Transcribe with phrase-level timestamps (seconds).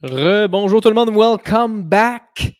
[0.00, 2.52] Re-bonjour tout le monde, welcome back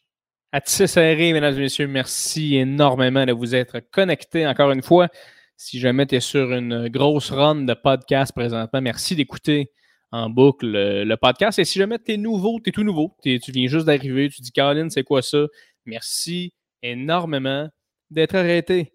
[0.50, 1.86] à Serré, mesdames et messieurs.
[1.86, 5.06] Merci énormément de vous être connectés encore une fois.
[5.56, 9.70] Si jamais tu es sur une grosse run de podcast présentement, merci d'écouter
[10.10, 11.60] en boucle le, podcast.
[11.60, 14.42] Et si jamais tu es nouveau, tu es tout nouveau, tu viens juste d'arriver, tu
[14.42, 15.46] dis Colin, c'est quoi ça?
[15.86, 16.52] Merci
[16.82, 17.68] énormément
[18.10, 18.92] d'être arrêté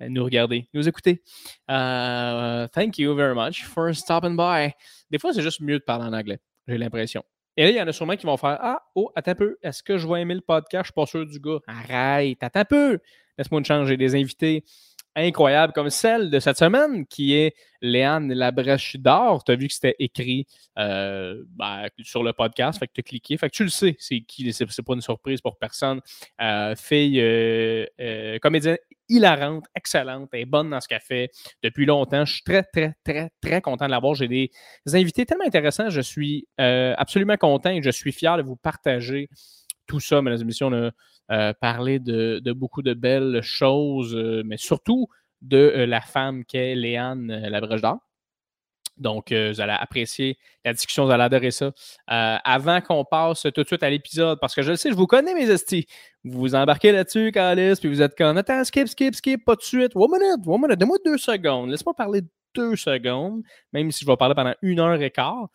[0.00, 1.22] nous regarder, nous écouter.
[1.68, 4.72] Uh, thank you very much for stopping by.
[5.08, 7.22] Des fois, c'est juste mieux de parler en anglais, j'ai l'impression.
[7.56, 9.56] Et là, il y en a sûrement qui vont faire Ah, oh, attends un peu,
[9.62, 10.84] est-ce que je vais aimer le podcast?
[10.84, 11.58] Je suis pas sûr du gars.
[11.66, 12.98] Arrête, attends un peu.
[13.38, 14.64] Laisse-moi une chance, j'ai des invités
[15.16, 19.42] incroyables comme celle de cette semaine qui est Léane Labrèche d'Or.
[19.44, 20.46] Tu as vu que c'était écrit
[20.78, 23.36] euh, ben, sur le podcast, fait que tu as cliqué.
[23.38, 26.00] Fait que tu le sais, c'est qui, c'est pas une surprise pour personne.
[26.40, 28.76] Euh, fille euh, comédienne
[29.08, 31.30] hilarante, excellente, elle est bonne dans ce qu'elle fait
[31.62, 32.24] depuis longtemps.
[32.24, 34.14] Je suis très, très, très, très content de l'avoir.
[34.14, 34.50] J'ai des
[34.92, 35.90] invités tellement intéressants.
[35.90, 39.28] Je suis absolument content et je suis fier de vous partager
[39.86, 40.66] tout ça, mesdames et messieurs.
[40.66, 40.90] On
[41.28, 45.08] a parlé de, beaucoup de belles choses, mais surtout
[45.42, 47.98] de la femme qu'est Léane Labrèche d'Or.
[48.96, 51.72] Donc, vous allez apprécier la discussion, vous allez adorer ça.
[52.06, 55.06] avant qu'on passe tout de suite à l'épisode, parce que je le sais, je vous
[55.06, 55.86] connais, mes estis.
[56.24, 59.62] Vous vous embarquez là-dessus, Calis, puis vous êtes comme Attends, skip, skip, skip, pas de
[59.62, 59.92] suite.
[59.94, 61.70] One minute, one minute, donne-moi deux secondes.
[61.70, 62.22] Laisse-moi parler
[62.54, 65.48] deux secondes, même si je vais parler pendant une heure et quart.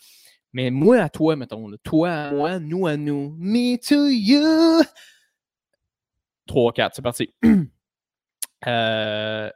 [0.53, 1.69] Mais moi à toi, mettons.
[1.83, 3.35] Toi à moi, nous à nous.
[3.37, 4.83] Me to you.
[6.47, 7.33] 3, 4, c'est parti.
[8.67, 9.49] Euh,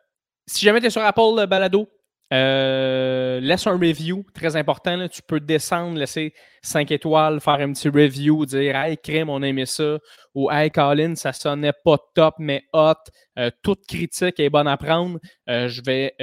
[0.48, 1.88] si jamais tu es sur Apple Balado,
[2.34, 5.08] euh, laisse un review, très important.
[5.08, 9.48] Tu peux descendre, laisser 5 étoiles, faire un petit review, dire Hey, crème, on a
[9.48, 10.00] aimé ça.
[10.34, 12.94] Ou Hey, Colin, ça sonnait pas top, mais hot.
[13.38, 15.20] Euh, toute critique est bonne à prendre.
[15.50, 16.16] Euh, je vais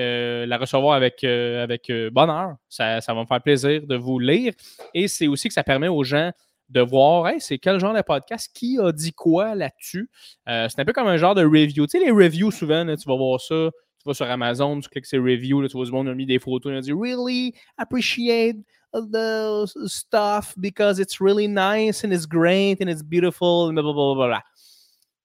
[0.46, 2.56] la recevoir avec, avec bonheur.
[2.68, 4.52] Ça, va me faire plaisir de vous lire.
[4.94, 6.32] Et c'est aussi que ça permet aux gens
[6.68, 10.10] de voir hey, c'est quel genre de podcast, qui a dit quoi là-dessus?
[10.46, 11.86] c'est un peu comme un genre de review.
[11.86, 13.70] Tu sais, les reviews, souvent, tu vas voir ça
[14.02, 16.38] tu vas sur Amazon, tu cliques sur reviews, tu vois du monde a mis des
[16.38, 18.56] photos, il a dit Really appreciate
[18.92, 24.42] the stuff because it's really nice and it's great and it's beautiful, blah.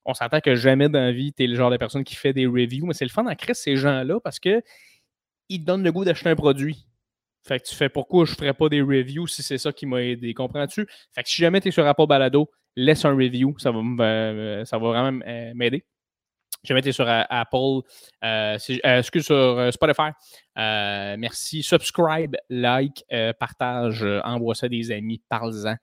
[0.06, 2.32] On s'entend que jamais dans la vie, tu es le genre de personne qui fait
[2.32, 4.62] des reviews, mais c'est le fun d'en créer ces gens-là parce que
[5.50, 6.88] ils te donnent le goût d'acheter un produit.
[7.44, 9.86] Fait que tu fais pourquoi je ne ferais pas des reviews si c'est ça qui
[9.86, 10.34] m'a aidé.
[10.34, 10.86] Comprends-tu?
[11.14, 13.56] Fait que si jamais tu es sur Apple Balado, laisse un review.
[13.58, 15.86] Ça va, euh, vraiment euh, m'aider.
[16.68, 17.82] Vais mettre sur euh, Apple,
[18.24, 20.10] euh, euh, excuse, sur Spotify.
[20.56, 21.64] merci.
[21.64, 23.04] Subscribe, like,
[23.40, 25.76] partage, envoie ça à des amis, parle-en.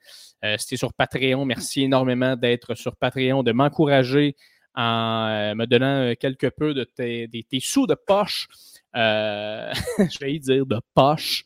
[0.59, 4.37] C'était sur Patreon, merci énormément d'être sur Patreon, de m'encourager
[4.75, 7.29] en me donnant quelque peu de tes,
[7.61, 8.49] sous de poche.
[8.95, 11.45] je vais y dire de poche.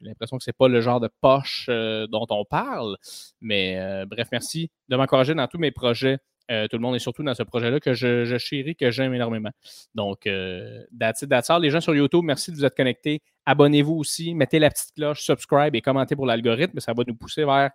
[0.00, 2.96] J'ai l'impression que ce n'est pas le genre de poche dont on parle.
[3.40, 6.18] Mais bref, merci de m'encourager dans tous mes projets
[6.50, 9.50] euh, tout le monde est surtout dans ce projet-là que je, chéris, que j'aime énormément.
[9.94, 11.22] Donc, euh, that's,
[11.60, 13.22] Les gens sur YouTube, merci de vous être connectés.
[13.46, 16.80] Abonnez-vous aussi, mettez la petite cloche, subscribe et commentez pour l'algorithme.
[16.80, 17.70] Ça va nous pousser vers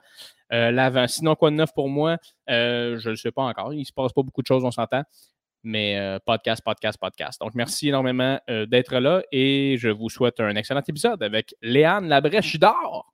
[0.51, 1.07] euh, l'avant.
[1.07, 2.17] Sinon, quoi de neuf pour moi?
[2.47, 3.73] je ne le sais pas encore.
[3.73, 5.03] Il ne se passe pas beaucoup de choses, on s'entend.
[5.63, 7.41] Mais podcast, podcast, podcast.
[7.41, 12.59] Donc, merci énormément d'être là et je vous souhaite un excellent épisode avec Léane Labrèche
[12.59, 13.11] d'Or.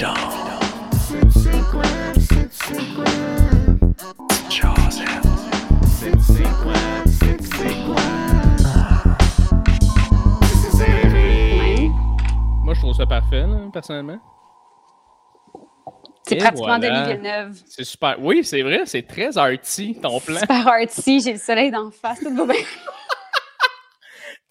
[0.00, 0.08] Moi,
[12.72, 14.18] je trouve ça parfait, personnellement.
[16.22, 16.78] C'est pratiquement voilà.
[16.78, 17.60] Denis Villeneuve.
[17.66, 18.16] C'est super.
[18.20, 20.38] Oui, c'est vrai, c'est très arty, ton plan.
[20.38, 22.62] Super arty, j'ai le soleil d'en face, tout va bien.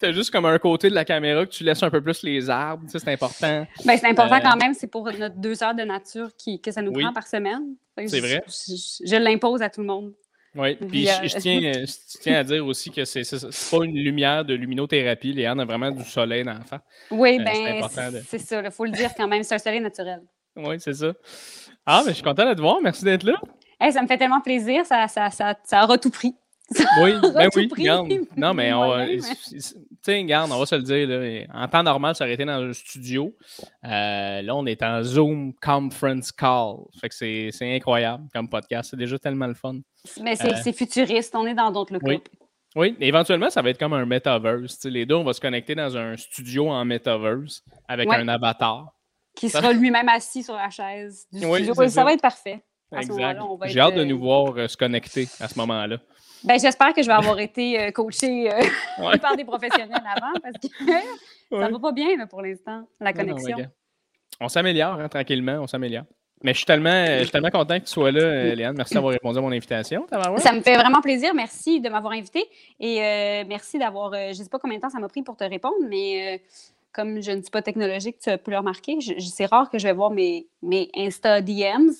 [0.00, 2.48] T'as juste comme un côté de la caméra que tu laisses un peu plus les
[2.48, 3.66] arbres, c'est important.
[3.84, 6.72] Ben, c'est important euh, quand même, c'est pour notre deux heures de nature qui, que
[6.72, 7.74] ça nous prend par semaine.
[8.06, 8.42] C'est vrai.
[8.46, 10.14] Je, l'impose à tout le monde.
[10.54, 13.22] Oui, puis je, tiens, je, tiens, à dire aussi que c'est
[13.70, 15.34] pas une lumière de luminothérapie.
[15.34, 16.78] Léane a vraiment du soleil dans l'enfant.
[17.10, 20.22] Oui, euh, ben, c'est ça, il faut le dire quand même, c'est un soleil naturel.
[20.56, 21.12] Oui, c'est ça.
[21.84, 23.34] Ah, mais je suis content de te voir, merci d'être là.
[23.92, 26.34] ça me fait tellement plaisir, ça, ça, ça, ça aura tout pris.
[27.02, 28.12] Oui, ben oui, regarde.
[28.36, 29.06] Non, mais on va,
[30.06, 31.46] regarde, on va se le dire.
[31.52, 33.34] en temps normal, ça aurait été dans un studio.
[33.84, 36.76] Euh, là, on est en Zoom Conference Call.
[37.00, 38.90] Fait que c'est incroyable comme podcast.
[38.90, 39.80] C'est déjà tellement le fun.
[40.22, 41.34] Mais euh, c'est futuriste.
[41.34, 42.06] On est dans d'autres locaux.
[42.06, 42.20] Oui.
[42.76, 44.84] Oui, éventuellement, ça va être comme un metaverse.
[44.84, 48.92] les deux, on va se connecter dans un studio en metaverse avec un avatar.
[49.34, 51.88] Qui sera lui-même assis sur la chaise du studio.
[51.88, 52.62] Ça, va être parfait.
[52.96, 53.40] Exact.
[53.66, 55.98] J'ai hâte de nous euh, voir se connecter à ce moment-là.
[56.44, 58.62] Ben, j'espère que je vais avoir été euh, coachée euh,
[59.20, 60.68] par des professionnels avant parce que
[61.58, 63.58] Ça va pas bien pour l'instant, la connexion.
[64.40, 66.04] on s'améliore hein, tranquillement, on s'améliore.
[66.42, 68.74] Mais je suis tellement, je suis tellement content que tu sois là, euh, Léane.
[68.74, 70.06] Merci d'avoir répondu à mon invitation.
[70.38, 71.34] Ça me fait vraiment plaisir.
[71.34, 72.44] Merci de m'avoir invité.
[72.78, 74.14] Et euh, merci d'avoir.
[74.14, 76.42] Euh, je ne sais pas combien de temps ça m'a pris pour te répondre, mais
[76.92, 78.98] comme je ne suis pas technologique, tu peux le remarquer.
[79.20, 81.92] C'est rare que je vais voir mes, mes Insta DMs.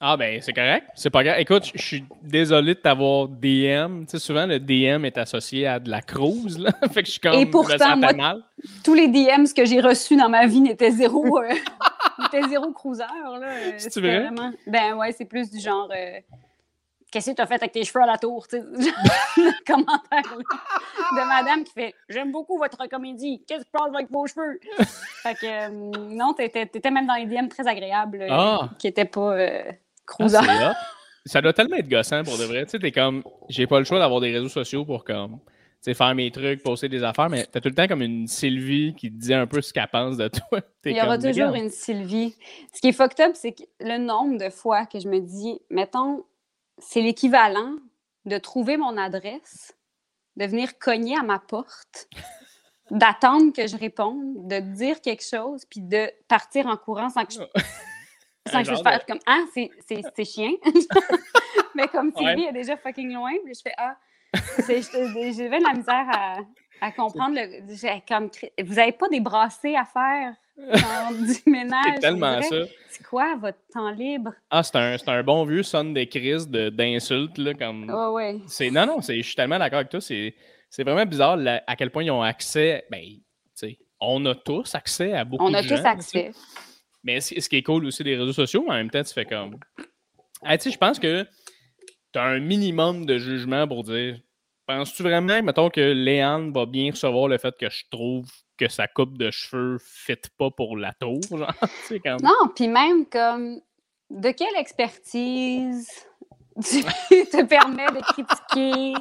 [0.00, 1.40] Ah ben c'est correct, c'est pas grave.
[1.40, 4.04] Écoute, je suis désolé de t'avoir DM.
[4.04, 6.70] Tu sais, souvent le DM est associé à de la cruise, là.
[6.92, 8.38] fait que je suis comme Et pourtant, moi,
[8.84, 11.52] tous les DMs que j'ai reçus dans ma vie n'étaient zéro, euh,
[12.48, 13.02] zéro cruiser,
[13.40, 13.50] là.
[13.76, 14.20] C'est vrai?
[14.20, 14.52] Vraiment...
[14.68, 16.20] Ben ouais, c'est plus du genre euh,
[17.10, 18.46] Qu'est-ce que tu as fait avec tes cheveux à la tour?
[18.46, 18.56] Tu
[19.36, 24.28] le commentaire de madame qui fait J'aime beaucoup votre comédie, qu'est-ce qui passe avec vos
[24.28, 24.60] cheveux?
[25.22, 28.68] fait que euh, non, t'étais, étais même dans les DM très agréables ah.
[28.78, 29.36] qui n'étaient pas
[30.20, 30.74] ah,
[31.26, 32.64] ça doit tellement être gossant pour de vrai.
[32.64, 35.38] Tu sais, t'es comme, j'ai pas le choix d'avoir des réseaux sociaux pour comme,
[35.94, 39.10] faire mes trucs, poster des affaires, mais t'as tout le temps comme une Sylvie qui
[39.10, 40.60] te dit un peu ce qu'elle pense de toi.
[40.84, 42.34] Il y aura toujours une Sylvie.
[42.74, 45.60] Ce qui est fucked up, c'est que le nombre de fois que je me dis,
[45.70, 46.24] mettons,
[46.78, 47.76] c'est l'équivalent
[48.24, 49.74] de trouver mon adresse,
[50.36, 52.08] de venir cogner à ma porte,
[52.90, 57.34] d'attendre que je réponde, de dire quelque chose, puis de partir en courant sans que
[57.34, 57.40] je
[58.48, 60.52] sans que je fasse comme Ah, c'est chien.
[61.74, 63.96] mais comme Sylvie est déjà fucking loin, puis je fais Ah,
[64.66, 66.38] j'ai de la misère à,
[66.80, 67.36] à comprendre.
[67.36, 68.30] Le, comme,
[68.64, 71.84] vous n'avez pas des brassées à faire dans du ménage.
[71.94, 72.56] C'est tellement ça.
[72.88, 74.32] C'est quoi votre temps libre?
[74.50, 77.58] Ah, c'est un, un, bon vieux son des crises d'insultes.
[77.58, 77.92] Comme...
[77.94, 78.40] Oh, ouais.
[78.70, 80.00] Non, non, je suis tellement d'accord avec toi.
[80.00, 80.34] C'est
[80.82, 82.84] vraiment bizarre à quel point ils ont accès.
[82.90, 83.02] Ben,
[84.00, 85.58] on a tous accès à beaucoup de gens.
[85.58, 86.32] On a tous accès.
[87.02, 89.58] Mais ce qui est cool aussi des réseaux sociaux, en même temps, tu fais comme.
[89.78, 91.24] tu sais, je pense que
[92.12, 94.18] tu as un minimum de jugement pour dire
[94.68, 98.26] Penses-tu vraiment, mettons, que Léane va bien recevoir le fait que je trouve
[98.58, 101.20] que sa coupe de cheveux fit pas pour la tour?
[101.30, 101.54] Genre,
[102.04, 102.20] comme...
[102.22, 103.62] Non, puis même comme
[104.10, 105.88] de quelle expertise
[106.62, 108.92] tu te permets de critiquer?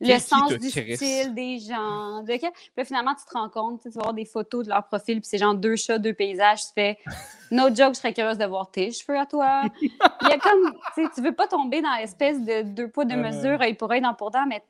[0.00, 2.22] Le sens du style des gens.
[2.22, 5.20] De Puis finalement, tu te rends compte, tu vas voir des photos de leur profil,
[5.20, 6.60] puis c'est genre deux chats, deux paysages.
[6.60, 6.98] Tu fais,
[7.50, 9.62] no joke, je serais curieuse de voir tes cheveux à toi.
[9.82, 9.90] Il
[10.28, 13.16] y a comme, tu sais, tu veux pas tomber dans l'espèce de deux poids, deux
[13.16, 14.62] mesures, œil pour œil, dans pour dent, mais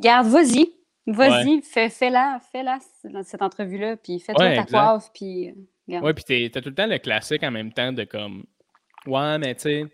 [0.00, 0.72] garde, vas-y.
[1.06, 2.78] Vas-y, fais, fais-la, fais-la,
[3.24, 5.52] cette entrevue-là, puis fais-toi ta coiffe, puis.
[5.90, 8.44] Euh, ouais, puis t'as tout le temps le classique en même temps de comme,
[9.06, 9.84] ouais, mais tu sais,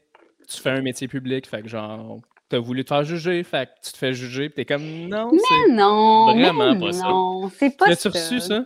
[0.47, 3.87] tu fais un métier public, fait que genre, t'as voulu te faire juger, fait que
[3.87, 7.87] tu te fais juger, pis t'es comme non, c'est non, vraiment pas non, c'est pas
[7.87, 7.93] ça.
[7.93, 8.65] As-tu reçu ça?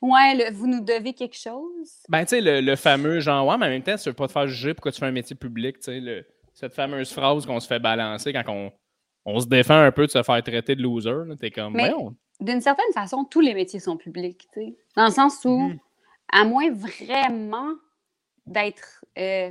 [0.00, 1.90] Ouais, vous nous devez quelque chose?
[2.08, 4.32] Ben, tu sais, le, fameux genre, ouais, mais en même temps, tu veux pas te
[4.32, 7.66] faire juger, pourquoi tu fais un métier public, tu sais, cette fameuse phrase qu'on se
[7.66, 8.72] fait balancer quand on,
[9.24, 11.92] on, se défend un peu de se faire traiter de loser, t'es comme, mais
[12.40, 15.78] d'une certaine façon, tous les métiers sont publics, tu sais, dans le sens où, mm.
[16.32, 17.72] à moins vraiment
[18.46, 19.50] d'être euh,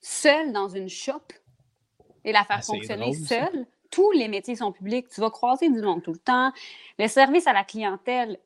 [0.00, 1.22] seul dans une shop,
[2.26, 3.66] et la faire ah, fonctionner seule.
[3.90, 5.08] Tous les métiers sont publics.
[5.08, 6.52] Tu vas croiser du monde tout le temps.
[6.98, 8.38] Le service à la clientèle,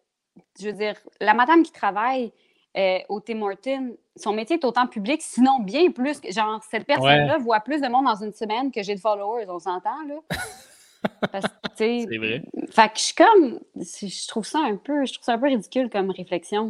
[0.61, 2.31] je veux dire, la madame qui travaille
[2.77, 6.21] euh, au Tim Hortons, son métier est autant public, sinon bien plus.
[6.29, 9.59] Genre, cette personne-là voit plus de monde dans une semaine que j'ai de followers, on
[9.59, 11.41] s'entend, là.
[11.75, 12.43] c'est vrai.
[12.71, 13.61] Fait que je suis comme.
[13.75, 15.07] Je trouve ça un peu.
[15.07, 16.69] Je trouve ça un peu ridicule comme réflexion.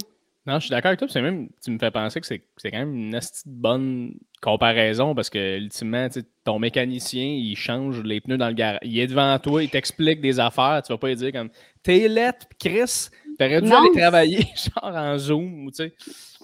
[0.50, 1.06] Non, je suis d'accord avec toi.
[1.08, 5.58] C'est même, tu me fais penser que c'est quand même une bonne comparaison parce que,
[5.58, 6.08] ultimement,
[6.42, 8.80] ton mécanicien, il change les pneus dans le garage.
[8.82, 10.82] Il est devant toi, il t'explique des affaires.
[10.84, 11.50] Tu vas pas lui dire comme
[11.84, 15.94] T'es lettre, Chris, t'aurais dû aller travailler genre en Zoom ou tu sais.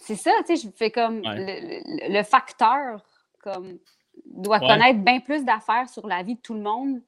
[0.03, 3.05] C'est ça, tu sais, je fais comme le, facteur
[3.43, 3.79] comme
[4.25, 7.01] doit connaître bien plus d'affaires sur la vie de tout le monde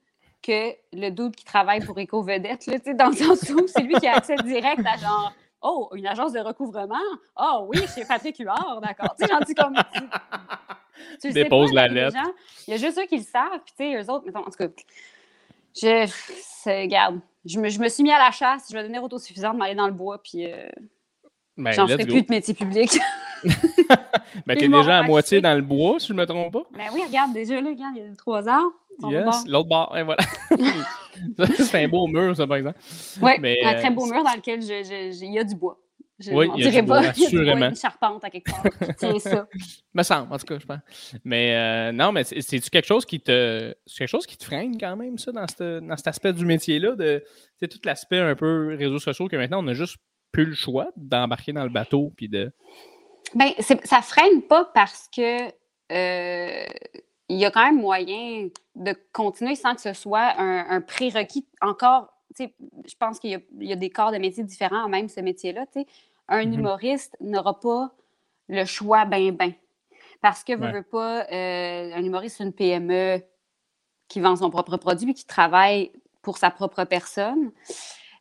[0.42, 4.16] que le doute qui travaille pour Éco-Vedette, dans le sens où c'est lui qui a
[4.16, 6.94] accès direct à genre Oh, une agence de recouvrement?
[7.34, 9.14] Ah oh, oui, chez Patrick Huard, d'accord.
[9.18, 9.76] Tu sais, j'en dis comme.
[11.20, 12.16] Tu, Dépose la lettre.
[12.66, 14.50] il y a juste eux qui le savent, puis tu sais, eux autres, mettons, en
[14.50, 14.68] tout cas,
[15.74, 16.08] je.
[16.64, 19.74] Regarde, je me, je me suis mis à la chasse, je vais devenir autosuffisante, m'aller
[19.74, 20.50] dans le bois, puis.
[20.52, 20.68] Euh,
[21.58, 22.98] ben, J'en ferai plus de métier public.
[24.46, 26.62] ben, t'es déjà à moitié dans le bois, si je ne me trompe pas.
[26.76, 28.72] Ben oui, regarde, déjà, là, regarde, il y a trois ans.
[29.08, 30.24] Yes, l'autre bord, et voilà.
[31.56, 32.78] c'est un beau mur, ça, par exemple.
[33.22, 33.30] Oui,
[33.64, 35.78] un très beau mur dans lequel il y a du bois.
[36.18, 37.68] Je oui, il y a du bois, assurément.
[37.68, 38.64] une charpente à quelque part
[38.98, 39.46] Tiens ça.
[39.94, 41.14] me semble, en tout cas, je pense.
[41.24, 43.72] Mais euh, non, mais c'est-tu quelque chose qui te.
[43.86, 45.46] C'est quelque chose qui te freine quand même, ça, dans,
[45.80, 47.22] dans cet aspect du métier-là, de
[47.60, 49.98] tout l'aspect un peu réseaux sociaux que maintenant on a juste
[50.32, 52.52] plus le choix d'embarquer dans le bateau puis de.
[53.34, 55.48] Ben, ça freine pas parce que
[55.92, 56.66] euh,
[57.28, 62.12] il y a quand même moyen de continuer sans que ce soit un, prérequis encore.
[62.38, 65.66] je pense qu'il y, a des corps de métiers différents, même ce métier-là.
[66.28, 66.54] Un Mhm.
[66.54, 67.90] humoriste n'aura pas
[68.48, 69.52] le choix ben ben.
[70.20, 73.22] Parce que, veut, veut pas, euh, un humoriste, c'est une PME
[74.08, 75.92] qui vend son propre produit qui travaille
[76.22, 77.52] pour sa propre personne.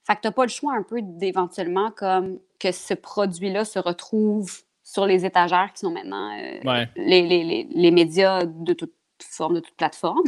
[0.08, 3.78] Fait que tu n'as pas le choix un peu d'éventuellement comme que ce produit-là se
[3.78, 4.52] retrouve
[4.84, 6.88] sur les étagères qui sont maintenant euh, Ouais.
[6.96, 10.24] les, les- les- les médias de toute forme, de toute plateforme.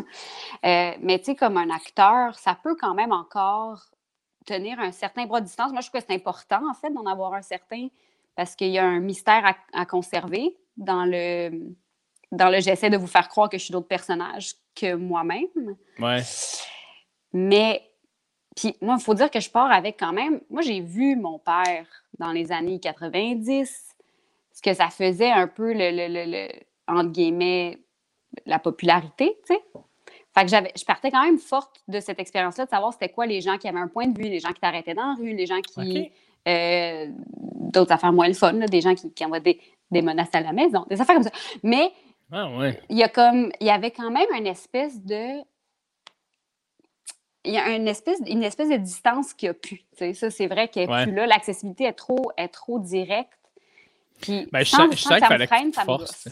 [0.65, 3.85] Euh, mais tu sais, comme un acteur, ça peut quand même encore
[4.45, 5.71] tenir un certain bras de distance.
[5.71, 7.87] Moi, je trouve que c'est important, en fait, d'en avoir un certain
[8.35, 11.51] parce qu'il y a un mystère à, à conserver dans le,
[12.31, 15.75] dans le j'essaie de vous faire croire que je suis d'autres personnages que moi-même.
[15.99, 16.21] Ouais.
[17.33, 17.88] Mais,
[18.59, 20.41] puis moi, il faut dire que je pars avec quand même.
[20.49, 21.85] Moi, j'ai vu mon père
[22.17, 23.95] dans les années 90,
[24.53, 26.49] ce que ça faisait un peu le, le, le, le-
[26.87, 27.77] entre guillemets,
[28.45, 29.61] la popularité, tu sais.
[30.35, 33.25] Fait que j'avais, je partais quand même forte de cette expérience-là, de savoir c'était quoi
[33.25, 35.33] les gens qui avaient un point de vue, les gens qui t'arrêtaient dans la rue,
[35.35, 36.11] les gens qui.
[36.47, 37.07] Euh,
[37.73, 39.59] d'autres affaires moins le fun, là, des gens qui, qui envoient des,
[39.91, 41.31] des menaces à la maison, des affaires comme ça.
[41.63, 41.91] Mais
[42.31, 42.81] Ah ouais.
[42.89, 45.41] il y a comme il y avait quand même une espèce de
[47.45, 49.81] il y a une espèce une espèce de distance qui a pu
[50.13, 51.03] ça c'est vrai qu'elle est Ouais.
[51.05, 53.31] plus là l'accessibilité est trop est trop directe
[54.21, 55.73] puis Ben, je sens, je sens que qu'il ça me freine
[56.07, 56.31] sais.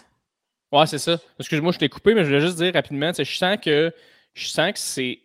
[0.71, 1.17] Ouais, c'est ça.
[1.39, 3.93] Excuse-moi, je t'ai coupé, mais je voulais juste dire rapidement, je sens que
[4.33, 5.19] je sens que c'est.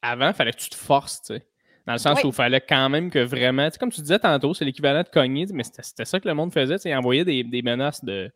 [0.00, 1.44] Avant, il fallait que tu te forces, tu sais.
[1.86, 2.26] Dans le sens Oui.
[2.26, 3.68] où il fallait quand même que vraiment.
[3.80, 6.78] Comme tu disais tantôt, c'est l'équivalent de cogner, mais c'était ça que le monde faisait.
[6.78, 8.30] Tu envoyaient des, des menaces de,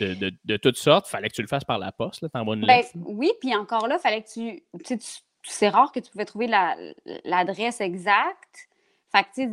[0.00, 1.06] de, de, de toutes sortes.
[1.08, 2.30] Il fallait que tu le fasses par la poste, là.
[2.30, 4.98] T'envoies une Ben, oui puis encore là fallait que tu tu-
[5.42, 6.76] c'est rare que tu pouvais trouver la-
[7.24, 8.68] l'adresse exacte
[9.12, 9.52] fait que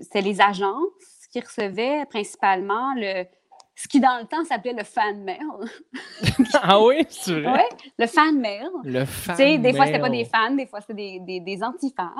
[0.00, 3.24] c'était les agences qui recevaient principalement le
[3.74, 5.38] ce qui dans le temps s'appelait le fan mail
[6.62, 7.52] ah oui, c'est vrai.
[7.52, 7.68] ouais
[7.98, 9.36] le fan mail Le Tu fan.
[9.36, 12.12] sais, des fois, c'était pas des fans, des fois, c'était des, des, des anti-fans,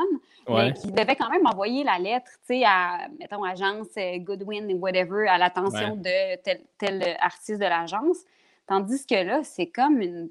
[0.46, 0.66] Ouais.
[0.66, 4.72] mais qui devaient quand même envoyer la lettre, tu sais, à, mettons, agence euh, Goodwin
[4.72, 8.18] ou whatever, à l'attention de tel, tel artiste de l'agence.
[8.66, 10.30] Tandis que là, c'est comme une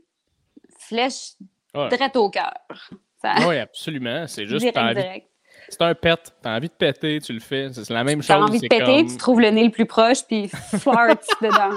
[0.80, 1.34] flèche
[1.78, 1.90] Ouais.
[1.90, 2.54] direct au cœur.
[3.22, 4.26] Ça, Oui, absolument.
[4.28, 5.28] C'est juste, direct,
[5.70, 6.20] c'est un pet.
[6.42, 7.70] T'as envie de péter, tu le fais.
[7.74, 8.28] C'est la même chose.
[8.28, 10.48] T'as envie de péter, comme- tu trouves le nez le plus proche, puis
[10.80, 11.76] fart dedans.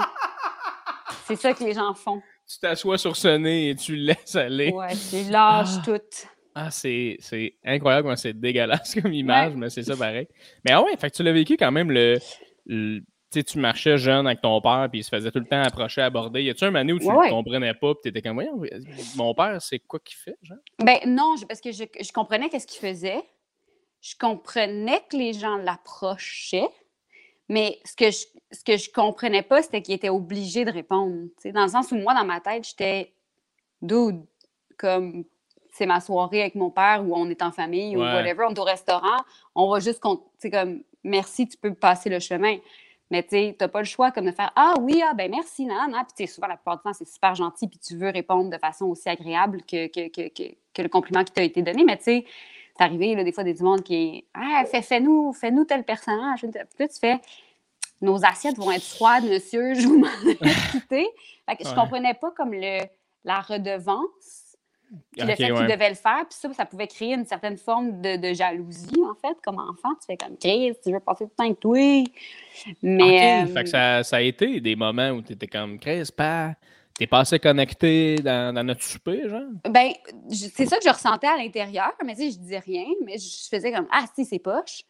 [1.25, 2.21] C'est ça que les gens font.
[2.47, 4.71] tu t'assois sur ce nez et tu le laisses aller.
[4.71, 5.81] Ouais, tu lâches Ah.
[5.85, 5.99] tout.
[6.53, 7.17] Ah, c'est
[7.65, 10.27] incroyable comment c'est dégueulasse comme image, mais c'est ça pareil.
[10.65, 12.19] Mais ah ouais, fait que tu l'as vécu quand même le.
[13.31, 16.01] Sais, tu marchais jeune avec ton père, puis il se faisait tout le temps approcher,
[16.01, 16.43] aborder.
[16.43, 17.29] Y a-tu un année où tu ne ouais.
[17.29, 18.61] comprenais pas, puis t'étais comme, voyons,
[19.15, 20.57] mon père, c'est quoi qu'il fait, genre?
[20.79, 23.23] Ben non, parce que je, je comprenais qu'est-ce qu'il faisait.
[24.01, 26.69] Je comprenais que les gens l'approchaient,
[27.47, 31.27] mais ce que je, ce que je comprenais pas, c'était qu'il était obligé de répondre.
[31.41, 33.13] tu Dans le sens où moi, dans ma tête, j'étais
[33.81, 34.21] dude,
[34.77, 35.23] comme
[35.71, 38.59] c'est ma soirée avec mon père ou on est en famille ou whatever, on est
[38.59, 39.17] au restaurant,
[39.55, 42.57] on va juste, tu sais, comme merci, tu peux passer le chemin.
[43.11, 45.87] Mais tu t'as pas le choix comme de faire Ah oui, ah ben merci, non,
[45.89, 45.99] non.
[46.05, 48.49] Puis tu sais, souvent, la plupart du temps, c'est super gentil, puis tu veux répondre
[48.49, 51.83] de façon aussi agréable que, que, que, que, que le compliment qui t'a été donné.
[51.83, 52.25] Mais tu sais,
[52.77, 56.41] c'est arrivé, là, des fois, des monde qui Ah, fais- fais-nous, fais-nous tel personnage.
[56.41, 57.19] Puis là, tu fais
[57.99, 61.07] Nos assiettes vont être froides, monsieur, je vous demande de quitter.
[61.47, 61.75] Fait que je Ouais.
[61.75, 62.79] comprenais pas comme le,
[63.25, 64.40] la redevance.
[65.11, 65.57] Puis le Ok, fait ouais.
[65.57, 69.01] qu'il devait le faire, puis ça, ça pouvait créer une certaine forme de, de jalousie,
[69.09, 69.95] en fait, comme enfant.
[70.01, 72.03] Tu fais comme, Chris, tu veux passer du temps avec toi.
[72.81, 73.43] Mais.
[73.43, 76.53] Euh, fait que ça, ça a été des moments où t'étais comme, Chris, pas.
[76.97, 79.41] T'es pas assez connecté dans, dans notre souper, genre?
[79.67, 79.91] Ben,
[80.29, 83.49] c'est ça que je ressentais à l'intérieur, mais tu sais, je disais rien, mais je
[83.49, 84.83] faisais comme Ah, si, c'est poche.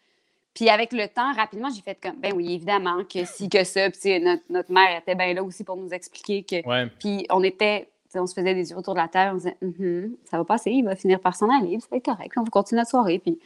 [0.53, 3.89] Puis avec le temps, rapidement, j'ai fait comme Ben oui, évidemment, que si, que ça.
[3.89, 6.67] Puis tu notre, notre mère était bien là aussi pour nous expliquer que.
[6.67, 6.87] Ouais.
[6.99, 7.87] Puis on était,
[8.19, 10.71] on se faisait des yeux autour de la table, on disait Mhm, ça va passer,
[10.71, 13.19] il va finir par s'en aller, ça va être correct, on va continuer notre soirée.
[13.19, 13.39] Puis,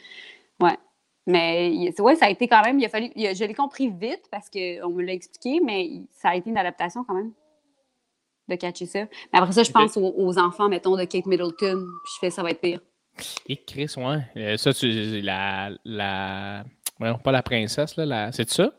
[0.60, 0.76] ouais.
[1.28, 3.88] Mais ouais, ça a été quand même, il a fallu, il a- je l'ai compris
[3.90, 7.32] vite parce qu'on me l'a expliqué, mais ça a été une adaptation quand même
[8.48, 9.00] de catcher ça.
[9.32, 12.30] Mais après ça, je pense aux, aux enfants, mettons, de Kate Middleton, puis je fais
[12.30, 12.80] ça va être pire.
[13.48, 14.18] Et Chris, ouais.
[14.36, 16.64] Euh, ça, tu, la, la.
[16.98, 18.06] voyons, pas la princesse, là.
[18.06, 18.30] La...
[18.32, 18.70] C'est ça?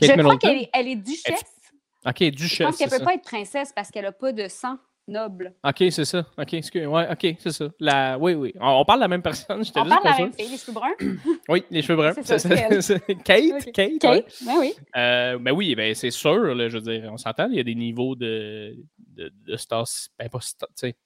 [0.00, 1.44] je crois qu'elle est, elle est duchesse.
[2.06, 2.66] Ok, Je duchesse.
[2.66, 3.04] pense qu'elle c'est peut ça.
[3.04, 5.54] pas être princesse parce qu'elle a pas de sang noble.
[5.64, 6.26] Ok, c'est ça.
[6.38, 6.86] Ok, excuse.
[6.86, 7.68] Ouais, ok, c'est ça.
[7.80, 8.18] La...
[8.18, 8.52] Oui, oui.
[8.60, 10.56] On, on parle de la même personne, j'étais On parle de la même fille, les
[10.58, 10.94] cheveux bruns?
[11.48, 12.12] Oui, les cheveux bruns.
[12.22, 12.48] C'est ça,
[13.24, 13.72] Kate, Ok.
[13.72, 13.98] Kate, ouais.
[13.98, 14.74] Kate, ben oui.
[14.96, 17.64] Euh, ben oui, ben c'est sûr, là, je veux dire, on s'entend, il y a
[17.64, 19.86] des niveaux de, de, de stars,
[20.18, 20.96] ben pas star, tu sais,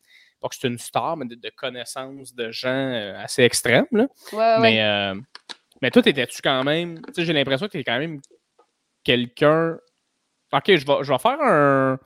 [0.41, 4.09] pas que c'est une star, mais de, de connaissances de gens euh, assez extrêmes, là.
[4.33, 4.61] Ouais, ouais.
[4.61, 5.15] Mais, euh,
[5.81, 8.21] mais toi, étais-tu quand même, tu sais, j'ai l'impression que t'es quand même
[9.05, 9.79] quelqu'un,
[10.53, 11.99] ok, je vais, je vais faire un,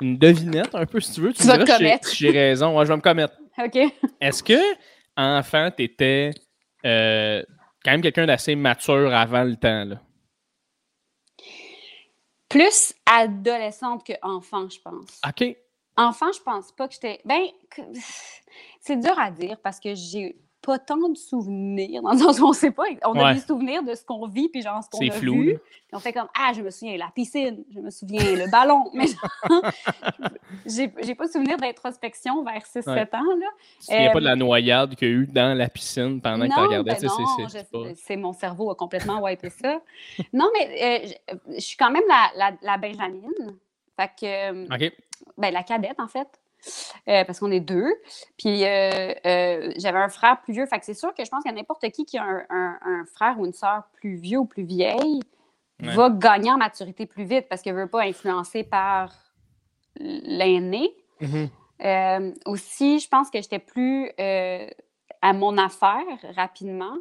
[0.00, 1.32] une devinette un peu, si tu veux.
[1.32, 2.14] Tu vas te si j'ai- commettre.
[2.14, 3.34] j'ai raison, ouais, je vais me commettre.
[3.58, 3.78] OK.
[4.20, 4.58] Est-ce que,
[5.16, 6.30] enfant, t'étais
[6.86, 7.42] euh,
[7.84, 9.84] quand même quelqu'un d'assez mature avant le temps.
[9.84, 10.00] Là?
[12.48, 15.20] Plus adolescente que enfant, je pense.
[15.26, 15.56] OK.
[15.96, 17.20] Enfant, je pense pas que j'étais.
[17.24, 17.82] Ben, que-
[18.80, 22.46] c'est dur à dire parce que j'ai pas tant de souvenirs, dans le sens où
[22.46, 22.84] on sait pas.
[23.04, 23.34] On a Ouais.
[23.34, 25.52] des souvenirs de ce qu'on vit, puis genre ce qu'on C'est a flou, vu.
[25.52, 25.58] là.
[25.58, 28.90] Puis on fait comme Ah, je me souviens, la piscine, je me souviens, le ballon.
[28.94, 29.62] Mais genre,
[30.66, 33.22] j'ai pas de souvenir d'introspection vers 6-7 ans.
[33.38, 33.46] Là.
[33.78, 36.46] Tu souviens pas de Euh, la noyade qu'il y a eu dans la piscine pendant
[36.46, 36.90] que tu non, regardais.
[36.92, 39.80] ben c'est- non, mon cerveau a complètement wipé ça.
[40.32, 43.56] non, mais euh, je, suis quand même la, la, la Benjamine.
[43.96, 44.66] Fait que, euh,
[45.36, 46.28] ben, la cadette, en fait.
[47.08, 47.90] Euh, parce qu'on est deux.
[48.38, 50.66] Puis euh, euh, j'avais un frère plus vieux.
[50.66, 53.04] Fait que c'est sûr que je pense qu'à n'importe qui qui a un, un- un
[53.06, 55.20] frère ou une sœur plus vieux ou plus vieille
[55.82, 55.94] Ouais.
[55.94, 59.14] va gagner en maturité plus vite parce qu'elle ne veut pas influencer par
[59.96, 60.94] l'aîné.
[61.20, 61.48] Mhm.
[61.82, 66.04] Euh, aussi, je pense que j'étais plus à mon affaire
[66.36, 66.94] rapidement.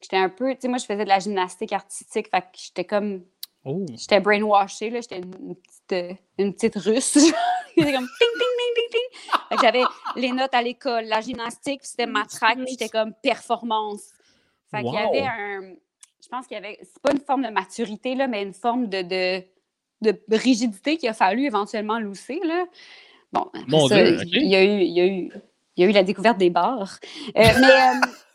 [0.00, 2.84] J'étais un peu, tu sais, moi, je faisais de la gymnastique artistique, fait que j'étais
[2.86, 3.22] comme,
[3.64, 3.84] Oh.
[3.94, 7.18] j'étais brainwashée, là, j'étais une, une petite, euh, une petite russe.
[7.76, 9.40] J'étais comme ting, ting, ting.
[9.48, 9.82] Fait que j'avais
[10.16, 14.12] les notes à l'école, la gymnastique, puis c'était ma track, puis j'étais comme performance.
[14.70, 15.74] Fait qu'il y avait un,
[16.22, 18.88] je pense qu'il y avait, c'est pas une forme de maturité, là, mais une forme
[18.88, 19.42] de, de,
[20.02, 22.66] de rigidité qu'il a fallu éventuellement lousser, là.
[23.32, 24.28] Bon, après Mon ça, Dieu, ok.
[24.32, 25.32] il y a eu, il y a eu,
[25.76, 26.98] il y a eu la découverte des bars.
[27.28, 27.44] Euh, mais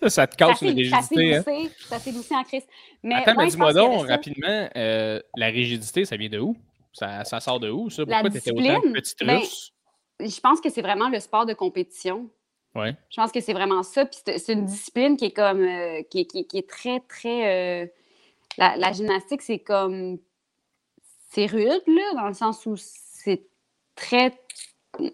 [0.06, 1.36] euh, Ça te casse ça s'est rigidité.
[1.36, 1.44] Hein?
[1.88, 2.64] ça s'est loussé en crise.
[3.02, 6.56] Mais, Attends, mais ouais, je dis-moi donc, rapidement, euh, la rigidité, ça vient de où?
[6.94, 8.06] Ça, ça sort de où, ça?
[8.06, 9.74] Pourquoi tu étais autant petite ben, russe?
[10.20, 12.30] Je pense que c'est vraiment le sport de compétition.
[12.76, 12.96] Ouais.
[13.10, 14.06] Je pense que c'est vraiment ça.
[14.06, 17.00] Puis c'est une discipline qui est comme euh, qui, est- qui est- qui est très,
[17.02, 17.92] très.
[18.58, 20.20] la, la gymnastique, c'est comme.
[21.32, 23.44] C'est rude, là, dans le sens où c'est
[23.96, 24.32] très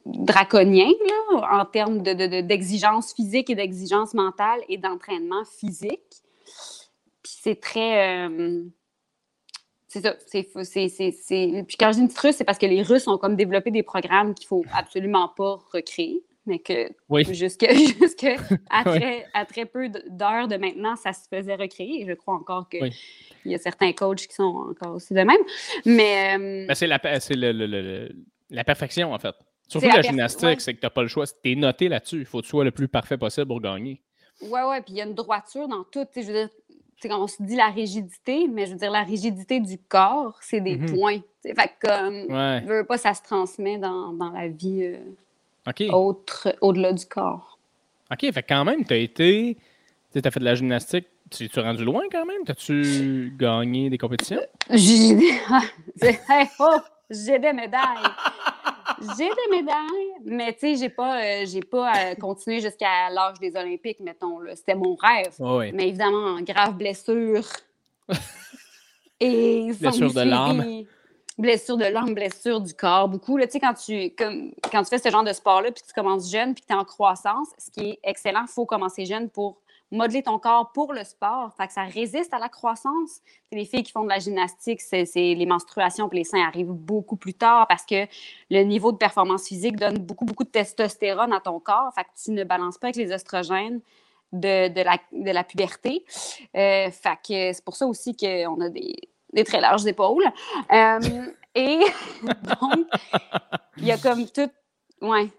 [0.06, 0.88] draconien,
[1.32, 6.02] là, en termes de- de- de- d'exigence physique et d'exigence mentale et d'entraînement physique.
[7.24, 8.28] Puis c'est très.
[8.28, 8.64] euh,
[9.88, 10.16] c'est ça.
[10.28, 10.46] c'est-
[11.67, 13.72] Puis quand je dis une petite russe, c'est parce que les Russes ont comme développé
[13.72, 17.24] des programmes qu'il faut absolument pas recréer, mais que Oui.
[17.34, 17.65] jusque,
[18.00, 18.26] jusque
[18.70, 22.02] à, très, à très peu d'heures de maintenant, ça se faisait recréer.
[22.04, 22.91] Et je crois encore qu'il Oui.
[23.46, 25.38] y a certains coachs qui sont encore aussi de même.
[25.86, 28.15] Mais euh, Ben, c'est la, c'est le- le- le- le-
[28.50, 29.36] la perfection, en fait.
[29.71, 30.55] Surtout la la, gymnastique, ouais.
[30.60, 31.25] c'est que tu n'as pas le choix.
[31.25, 32.19] Tu es noté là-dessus.
[32.19, 34.01] Il faut que tu sois le plus parfait possible pour gagner.
[34.41, 36.05] ouais, ouais, puis il y a une droiture dans tout.
[36.15, 36.49] Je veux dire,
[37.17, 40.75] on se dit la rigidité, mais je veux dire, la rigidité du corps, c'est des
[40.77, 40.93] Mhm.
[40.97, 41.17] points.
[41.19, 41.55] tu sais.
[41.55, 42.60] Fait que, comme, Ouais.
[42.62, 47.57] veux pas, ça se transmet dans, dans la vie euh, autre, au-delà du corps.
[48.12, 49.57] OK, fait que quand même, tu as été.
[50.13, 51.07] Tu as fait de la gymnastique.
[51.29, 52.43] Tu es rendu loin quand même?
[52.45, 54.41] T'as-tu gagné des compétitions?
[54.73, 55.13] J'ai
[56.03, 56.77] hey, oh,
[57.10, 58.03] j'ai des médailles.
[59.18, 63.40] J'ai des médailles, mais tu sais, j'ai pas, euh, j'ai pas euh, continué jusqu'à l'âge
[63.40, 64.40] des Olympiques, mettons.
[64.56, 65.34] C'était mon rêve.
[65.40, 65.72] Oui.
[65.74, 67.46] Mais évidemment, grave blessure.
[69.20, 70.86] Et Blessure de l'âme.
[71.38, 73.38] Blessure de l'âme, blessure du corps, beaucoup.
[73.38, 75.88] Là, tu sais, quand tu, comme, quand tu fais ce genre de sport-là, puis que
[75.88, 78.66] tu commences jeune, puis que tu es en croissance, ce qui est excellent, il faut
[78.66, 81.54] commencer jeune pour modeler ton corps pour le sport.
[81.58, 83.19] Fait que ça résiste à la croissance.
[83.51, 86.71] Les filles qui font de la gymnastique, c'est c'est- les menstruations puis les seins arrivent
[86.71, 88.06] beaucoup plus tard parce que
[88.49, 91.91] le niveau de performance physique donne beaucoup, beaucoup de testostérone à ton corps.
[91.93, 93.82] Fait que tu ne balances pas avec les oestrogènes
[94.32, 96.06] de, de, la, de la puberté.
[96.56, 98.95] Euh, fait que c'est pour ça aussi qu'on a des,
[99.34, 100.23] des très larges épaules.
[100.71, 100.99] Euh,
[101.54, 101.80] et
[102.23, 102.88] donc,
[103.75, 104.49] il y a comme tout.
[105.01, 105.32] Ouais, Je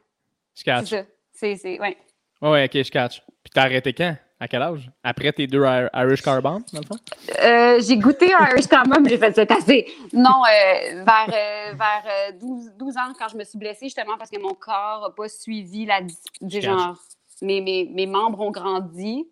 [0.55, 0.91] c'est catch.
[0.91, 1.03] ça.
[1.33, 1.97] C'est, c'est, ouais.
[2.43, 3.23] Ouais, ouais, ok, je catch.
[3.43, 4.15] Puis t'as arrêté quand?
[4.43, 4.91] À quel âge?
[5.05, 6.97] Après tes deux Ir- Irish Car dans le fond?
[7.45, 9.87] Euh, j'ai goûté un Irish quand même, j'ai fait ça assez.
[10.13, 14.19] Non, euh, vers, euh, vers euh, 12, 12 ans, quand je me suis blessée, justement
[14.19, 16.01] parce que mon corps n'a pas suivi la
[16.49, 16.97] Genre,
[17.41, 19.29] mes, mes, mes membres ont grandi,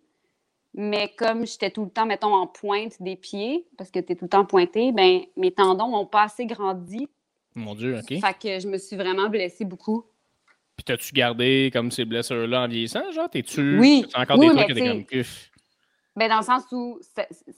[0.73, 4.15] mais comme j'étais tout le temps, mettons, en pointe des pieds, parce que tu es
[4.15, 7.09] tout le temps pointé, ben, mes tendons n'ont pas assez grandi.
[7.53, 8.17] Mon Dieu, ok.
[8.21, 10.05] Fait que je me suis vraiment blessée beaucoup.
[10.81, 13.11] Puis t'as-tu gardé comme ces blessures-là en vieillissant?
[13.11, 13.77] Genre, t'es-tu.
[13.77, 14.03] Oui.
[14.15, 14.75] encore Oui, des trucs
[15.07, 15.23] que comme.
[16.15, 16.99] Ben, dans le sens où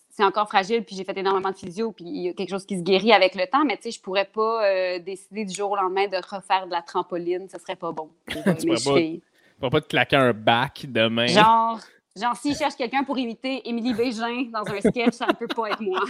[0.09, 2.65] c'est encore fragile, puis j'ai fait énormément de physio, puis il y a quelque chose
[2.65, 5.55] qui se guérit avec le temps, mais tu sais, je pourrais pas euh, décider du
[5.55, 8.09] jour au lendemain de refaire de la trampoline, ce serait pas bon.
[8.25, 9.19] pour, euh, Tu mes pourrais
[9.59, 9.61] pas.
[9.61, 11.27] vas pas te claquer un bac demain.
[11.27, 11.79] Genre,
[12.15, 15.69] genre s'il cherche quelqu'un pour imiter Émilie Bégin dans un sketch, ça ne peut pas
[15.69, 16.03] être moi.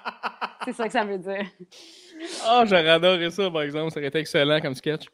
[0.64, 1.44] c'est ça que ça veut dire.
[2.44, 3.90] Ah, j'aurais adoré ça, par exemple.
[3.92, 5.04] Ça aurait été excellent comme sketch.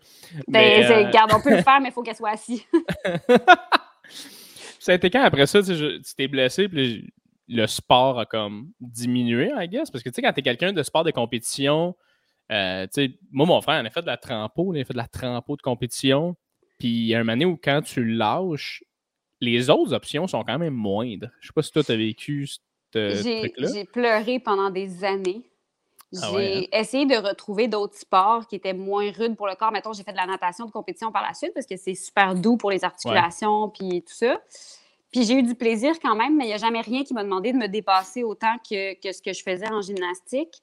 [0.49, 2.63] Ben, euh, Garde, on peut le faire, mais il faut qu'elle soit assise.
[4.79, 7.13] Ça a été quand après ça, tu sais, je- tu t'es blessé, puis
[7.49, 9.91] le sport a comme diminué, I guess?
[9.91, 11.95] Parce que tu sais, quand t'es quelqu'un de sport de compétition,
[12.51, 14.93] euh, tu sais, moi, mon frère, on a fait de la trampo, il a fait
[14.93, 16.37] de la trampo de compétition.
[16.79, 18.83] Puis il y a un moment où quand tu lâches,
[19.41, 21.29] les autres options sont quand même moindres.
[21.41, 22.59] Je sais pas si toi, tu as vécu ce
[23.41, 23.69] truc-là.
[23.73, 25.43] j'ai pleuré pendant des années.
[26.13, 29.73] J'ai Ah ouais, essayé de retrouver d'autres sports qui étaient moins rudes pour le corps.
[29.73, 32.35] Mettons, j'ai fait de la natation de compétition par la suite parce que c'est super
[32.35, 34.41] doux pour les articulations puis tout ça.
[35.11, 37.23] Puis j'ai eu du plaisir quand même, mais il n'y a jamais rien qui m'a
[37.25, 40.63] demandé de me dépasser autant que, que ce que je faisais en gymnastique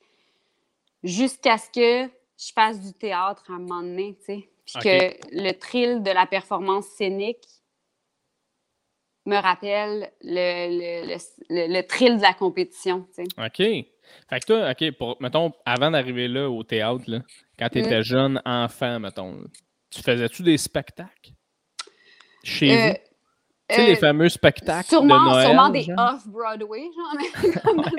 [1.03, 4.49] jusqu'à ce que je fasse du théâtre à un moment donné, tu sais.
[4.65, 7.47] Puis que le thrill de la performance scénique
[9.25, 11.17] me rappelle le, le, le,
[11.49, 13.27] le- le thrill de la compétition, tu sais.
[13.38, 13.85] OK.
[14.30, 17.19] Fait que toi, OK, pour, mettons, avant d'arriver là au théâtre, là,
[17.58, 17.86] quand tu Mm.
[17.86, 19.43] étais jeune enfant, mettons,
[19.89, 21.32] tu faisais-tu des spectacles?
[22.43, 22.93] Chez Euh, vous?
[23.69, 25.45] Tu sais, les euh, fameux spectacles Sûrement, de Noël.
[25.45, 27.13] sûrement des off-Broadway, genre.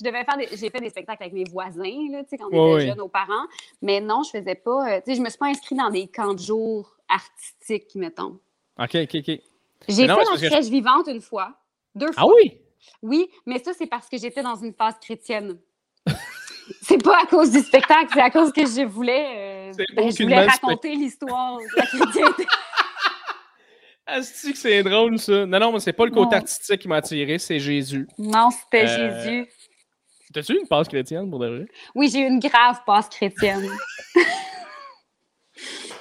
[0.00, 2.46] je devais faire des- j'ai fait des spectacles avec mes voisins, là, tu sais, quand
[2.50, 2.86] on Ouais, était ouais.
[2.90, 3.46] jeunes, nos parents.
[3.82, 4.88] Mais non, je faisais pas.
[4.92, 8.38] euh, tu sais, je me suis pas inscrite dans des camps de jour artistiques, mettons.
[8.78, 9.40] OK, OK, OK.
[9.88, 11.52] J'ai fait la je- crèche vivante une fois.
[11.94, 12.22] Deux fois.
[12.28, 12.58] Ah oui?
[13.02, 15.58] Oui, mais ça, c'est parce que j'étais dans une phase chrétienne.
[16.82, 20.22] c'est pas à cause du spectacle, c'est à cause que je voulais, euh, ben, je
[20.22, 22.46] voulais raconter l'histoire de la chrétienté.
[24.20, 25.46] C'est que c'est drôle, ça.
[25.46, 26.42] Non, non, mais c'est pas le côté Non.
[26.42, 28.06] artistique qui m'a attiré, c'est Jésus.
[28.18, 29.48] non, c'était Euh, Jésus.
[30.34, 31.66] T'as-tu une passe chrétienne pour de vrai?
[31.94, 33.66] Oui, j'ai eu une grave passe chrétienne.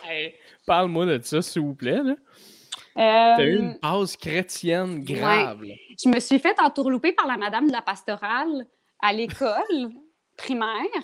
[0.03, 2.01] Hey, Parle-moi de ça, s'il vous plaît.
[2.03, 2.15] là.
[2.97, 5.63] Euh, T'as eu une passe chrétienne grave.
[6.01, 8.67] Je me suis fait entourlouper par la madame de la pastorale
[9.01, 9.89] à l'école
[10.37, 11.03] primaire.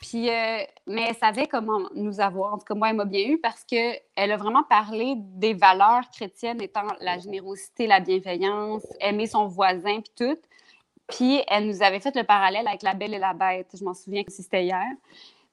[0.00, 2.54] Puis, euh, mais elle savait comment nous avoir.
[2.54, 6.08] En tout cas, moi, elle m'a bien eu parce qu'elle a vraiment parlé des valeurs
[6.12, 10.38] chrétiennes étant la générosité, la bienveillance, aimer son voisin, puis tout.
[11.08, 13.74] Puis, elle nous avait fait le parallèle avec la belle et la bête.
[13.78, 14.86] Je m'en souviens que c'était hier.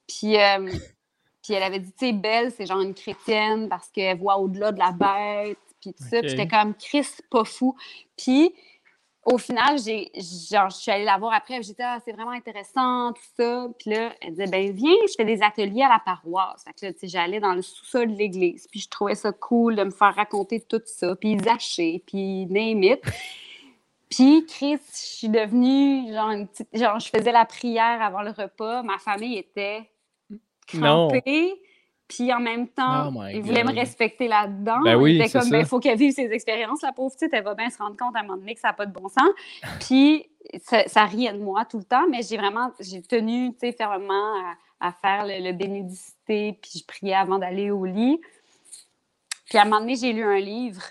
[0.08, 0.70] Puis, euh,
[1.42, 4.72] puis elle avait dit, tu sais, belle, c'est genre une chrétienne parce qu'elle voit au-delà
[4.72, 5.58] de la bête,
[5.94, 6.18] puis tout ça.
[6.18, 6.22] Ok.
[6.22, 7.76] Puis j'étais comme, Christ, pas fou.
[8.18, 8.54] Puis,
[9.26, 10.12] au final, j'ai,
[10.52, 13.68] genre, je suis allée la voir après, j'étais, ah, c'est vraiment intéressant, tout ça.
[13.80, 16.64] Puis là, elle disait, ben viens, je fais des ateliers à la paroisse.
[16.64, 19.32] Fait que là, tu sais, j'allais dans le sous-sol de l'église, puis je trouvais ça
[19.32, 23.02] cool de me faire raconter tout ça, puis Zaché, puis name it.
[24.12, 28.30] Puis, Chris, je suis devenue, genre, une petite, genre, je faisais la prière avant le
[28.30, 28.84] repas.
[28.84, 29.90] Ma famille était
[30.74, 31.08] Non.
[31.08, 31.60] crampée.
[32.08, 34.82] Puis en même temps, Oh my ils voulaient me respecter là-dedans.
[34.84, 35.58] Ben oui, c'est comme, ça.
[35.58, 37.34] ben, faut qu'elle vive ses expériences, la pauvre petite.
[37.34, 38.94] Elle va bien se rendre compte à un moment donné que ça n'a pas de
[38.94, 39.30] bon sens.
[39.80, 40.30] Puis
[40.64, 43.72] ça, ça riait de moi tout le temps, mais j'ai vraiment, j'ai tenu, tu sais,
[43.72, 44.36] fermement
[44.80, 48.22] à, à faire le, le bénédicité, puis je priais avant d'aller au lit.
[49.48, 50.82] Puis à un moment donné, j'ai lu un livre,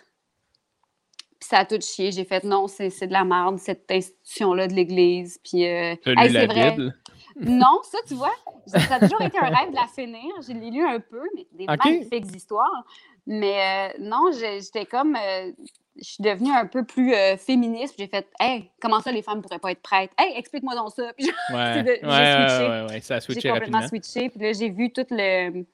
[1.38, 2.10] puis ça a tout chié.
[2.12, 5.38] J'ai fait, non, c'est c'est de la merde, cette institution-là de l'Église.
[5.44, 6.70] Puis, euh, T'as hey, lu la c'est vrai.
[6.72, 6.94] Bible?
[7.36, 8.34] Non, ça, tu vois,
[8.66, 10.32] ça a toujours été un rêve de la finir.
[10.46, 11.84] Je l'ai lu un peu, mais des Ok.
[11.84, 12.84] magnifiques histoires.
[13.26, 15.16] Mais euh, non, j'ai- j'étais comme.
[15.16, 15.50] euh,
[15.96, 17.94] je suis devenue un peu plus euh, féministe.
[17.98, 20.12] J'ai fait, hey, comment ça, les femmes ne pourraient pas être prêtres?
[20.18, 21.12] Hey, explique-moi donc ça.
[21.16, 22.68] Puis Ouais, de- ouais, j'ai ouais, switché.
[22.68, 24.00] ouais, ouais, ça a j'ai switché complètement rapidement.
[24.02, 24.28] switché.
[24.28, 25.64] Puis là, j'ai vu toute le.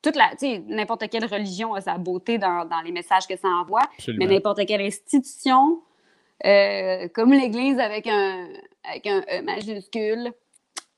[0.00, 3.36] Toute la, tu sais, n'importe quelle religion a sa beauté dans, dans les messages que
[3.36, 4.26] ça envoie, Absolument.
[4.26, 5.82] mais n'importe quelle institution,
[6.46, 8.46] euh, comme l'Église avec un,
[8.84, 10.32] avec un E majuscule,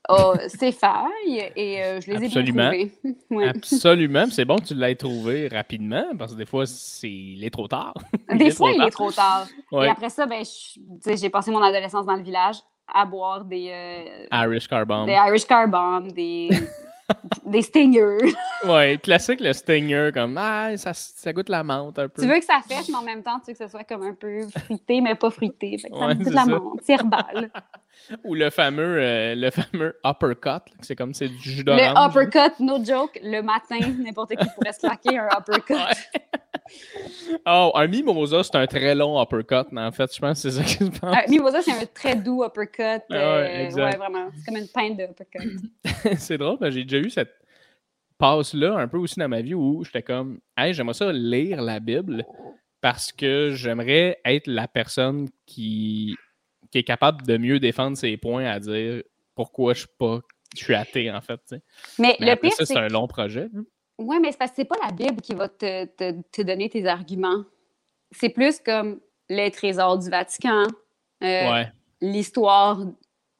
[0.09, 2.71] a ses failles et euh, je les Absolument.
[2.71, 3.15] ai bien trouvées.
[3.31, 3.47] Ouais.
[3.47, 4.25] Absolument.
[4.29, 7.67] C'est bon que tu l'aies trouvé rapidement parce que des fois, c'est il est trop
[7.67, 7.93] tard.
[8.35, 9.47] Des fois, il est trop tard.
[9.71, 9.85] Ouais.
[9.87, 10.43] Et après ça, ben,
[11.05, 12.57] j'ai passé mon adolescence dans le village
[12.93, 15.05] à boire des, euh, Irish Car Bomb.
[15.05, 16.49] des Irish Car Bomb, des,
[17.45, 18.33] des Stingers.
[18.65, 22.21] Ouais, classique le Stinger, comme ah, ça, ça goûte la menthe un peu.
[22.21, 24.03] Tu veux que ça fêche, mais en même temps, tu veux que ce soit comme
[24.03, 25.77] un peu fruité, mais pas fruité.
[25.77, 26.79] Fait que ça Ouais, goûte de la menthe.
[26.83, 27.51] C'est herbal.
[28.23, 32.09] Ou le fameux, euh, le fameux uppercut, c'est comme c'est du jus Le d'orange.
[32.15, 35.75] uppercut, no joke, le matin, n'importe qui pourrait se claquer un uppercut.
[37.45, 40.57] Oh, un mimosa, c'est un très long uppercut, mais en fait, je pense que c'est
[40.57, 41.15] ça que je pense.
[41.15, 43.03] Euh, Mimosa, c'est un très doux uppercut.
[43.09, 44.29] Ah ouais, euh, ouais, vraiment.
[44.37, 46.17] C'est comme une pinte de uppercut.
[46.19, 47.33] c'est drôle, mais j'ai déjà eu cette
[48.17, 51.79] passe-là un peu aussi dans ma vie où j'étais comme, hey, j'aimerais ça lire la
[51.79, 52.25] Bible
[52.81, 56.15] parce que j'aimerais être la personne qui,
[56.71, 59.03] qui est capable de mieux défendre ses points à dire
[59.35, 60.19] pourquoi je suis pas.
[60.55, 61.39] Je suis athée, en fait.
[61.97, 63.47] Mais, Mais le après pire, ça, c'est c'est un long projet.
[63.55, 63.63] hein.
[63.97, 66.69] Oui, mais c'est parce que c'est pas la Bible qui va te, te- te donner
[66.69, 67.43] tes arguments.
[68.11, 68.99] C'est plus comme
[69.29, 70.63] les trésors du Vatican,
[71.23, 71.71] euh, Ouais.
[72.01, 72.79] l'histoire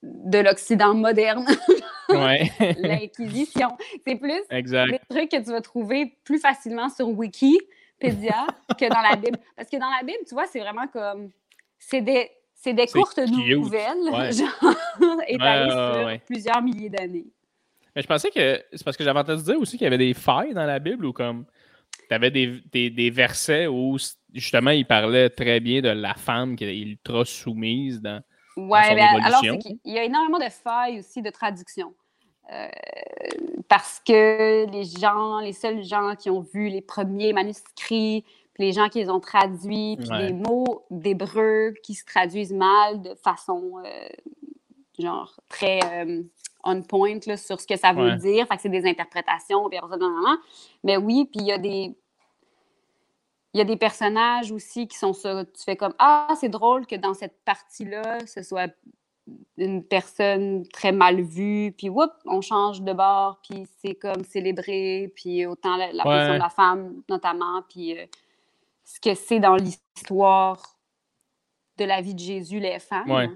[0.04, 1.46] de l'Occident moderne,
[2.10, 2.52] Ouais.
[2.78, 3.70] l'Inquisition.
[4.06, 4.92] C'est plus exact.
[4.92, 8.48] des trucs que tu vas trouver plus facilement sur Wikipédia
[8.80, 9.38] que dans la Bible.
[9.56, 11.30] Parce que dans la Bible, tu vois, c'est vraiment comme.
[11.80, 13.32] C'est des, c'est des courtes cute.
[13.58, 14.32] nouvelles, Ouais.
[14.32, 14.76] genre,
[15.28, 15.72] étalées
[16.20, 17.26] sur plusieurs milliers d'années.
[17.96, 20.14] Mais je pensais que c'est parce que j'avais entendu dire aussi qu'il y avait des
[20.14, 21.46] failles dans la Bible ou comme
[22.08, 23.98] tu avais des, des, des versets où
[24.34, 28.22] justement, il parlait très bien de la femme qui est ultra soumise dans,
[28.58, 31.94] Ouais, son ben, alors qu'il y a énormément de failles aussi de traduction.
[32.52, 32.68] Euh,
[33.70, 38.74] parce que les gens, les seuls gens qui ont vu les premiers manuscrits, puis les
[38.74, 40.28] gens qui les ont traduits, puis Ouais.
[40.28, 44.10] les mots d'hébreu qui se traduisent mal de façon euh,
[45.00, 46.22] genre très euh,
[46.64, 48.18] on point là, sur ce que ça veut Ouais.
[48.18, 48.48] dire.
[48.48, 50.06] Fait que c'est des interprétations, puis après ça.
[50.84, 51.96] Mais oui, puis il y a des.
[53.54, 55.44] Il y a des personnages aussi qui sont ça.
[55.46, 58.72] Tu fais comme Ah, c'est drôle que dans cette partie-là, ce soit
[59.58, 65.12] une personne très mal vue, puis whoop, on change de bord, puis c'est comme célébré,
[65.16, 66.16] puis autant la, la Ouais.
[66.16, 68.06] position de la femme notamment, puis euh,
[68.84, 70.62] ce que c'est dans l'histoire
[71.78, 73.10] de la vie de Jésus, les femmes.
[73.12, 73.30] Ouais.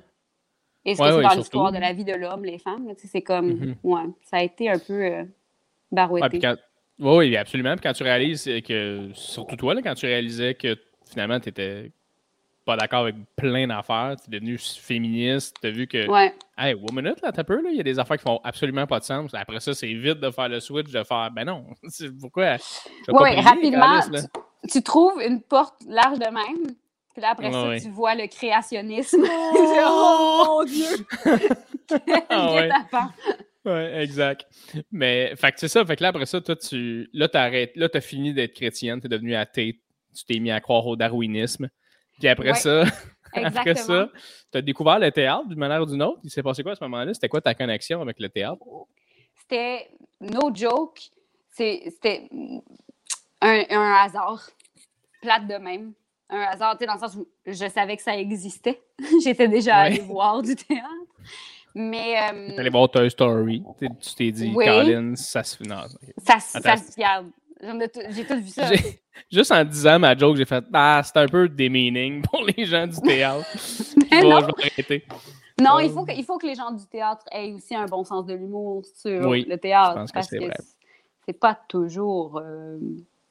[0.86, 2.94] Et ce Ouais, que c'est ouais, dans l'histoire de la vie de l'homme, les femmes.
[2.98, 3.76] C'est comme, Mhm.
[3.84, 5.24] ouais, ça a été un peu euh,
[5.92, 6.40] barouetté.
[6.40, 6.56] quand-
[7.00, 7.72] oui, oui, absolument.
[7.76, 10.78] Puis quand tu réalises que, surtout toi, là, quand tu réalisais que
[11.10, 11.92] finalement, tu n'étais
[12.66, 16.34] pas d'accord avec plein d'affaires, tu es devenu féministe, tu as vu que, Ouais.
[16.58, 18.88] hey, one minute, là, t'as peu, là, il y a des affaires qui font absolument
[18.88, 19.32] pas de sens.
[19.34, 22.56] Après ça, c'est vite de faire le switch, de faire, ben non, c'est- pourquoi?
[22.56, 24.00] vais Ouais, rapidement.
[24.72, 26.74] Tu trouves une porte large de même,
[27.16, 29.24] puis là, après Ouais, ça, tu vois le créationnisme.
[29.86, 30.86] oh mon Dieu!
[32.30, 32.70] Ah ouais.
[33.64, 34.46] Ouais, exact.
[34.92, 35.86] Mais, fait que c'est ça.
[35.86, 37.10] Fait que là, après ça, toi, tu.
[37.14, 37.72] Là, t'arrêtes.
[37.76, 39.82] Là, t'as fini d'être chrétienne, t'es devenu athée.
[40.16, 41.70] Tu t'es mis à croire au darwinisme.
[42.20, 42.82] Puis après Ouais, ça,
[43.34, 43.76] après Exactement.
[43.76, 44.10] ça,
[44.52, 46.20] t'as découvert le théâtre d'une manière ou d'une autre?
[46.24, 47.14] Il s'est passé quoi à ce moment-là?
[47.14, 48.58] C'était quoi ta connexion avec le théâtre?
[49.42, 49.90] C'était,
[50.22, 51.00] no joke,
[51.52, 52.28] c'est- c'était
[53.42, 54.50] un, un hasard,
[55.22, 55.94] plate de même.
[56.30, 58.82] Un hasard, dans le sens où je savais que ça existait.
[59.24, 59.86] J'étais déjà Ouais.
[59.88, 60.88] allée voir du théâtre.
[61.76, 63.64] Mais euh, T'allais voir Toy Story.
[63.80, 64.66] Tu t'es dit, Oui.
[64.66, 65.70] Colin, ça se ok.
[66.26, 66.82] ça, se- ça Attends.
[66.84, 67.28] se regarde.
[68.10, 68.70] J'ai tout vu ça.
[69.32, 72.88] Juste en disant ma joke, j'ai fait Ah, c'est un peu démeaning pour les gens
[72.88, 73.46] du théâtre.
[74.12, 74.40] Mais non.
[74.42, 75.06] je vais arrêter.
[75.62, 77.86] Non, Euh, il, faut que, il faut que les gens du théâtre aient aussi un
[77.86, 79.92] bon sens de l'humour sur Oui, le théâtre.
[79.92, 80.54] je pense que parce c'est vrai.
[81.26, 82.78] c'est pas toujours euh,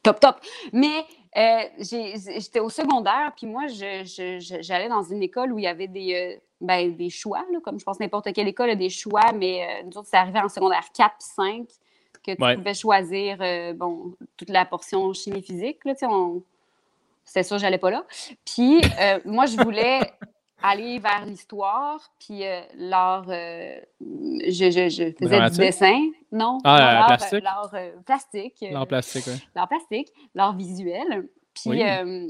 [0.05, 0.37] top, top.
[0.73, 1.05] Mais
[1.37, 6.15] euh, j'étais au secondaire, puis moi, j'allais dans une école où il y avait des,
[6.15, 9.65] euh, ben, des choix, là, comme je pense n'importe quelle école a des choix, mais
[9.65, 11.67] euh, nous autres, c'est arrivé en secondaire 4 puis 5
[12.23, 12.57] que tu Ouais.
[12.57, 15.85] pouvais choisir euh, bon, toute la portion chimie-physique.
[15.85, 16.43] Là, tu sais, on...
[17.25, 18.05] C'était sûr, j'allais pas là.
[18.45, 18.81] Puis
[19.25, 20.01] moi, je voulais
[20.67, 23.27] aller vers l'histoire, puis euh, l'art.
[23.29, 25.61] euh, je, je- je faisais Dramatique?
[25.61, 26.01] du dessin.
[26.33, 27.43] Non, Ah, l'art plastique?
[27.45, 28.63] L'art euh, plastique.
[28.63, 29.37] euh, L'art plastique, ouais.
[29.55, 31.29] l'art plastique, l'art visuel.
[31.55, 31.83] Puis Oui.
[31.83, 32.29] euh,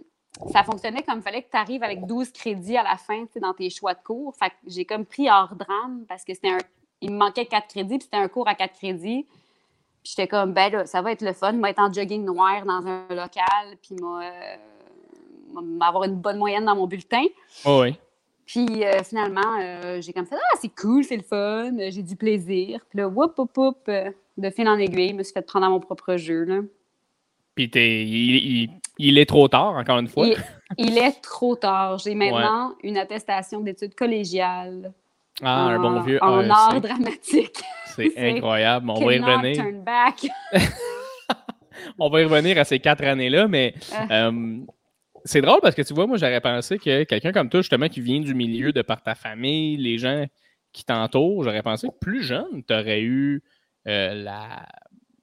[0.53, 3.35] ça fonctionnait comme il fallait que tu arrives avec 12 crédits à la fin, tu
[3.35, 4.35] sais, dans tes choix de cours.
[4.37, 6.59] Fait que j'ai comme pris hors drame parce que c'était un.
[7.01, 9.27] Il me manquait 4 crédits, puis c'était un cours à 4 crédits.
[10.03, 12.65] Puis j'étais comme, ben là, ça va être le fun, moi être en jogging noir
[12.67, 14.57] dans un local, puis moi, euh,
[15.63, 17.25] moi, avoir une bonne moyenne dans mon bulletin.
[17.65, 17.97] Oh, oui.
[18.47, 22.17] Puis euh, finalement, euh, j'ai comme fait Ah, c'est cool, c'est le fun, j'ai du
[22.17, 22.81] plaisir.
[22.91, 25.67] Puis là, whoop, whoop, whoop, euh, de fil en aiguille, je me suis fait prendre
[25.67, 26.45] à mon propre jeu.
[26.45, 26.61] Là.
[27.55, 30.27] Puis t'es- il, il- il est trop tard, encore une fois.
[30.27, 30.37] Il,
[30.79, 31.99] il est trop tard.
[31.99, 34.93] J'ai maintenant une attestation d'études collégiales
[35.43, 37.61] Ah, un en, bon vieux en art dramatique.
[37.97, 38.91] C'est incroyable.
[38.91, 39.57] On va y revenir.
[39.57, 40.27] turn back.
[41.99, 44.29] On va y revenir à ces quatre années-là, mais Ah.
[44.29, 44.59] euh,
[45.25, 48.01] c'est drôle parce que tu vois, moi, j'aurais pensé que quelqu'un comme toi, justement, qui
[48.01, 50.27] vient du milieu de par ta famille, les gens
[50.73, 53.43] qui t'entourent, j'aurais pensé que plus jeune, tu aurais eu
[53.87, 54.67] euh, la-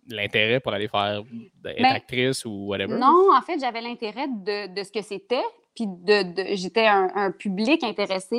[0.08, 1.24] l'intérêt pour aller faire
[1.66, 2.98] être Mais- actrice ou whatever.
[2.98, 5.44] Non, en fait, j'avais l'intérêt de, de ce que c'était,
[5.76, 8.38] puis de, de- j'étais un, un public intéressé.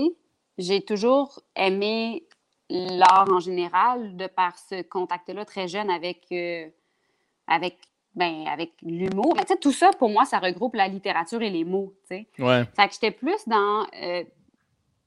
[0.59, 2.25] J'ai toujours aimé
[2.71, 6.67] l'art en général, de par ce contact-là très jeune avec, euh,
[7.47, 7.79] avec,
[8.15, 9.35] ben, avec l'humour.
[9.37, 12.17] Mais tu sais, tout ça, pour moi, ça regroupe la littérature et les mots, tu
[12.17, 12.27] sais.
[12.39, 12.65] Ouais.
[12.77, 14.25] Fait que j'étais plus dans, euh,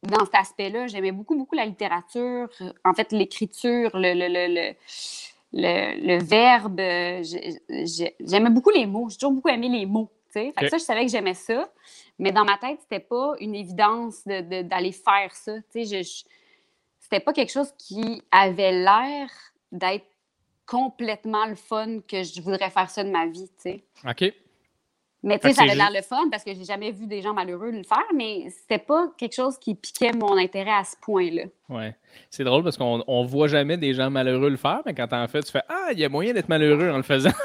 [0.03, 0.87] dans cet aspect-là.
[0.87, 2.47] J'aimais beaucoup, beaucoup la littérature,
[2.83, 4.73] en fait, l'écriture, le, le, le, le,
[5.53, 6.79] le- le verbe.
[6.79, 9.07] euh, j'ai- j'ai- J'aimais beaucoup les mots.
[9.09, 10.09] J'ai toujours beaucoup aimé les mots.
[10.31, 11.69] Fait que ça, je savais que j'aimais ça.
[12.19, 15.53] Mais dans ma tête, c'était pas une évidence de- de- d'aller faire ça.
[15.73, 16.23] Je- je-
[16.99, 19.29] c'était pas quelque chose qui avait l'air
[19.71, 20.05] d'être
[20.65, 23.83] complètement le fun que je voudrais faire ça de ma vie, tu sais.
[24.07, 24.33] OK.
[25.25, 27.33] Mais tu sais, ça avait l'air le fun parce que j'ai jamais vu des gens
[27.33, 31.45] malheureux le faire, mais c'était pas quelque chose qui piquait mon intérêt à ce point-là.
[31.67, 31.95] Ouais.
[32.29, 35.27] C'est drôle parce qu'on on voit jamais des gens malheureux le faire, mais quand t'en
[35.27, 37.31] fais, tu fais Ah, il y a moyen d'être malheureux en le faisant.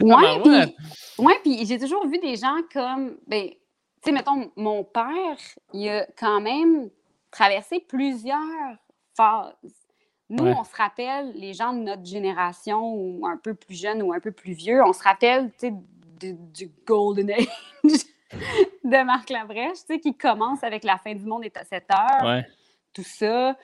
[0.00, 0.40] Ouais.
[0.44, 3.56] puis ouais, puis j'ai toujours vu des gens comme, ben, tu
[4.04, 5.36] sais, mettons, mon père,
[5.72, 6.88] il a quand même
[7.32, 8.38] traversé plusieurs
[9.16, 9.54] phases.
[10.30, 10.54] Nous, Ouais.
[10.58, 14.20] on se rappelle, les gens de notre génération, ou un peu plus jeunes ou un
[14.20, 15.50] peu plus vieux, on se rappelle,
[16.20, 17.46] du, du Golden Age.
[18.84, 22.26] de Marc Labrèche, qui commence avec La fin du monde est à 7 heures.
[22.26, 22.46] Ouais.
[22.92, 23.56] Tout ça.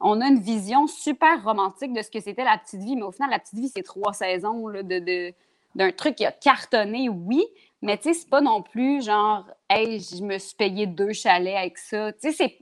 [0.00, 3.10] On a une vision super romantique de ce que c'était la petite vie, mais au
[3.12, 5.34] final, la petite vie, c'est trois saisons là, de, de-
[5.74, 7.44] d'un truc qui a cartonné, oui,
[7.82, 11.56] mais tu sais, c'est pas non plus genre, hey, je me suis payé deux chalets
[11.56, 12.12] avec ça.
[12.12, 12.58] Tu sais, c'est.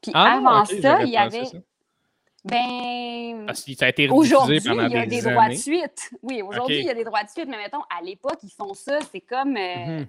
[0.00, 1.44] Puis Ah, avant ça, il y avait.
[1.44, 1.58] ça.
[2.44, 3.44] Ben.
[3.46, 6.10] Parce que ça a été Aujourd'hui, il y a des, des droits de suite.
[6.22, 8.74] Oui, aujourd'hui, il y a des droits de suite, mais mettons, à l'époque, ils font
[8.74, 9.56] ça, c'est comme.
[9.56, 10.06] euh, Mhm.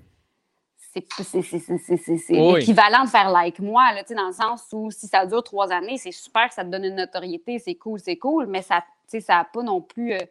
[0.93, 2.59] c'est c'est- c'est- c'est- c'est- c'est- c'est Oui.
[2.59, 5.43] l'équivalent de faire like moi, là, tu sais, dans le sens où si ça dure
[5.43, 8.61] trois années, c'est super que ça te donne une notoriété, c'est cool, c'est cool, mais
[8.61, 10.13] ça sais, ça n'a pas non plus.
[10.13, 10.25] euh, tu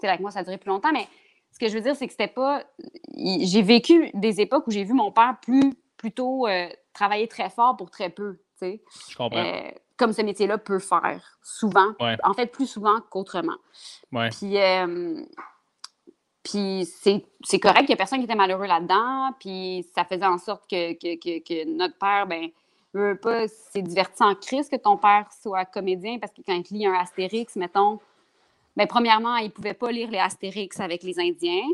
[0.00, 1.06] sais, like moi, ça a duré plus longtemps, mais
[1.52, 2.62] ce que je veux dire, c'est que c'était pas.
[3.16, 7.76] J'ai vécu des époques où j'ai vu mon père plus plutôt euh, travailler très fort
[7.76, 8.82] pour très peu, tu sais.
[9.08, 9.38] Je comprends.
[9.38, 9.70] Euh,
[10.02, 12.16] comme ce métier-là peut faire souvent, Ouais.
[12.24, 13.56] en fait plus souvent qu'autrement.
[14.10, 14.30] Ouais.
[14.30, 15.22] Puis, euh,
[16.42, 19.30] puis c'est c'est correct, il n'y a personne qui était malheureux là-dedans.
[19.38, 22.48] Puis ça faisait en sorte que, que, que, que notre père, ben,
[22.94, 26.76] veut pas, c'est divertissant en crise que ton père soit comédien parce que quand il
[26.78, 28.00] lit un Astérix, mettons,
[28.76, 31.68] ben, premièrement, il ne pouvait pas lire les Astérix avec les Indiens.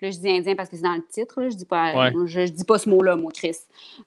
[0.00, 2.12] Là, je dis Indien parce que c'est dans le titre, là, je dis pas, Ouais.
[2.26, 3.56] je, je dis pas ce mot-là, moi, Chris.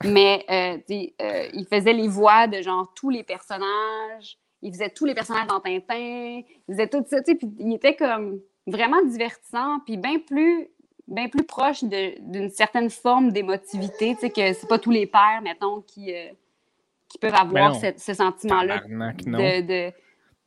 [0.04, 0.78] Mais euh,
[1.22, 4.38] euh, il faisait les voix de genre tous les personnages.
[4.62, 5.96] Il faisait tous les personnages dans Tintin.
[5.98, 10.68] Il faisait tout ça, puis il était comme vraiment divertissant, puis bien plus,
[11.08, 15.42] bien plus proche d'une certaine forme d'émotivité, tu sais, que c'est pas tous les pères,
[15.44, 16.30] mettons, qui, euh,
[17.10, 18.80] qui peuvent avoir ce, ce sentiment-là
[19.62, 19.94] de-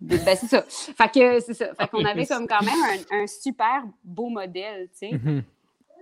[0.00, 0.62] ben, c'est ça.
[0.62, 1.74] Fait que c'est ça.
[1.74, 5.12] Fait qu'on Oui, avait comme quand même un, un super beau modèle, tu sais.
[5.12, 5.42] Mhm.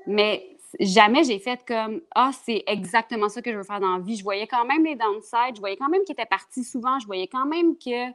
[0.07, 0.45] Mais
[0.81, 4.17] jamais j'ai fait comme Ah, c'est exactement ça que je veux faire dans la vie.
[4.17, 7.07] Je voyais quand même les downsides, je voyais quand même qu'il était parti souvent, je
[7.07, 8.09] voyais quand même que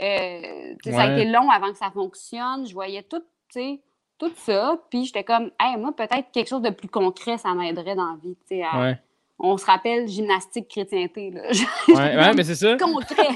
[0.00, 2.66] euh, ça a été long avant que ça fonctionne.
[2.66, 3.80] Je voyais tout, tu sais,
[4.18, 4.78] tout ça.
[4.90, 8.16] Puis j'étais comme Hey, moi, peut-être quelque chose de plus concret, ça m'aiderait dans la
[8.22, 8.36] vie.
[8.48, 8.98] tu sais, à- Ouais.
[9.44, 11.30] On se rappelle gymnastique chrétienté.
[11.30, 11.42] Là.
[11.88, 12.76] Ouais, ouais, mais c'est ça.
[12.76, 13.26] concret.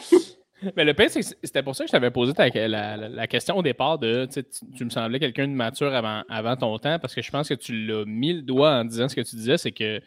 [0.77, 4.27] Mais le pire, c'était pour ça que je t'avais posé la, question au départ de
[4.75, 7.87] tu, me semblais quelqu'un de mature avant, ton temps parce que je pense que tu
[7.87, 10.01] l'as mis le doigt en disant ce que tu disais, c'est que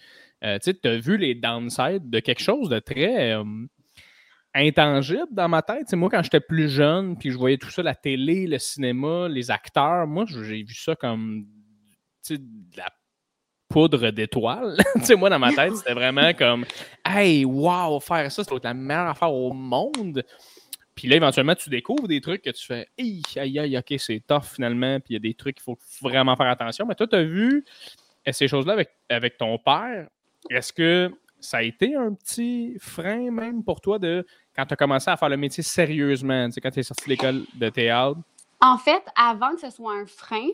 [0.44, 3.44] euh, tu as vu les downsides de quelque chose de très euh,
[4.56, 5.94] intangible dans ma tête.
[5.94, 9.52] Moi, quand j'étais plus jeune, puis je voyais tout ça, la télé, le cinéma, les
[9.52, 11.46] acteurs, moi, j'ai vu ça comme
[12.30, 12.90] de la
[13.70, 14.78] poudre d'étoiles.
[14.96, 16.66] tu sais, moi, dans ma tête, c'était vraiment comme
[17.06, 20.24] Hey, wow, faire ça, c'est la meilleure affaire au monde.
[20.96, 24.22] Puis là, éventuellement, tu découvres des trucs que tu fais Hey, aïe, aïe, ok, c'est
[24.28, 25.00] tough finalement.
[25.00, 26.86] Puis il y a des trucs qu'il faut vraiment faire attention.
[26.86, 27.64] Mais toi, tu as vu
[28.28, 30.08] euh, ces choses-là avec, avec ton père.
[30.50, 34.78] Est-ce que ça a été un petit frein même pour toi de quand tu as
[34.78, 38.20] commencé à faire le métier sérieusement, quand tu es sorti de l'école de théâtre?
[38.62, 40.48] En fait, avant que ce soit un frein,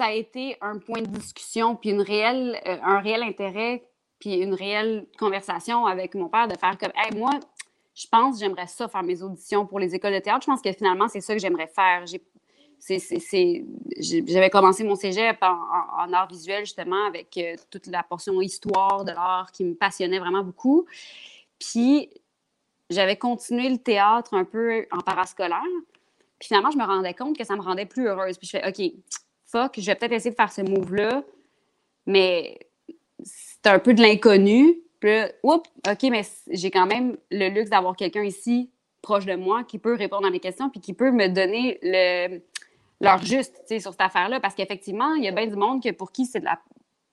[0.00, 3.84] ça a été un point de discussion, puis une réelle, euh, un réel intérêt,
[4.18, 7.32] puis une réelle conversation avec mon père de faire comme, hey, moi,
[7.94, 10.40] je pense j'aimerais ça faire mes auditions pour les écoles de théâtre.
[10.40, 12.04] Je pense que finalement, c'est ça que j'aimerais faire.
[12.88, 18.40] J'avais commencé mon cégep en, en- en art visuel, justement, avec euh, toute la portion
[18.40, 20.86] histoire de l'art qui me passionnait vraiment beaucoup.
[21.58, 22.08] Puis,
[22.88, 25.60] j'avais continué le théâtre un peu en parascolaire.
[26.38, 28.38] Puis finalement, je me rendais compte que ça me rendait plus heureuse.
[28.38, 28.94] Puis je fais, OK,
[29.50, 31.22] fuck, je vais peut-être essayer de faire ce move-là,
[32.06, 32.58] mais
[33.22, 34.80] c'est un peu de l'inconnu.
[35.00, 38.70] Puis là, OK, mais j'ai quand même le luxe d'avoir quelqu'un ici
[39.02, 42.40] proche de moi qui peut répondre à mes questions puis qui peut me donner le,
[43.00, 44.40] leur juste sur cette affaire-là.
[44.40, 46.46] Parce qu'effectivement, il y a bien du monde que pour qui c'est de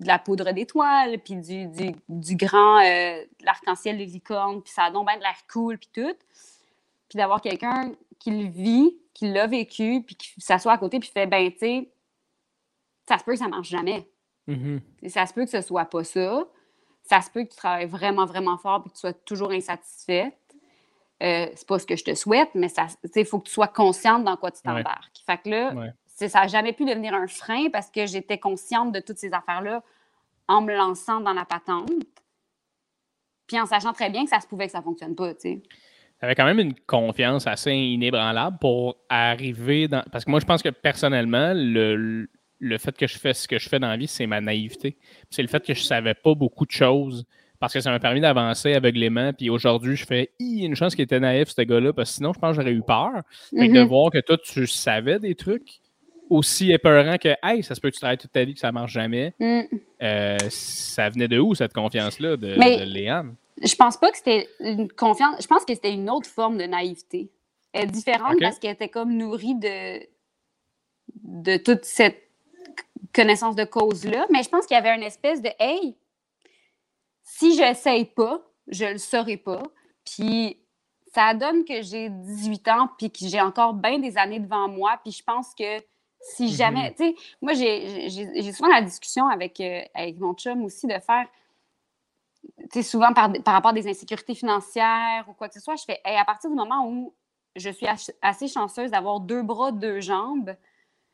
[0.01, 1.67] la, poudre d'étoiles, puis du,
[2.09, 5.89] du, grand, euh, l'arc-en-ciel de licorne, puis ça a donc bien de l'air cool, puis
[5.93, 6.15] tout.
[7.09, 11.09] Puis d'avoir quelqu'un qui le vit, qui l'a vécu, puis qui s'assoit à côté, puis
[11.09, 11.89] fait, ben, tu sais,
[13.07, 14.09] ça se peut que ça marche jamais.
[14.47, 14.81] Mhm.
[15.01, 16.45] Et ça se peut que ce soit pas ça.
[17.03, 20.37] Ça se peut que tu travailles vraiment, vraiment fort et que tu sois toujours insatisfaite.
[21.23, 23.67] Euh, c'est pas ce que je te souhaite, mais ça, il faut que tu sois
[23.67, 24.75] consciente dans quoi tu Ouais.
[24.83, 25.17] t'embarques.
[25.25, 25.91] Fait que là, Ouais.
[26.27, 29.83] ça n'a jamais pu devenir un frein parce que j'étais consciente de toutes ces affaires-là
[30.47, 31.89] en me lançant dans la patente.
[33.47, 35.61] Puis en sachant très bien que ça se pouvait que ça fonctionne pas, tu sais.
[36.19, 40.03] Tu avais quand même une confiance assez inébranlable pour arriver dans.
[40.11, 42.27] Parce que moi, je pense que personnellement, le,
[42.59, 44.97] le fait que je fais ce que je fais dans la vie, c'est ma naïveté.
[45.29, 47.25] C'est le fait que je savais pas beaucoup de choses.
[47.59, 49.33] Parce que ça m'a permis d'avancer aveuglément.
[49.33, 52.11] Puis aujourd'hui, je fais il y a une chance qu'il était naïf, ce gars-là, parce
[52.11, 53.23] que sinon, je pense que j'aurais eu peur.
[53.49, 53.87] Fait que de Mhm.
[53.87, 55.79] voir que toi, tu savais des trucs
[56.29, 58.71] aussi épeurants que Hey, ça se peut que tu travailles toute ta vie que ça
[58.71, 59.33] marche jamais.
[59.39, 59.61] Mm.
[60.03, 63.33] Euh, ça venait de où cette confiance-là de, de Léane?
[63.63, 65.41] Je pense pas que c'était une confiance.
[65.41, 67.31] Je pense que c'était une autre forme de naïveté.
[67.73, 69.99] Elle est différente parce qu'elle était comme nourrie de,
[71.23, 72.21] de toute cette
[73.17, 75.97] connaissance de cause-là, mais je pense qu'il y avait une espèce de Hey,
[77.23, 79.63] si je n'essaye pas, je ne le saurai pas.
[80.05, 80.61] Puis
[81.13, 84.99] ça donne que j'ai 18 ans, puis que j'ai encore bien des années devant moi,
[85.03, 85.79] puis je pense que
[86.19, 90.85] si jamais, tu sais, moi, j'ai souvent la discussion avec, euh, avec mon chum aussi
[90.85, 91.27] de faire,
[92.43, 95.75] tu sais, souvent par, par rapport à des insécurités financières ou quoi que ce soit,
[95.75, 97.13] je fais, à partir du moment où
[97.55, 97.87] je suis
[98.21, 100.55] assez chanceuse d'avoir deux bras, deux jambes,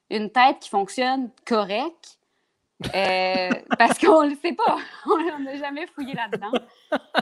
[0.09, 2.19] une tête qui fonctionne correct,
[2.95, 6.51] euh, parce qu'on ne le sait pas, on n'a jamais fouillé là-dedans.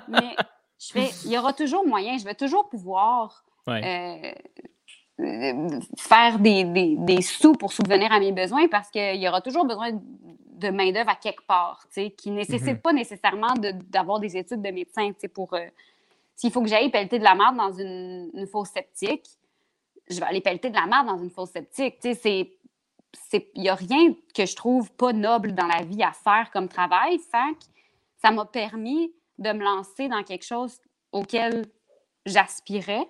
[0.07, 0.35] Mais
[0.79, 4.33] je fais, il y aura toujours moyen, je vais toujours pouvoir euh,
[5.97, 6.63] faire des,
[6.97, 11.09] des, sous pour subvenir à mes besoins parce qu'il y aura toujours besoin de main-d'œuvre
[11.09, 11.85] à quelque part,
[12.17, 12.81] qui ne nécessite mhm.
[12.81, 13.53] pas nécessairement
[13.89, 15.53] d'avoir des études de médecin pour.
[15.53, 15.65] Euh,
[16.35, 19.27] s'il faut que j'aille pelleter de la merde dans une, une, fosse septique,
[20.09, 21.99] je vais aller pelleter de la merde dans une fosse septique.
[23.33, 26.67] Il n'y a rien que je trouve pas noble dans la vie à faire comme
[26.67, 27.19] travail.
[27.19, 27.57] Fait
[28.17, 30.79] ça m'a permis de me lancer dans quelque chose
[31.11, 31.65] auquel
[32.25, 33.07] j'aspirais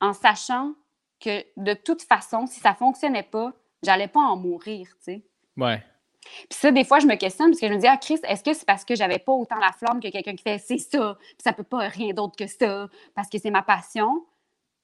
[0.00, 0.74] en sachant
[1.20, 3.52] que de toute façon, si ça fonctionnait pas,
[3.82, 5.22] j'allais pas en mourir, tu sais.
[5.56, 5.82] Ouais.
[6.22, 8.44] Puis ça, des fois, je me questionne parce que je me dis, ah, Chris, est-ce
[8.44, 11.16] que c'est parce que j'avais pas autant la flamme que quelqu'un qui fait c'est ça,
[11.20, 14.24] puis ça peut pas rien d'autre que ça, parce que c'est ma passion?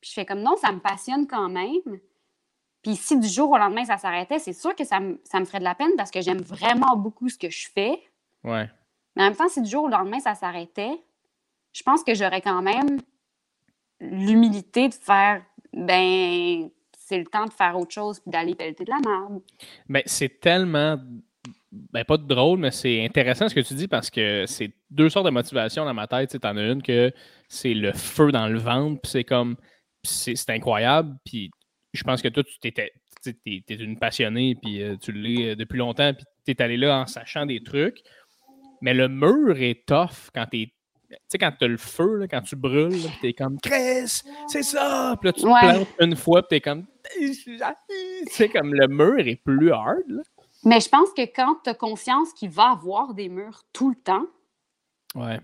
[0.01, 2.01] Puis je fais comme non, ça me passionne quand même.
[2.85, 5.47] Puis si du jour au lendemain, ça s'arrêtait, c'est sûr que ça me, ça me
[5.47, 7.99] ferait de la peine parce que j'aime vraiment beaucoup ce que je fais.
[8.45, 8.71] Ouais.
[9.17, 10.97] Mais en même temps, si du jour au lendemain, ça s'arrêtait,
[11.73, 13.01] je pense que j'aurais quand même
[14.01, 18.91] l'humilité de faire ben c'est le temps de faire autre chose puis d'aller pelleter de
[18.91, 19.43] la merde.
[19.89, 20.99] Ben, c'est tellement
[21.73, 25.27] ben, pas drôle, mais c'est intéressant ce que tu dis parce que c'est deux sortes
[25.27, 26.39] de motivations dans ma tête.
[26.39, 27.13] Tu en as une que
[27.49, 29.57] c'est le feu dans le ventre, puis c'est comme
[30.03, 31.17] c'est incroyable.
[31.25, 31.51] Puis
[31.95, 32.93] je pense que toi, tu étais
[33.47, 37.01] es, une passionnée, puis euh, tu l'es euh, depuis longtemps, puis tu es allé là
[37.01, 38.03] en sachant des trucs.
[38.81, 40.75] Mais le mur est tough quand tu es
[41.11, 44.23] tu sais, quand tu as le feu, là, quand tu brûles, tu es comme Chris,
[44.49, 45.17] c'est ça!
[45.21, 46.87] Puis là, tu te plantes une fois, puis tu es comme.
[47.17, 47.35] Tu
[48.31, 50.03] sais, comme le mur est plus hard.
[50.09, 50.23] Là.
[50.65, 53.97] Mais je pense que quand tu as confiance qu'il va avoir des murs tout le
[53.97, 54.27] temps,
[55.15, 55.39] ouais.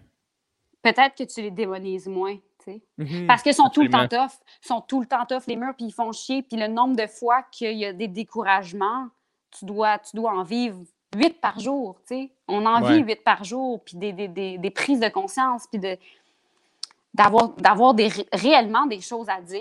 [0.82, 2.36] peut-être que tu les démonises moins.
[2.98, 3.26] Mhm.
[3.26, 4.32] Parce qu'ils sont tout le temps tough.
[4.64, 6.42] Ils sont tout le temps tough, les murs, puis ils font chier.
[6.42, 9.08] Puis le nombre de fois qu'il y a des découragements,
[9.50, 10.78] tu dois, tu dois en vivre
[11.16, 12.30] huit par jour, tu sais.
[12.46, 15.80] On en vit huit par jour, puis des, des, des, des, prises de conscience, puis
[15.80, 15.96] de,
[17.14, 19.60] d'avoir, d'avoir des, réellement des choses à dire,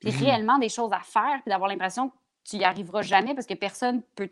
[0.00, 0.18] puis mhm.
[0.18, 2.14] réellement des choses à faire, puis d'avoir l'impression que
[2.44, 4.30] tu n'y arriveras jamais parce que personne peut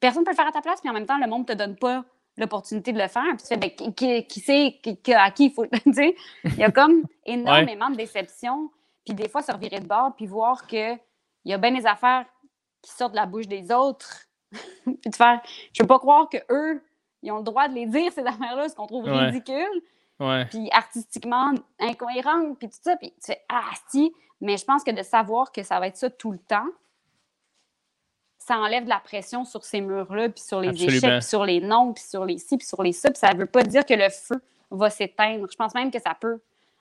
[0.00, 1.58] personne peut le faire à ta place, puis en même temps, le monde ne te
[1.58, 2.04] donne pas
[2.38, 3.24] l'opportunité de le faire.
[3.36, 4.80] Puis tu fais, ben, qui, qui, sait
[5.14, 5.66] à qui il faut.
[5.66, 6.14] tu sais,
[6.44, 8.70] il y a comme énormément de déceptions.
[9.04, 10.98] Puis des fois, se revirer de bord, puis voir qu'il
[11.44, 12.26] y a bien des affaires
[12.82, 14.28] qui sortent de la bouche des autres
[14.84, 15.40] puis de faire,
[15.72, 16.82] je peux pas croire qu'eux,
[17.22, 19.82] ils ont le droit de les dire, ces affaires-là, ce qu'on trouve ridicule.
[20.50, 22.96] Puis artistiquement incohérent, puis tout ça.
[22.96, 24.12] Puis tu fais, ah, si.
[24.40, 26.66] Mais je pense que de savoir que ça va être ça tout le temps,
[28.48, 31.60] ça enlève de la pression sur ces murs-là, puis sur les échecs, puis sur les
[31.60, 33.10] noms, puis sur les ci, puis sur les ça.
[33.10, 34.40] Puis ça ne veut pas dire que le feu
[34.70, 35.46] va s'éteindre.
[35.50, 36.38] Je pense même que ça peut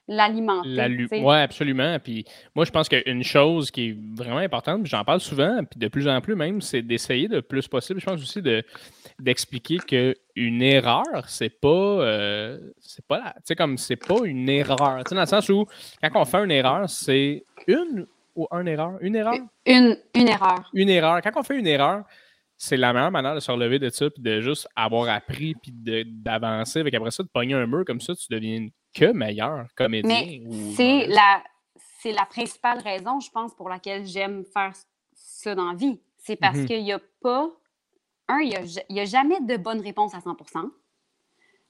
[0.07, 1.07] l'alimenter.
[1.11, 1.99] oui, absolument.
[1.99, 2.23] Puis
[2.55, 6.07] moi, je pense qu'une chose qui est vraiment importante, j'en parle souvent, puis de plus
[6.07, 8.63] en plus même, c'est d'essayer le plus possible, je pense aussi de,
[9.19, 15.03] d'expliquer qu'une erreur, c'est pas, euh, c'est pas, tu sais, comme c'est pas une erreur.
[15.03, 15.67] Tu sais, dans le sens où,
[16.01, 18.07] quand on fait une erreur, c'est une
[18.37, 18.97] ou une erreur?
[19.01, 19.35] Une erreur?
[19.65, 20.69] Une, une erreur.
[20.73, 21.21] Une erreur.
[21.21, 22.05] Quand on fait une erreur,
[22.55, 25.71] c'est la meilleure manière de se relever de ça, puis de juste avoir appris, puis
[25.73, 26.79] d'avancer.
[26.79, 30.09] Avec après ça, de pogner un mur comme ça, tu deviens que meilleur comédien.
[30.09, 31.43] Mais c'est la,
[31.99, 34.73] c'est la principale raison, je pense, pour laquelle j'aime faire
[35.13, 35.99] ça dans la vie.
[36.17, 36.65] C'est parce mhm.
[36.65, 37.49] qu'il n'y a pas.
[38.27, 38.49] Un, il
[38.89, 40.69] n'y a, jamais de bonne réponse à 100%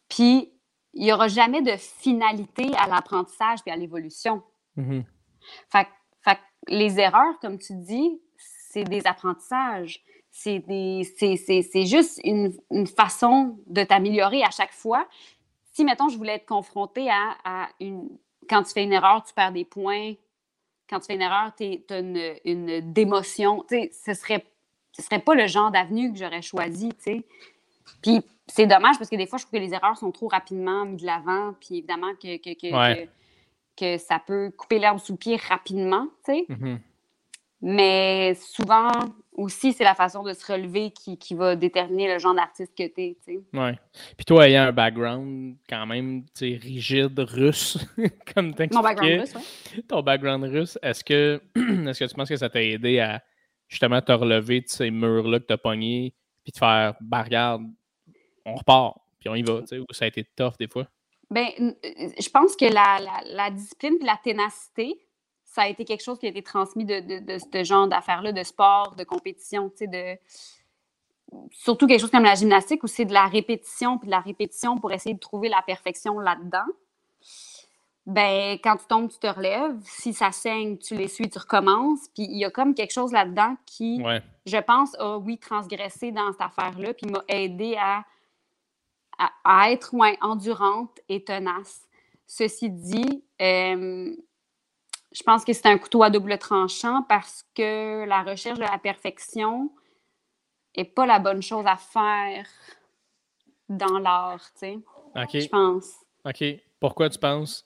[0.09, 0.51] Puis,
[0.93, 4.41] il n'y aura jamais de finalité à l'apprentissage et à l'évolution.
[4.75, 5.03] Mhm.
[5.69, 5.87] fait, fait,
[6.67, 10.03] les erreurs, comme tu dis, c'est des apprentissages.
[10.31, 10.63] C'est,
[11.17, 15.07] c'est, juste une, une, façon de t'améliorer à chaque fois
[15.77, 18.09] si, mettons, je voulais être confrontée à, une.
[18.49, 20.13] Quand tu fais une erreur, tu perds des points.
[20.89, 23.63] Quand tu fais une erreur, tu as une, une démotion.
[23.69, 24.43] Tu sais, ce serait,
[24.91, 27.23] ce serait pas le genre d'avenue que j'aurais choisi, tu sais.
[28.01, 30.85] Puis c'est dommage parce que des fois, je trouve que les erreurs sont trop rapidement
[30.85, 31.53] mises de l'avant.
[31.59, 33.07] Puis évidemment que, que, que,
[33.97, 36.45] ça peut couper l'herbe sous le pied rapidement, tu sais.
[36.49, 36.77] Mm-hmm.
[37.61, 38.91] Mais souvent
[39.33, 42.87] aussi, c'est la façon de se relever qui, qui va déterminer le genre d'artiste que
[42.87, 43.17] tu es.
[43.27, 43.71] Oui.
[44.15, 47.77] Puis toi, ayant un background quand même rigide russe,
[48.35, 49.83] comme tu Mon background russe, oui.
[49.87, 53.23] Ton background russe, est-ce que, est que tu penses que ça t'a aidé à
[53.67, 56.13] justement te relever de ces murs-là que tu as pognés,
[56.43, 57.63] puis te faire, bah regarde,
[58.45, 60.87] on repart, puis on y va, tu sais, ou ça a été tough des fois?
[61.29, 61.71] Ben, euh,
[62.19, 64.97] je pense que la, la, discipline et la ténacité,
[65.43, 68.43] ça a été quelque chose qui a été transmis de, de, ce genre d'affaires-là, de
[68.43, 70.17] sport, de compétition, tu sais, de
[71.51, 74.77] surtout quelque chose comme la gymnastique où c'est de la répétition puis de la répétition
[74.77, 76.65] pour essayer de trouver la perfection là-dedans.
[78.05, 79.77] Ben, quand tu tombes, tu te relèves.
[79.83, 82.07] Si ça saigne, tu l'essuies, tu recommences.
[82.15, 84.01] Puis il y a comme quelque chose là-dedans qui,
[84.45, 88.05] je pense, a, oui, transgressé dans cette affaire-là, puis m'a aidé à,
[89.17, 91.87] à, être moins endurante et tenace.
[92.25, 94.15] Ceci dit, euh,
[95.11, 98.77] je pense que c'est un couteau à double tranchant parce que la recherche de la
[98.77, 99.71] perfection,
[100.77, 102.45] n'est pas la bonne chose à faire
[103.67, 104.79] dans l'art, tu sais.
[105.15, 105.39] OK.
[105.39, 105.93] Je pense.
[106.23, 106.43] OK.
[106.79, 107.65] Pourquoi tu penses?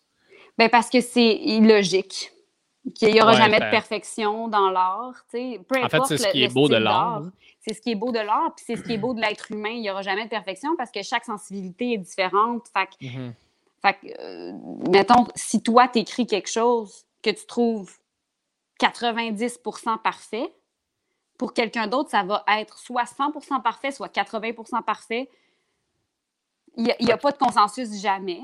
[0.58, 2.32] Ben parce que c'est illogique.
[2.96, 5.24] Qu'il n'y aura jamais de perfection dans l'art.
[5.32, 7.24] Peu importe en fait, c'est ce qui est beau de l'art.
[7.62, 9.52] C'est ce qui est beau de l'art, puis c'est ce qui est beau de l'être
[9.52, 9.70] humain.
[9.70, 12.68] Il n'y aura jamais de perfection parce que chaque sensibilité est différente.
[12.74, 13.34] Fait que, mm-hmm.
[13.82, 14.54] fait que euh,
[14.90, 17.96] mettons, si toi, tu écris quelque chose que tu trouves
[18.80, 20.52] 90% parfait,
[21.38, 25.28] pour quelqu'un d'autre, ça va être soit 100% parfait, soit 80% parfait.
[26.78, 28.42] Il n'y a, pas de consensus jamais.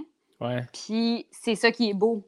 [0.74, 2.28] Puis c'est ça qui est beau.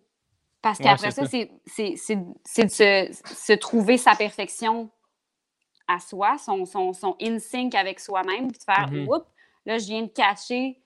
[0.62, 4.90] Parce qu'après ça, c'est de se, trouver sa perfection
[5.90, 9.08] à soi, son, son, son in-sync avec soi-même, puis de faire mm
[9.66, 10.80] là, je viens de cacher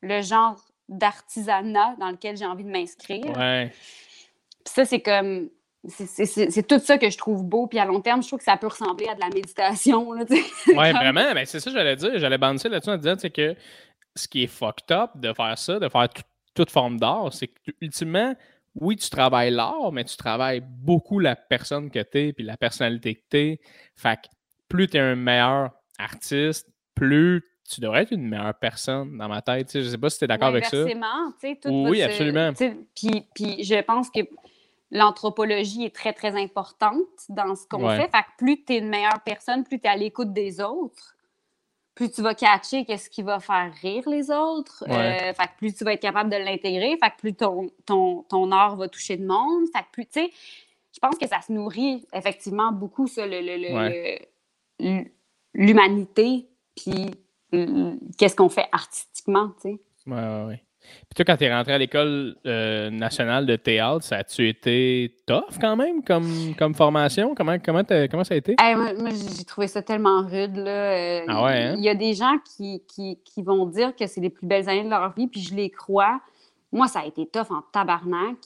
[0.00, 3.36] le genre d'artisanat dans lequel j'ai envie de m'inscrire.
[3.36, 3.70] Ouais.
[3.70, 5.50] Puis ça, c'est comme
[5.86, 7.66] c'est tout ça que je trouve beau.
[7.66, 10.08] Puis à long terme, je trouve que ça peut ressembler à de la méditation.
[10.68, 11.34] Oui, vraiment.
[11.34, 12.18] Mais c'est ça que j'allais dire.
[12.18, 13.54] J'allais bander là-dessus en disant que
[14.16, 16.08] ce qui est fucked up de faire ça, de faire
[16.54, 18.34] toute forme d'art, c'est que ultimement,
[18.74, 22.56] oui, tu travailles l'art, mais tu travailles beaucoup la personne que tu es puis la
[22.56, 23.60] personnalité que tu es.
[23.94, 24.28] Fait que
[24.74, 25.70] plus tu es un meilleur
[26.00, 29.70] artiste, plus tu devrais être une meilleure personne dans ma tête.
[29.72, 30.84] Je sais pas si tu es d'accord avec ça.
[31.88, 32.52] oui, absolument.
[32.52, 34.20] Puis, puis je pense que
[34.90, 38.10] l'anthropologie est très, très importante dans ce qu'on fait.
[38.10, 41.14] Fait que plus tu es une meilleure personne, plus tu es à l'écoute des autres,
[41.94, 44.82] plus tu vas catcher qu'est-ce qui va faire rire les autres.
[44.88, 48.24] Euh, fait que plus tu vas être capable de l'intégrer, fait que plus ton, ton,
[48.24, 49.66] ton, art va toucher de monde.
[49.72, 50.30] Fait que plus, tu sais,
[50.92, 53.24] je pense que ça se nourrit effectivement beaucoup, ça,
[55.54, 57.10] l'humanité, puis
[58.18, 59.80] qu'est-ce qu'on fait artistiquement, tu sais.
[60.06, 60.54] Oui, oui, oui.
[60.84, 65.16] Puis toi, quand tu es rentré à l'école euh, nationale de théâtre, ça a-tu été
[65.26, 67.34] tough quand même comme, comme formation?
[67.34, 68.54] Comment, comment, comment ça a été?
[68.58, 70.56] moi, j'ai trouvé ça tellement rude.
[70.56, 70.70] Là.
[70.70, 71.74] Euh, ah ouais, hein?
[71.78, 74.68] Il y a des gens qui, qui, qui vont dire que c'est les plus belles
[74.68, 76.20] années de leur vie, puis je les crois.
[76.72, 78.36] Moi, ça a été tough en tabarnak.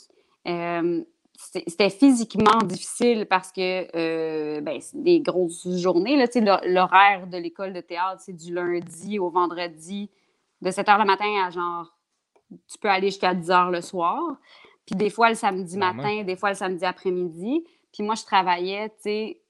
[0.47, 1.03] Euh,
[1.41, 6.17] c'était physiquement difficile parce que ben, c'est des grosses journées.
[6.65, 10.11] L'horaire de l'école de théâtre, c'est du lundi au vendredi,
[10.61, 11.95] de 7 h le matin à genre
[12.51, 14.21] tu peux aller jusqu'à 10 heures le soir.
[14.87, 17.65] Puis des fois le samedi matin, des fois le samedi après-midi.
[17.93, 19.43] Puis moi, je travaillais, tu sais,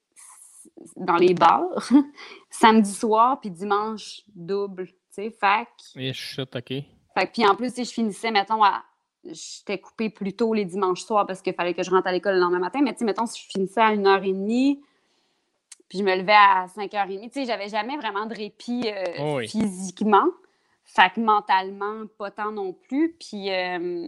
[0.95, 1.89] dans les bars,
[2.49, 5.69] samedi soir, puis dimanche double, tu sais, fac.
[5.95, 6.67] Et je OK.
[6.67, 8.83] Fait puis en plus, je finissais, mettons, à.
[9.25, 12.35] J'étais coupée plus tôt les dimanches soirs parce qu'il fallait que je rentre à l'école
[12.35, 12.81] le lendemain matin.
[12.81, 14.79] Mais tu sais, mettons, si je finissais à 1h30,
[15.89, 19.39] puis je me levais à 5h30, tu sais, j'avais jamais vraiment de répit euh, oh
[19.47, 20.27] physiquement.
[20.85, 23.15] Fait que mentalement, pas tant non plus.
[23.19, 24.07] Puis, euh,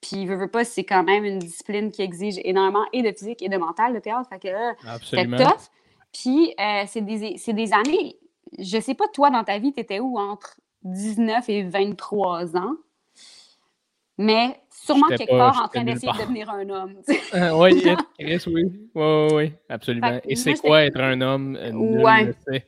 [0.00, 3.42] puis veux, veux pas, c'est quand même une discipline qui exige énormément et de physique
[3.42, 4.28] et de mental, le théâtre.
[4.28, 5.70] Fait que c'est tough.
[6.12, 8.16] Puis euh, c'est des, des, années.
[8.58, 12.76] Je sais pas, toi, dans ta vie, tu étais où entre 19 et 23 ans?
[14.18, 16.96] Mais sûrement quelque part en train d'essayer de devenir un homme.
[17.34, 20.20] Euh, oui, oui, oui, oui, oui, absolument.
[20.24, 21.58] Et c'est quoi être un homme?
[21.72, 22.24] Nul ouais.
[22.24, 22.66] ne le sait.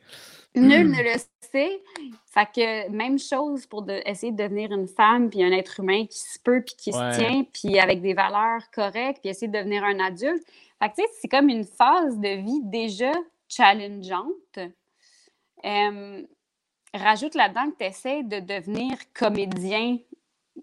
[0.55, 1.19] Nul ne le
[1.53, 1.83] sait.
[2.27, 6.19] Fait que même chose pour essayer de devenir une femme, puis un être humain qui
[6.19, 9.85] se peut, puis qui se tient, puis avec des valeurs correctes, puis essayer de devenir
[9.85, 10.45] un adulte.
[10.83, 13.13] Fait que tu sais, c'est comme une phase de vie déjà
[13.49, 14.59] challengeante.
[16.95, 19.99] rajoute là-dedans que tu essaies de devenir comédien.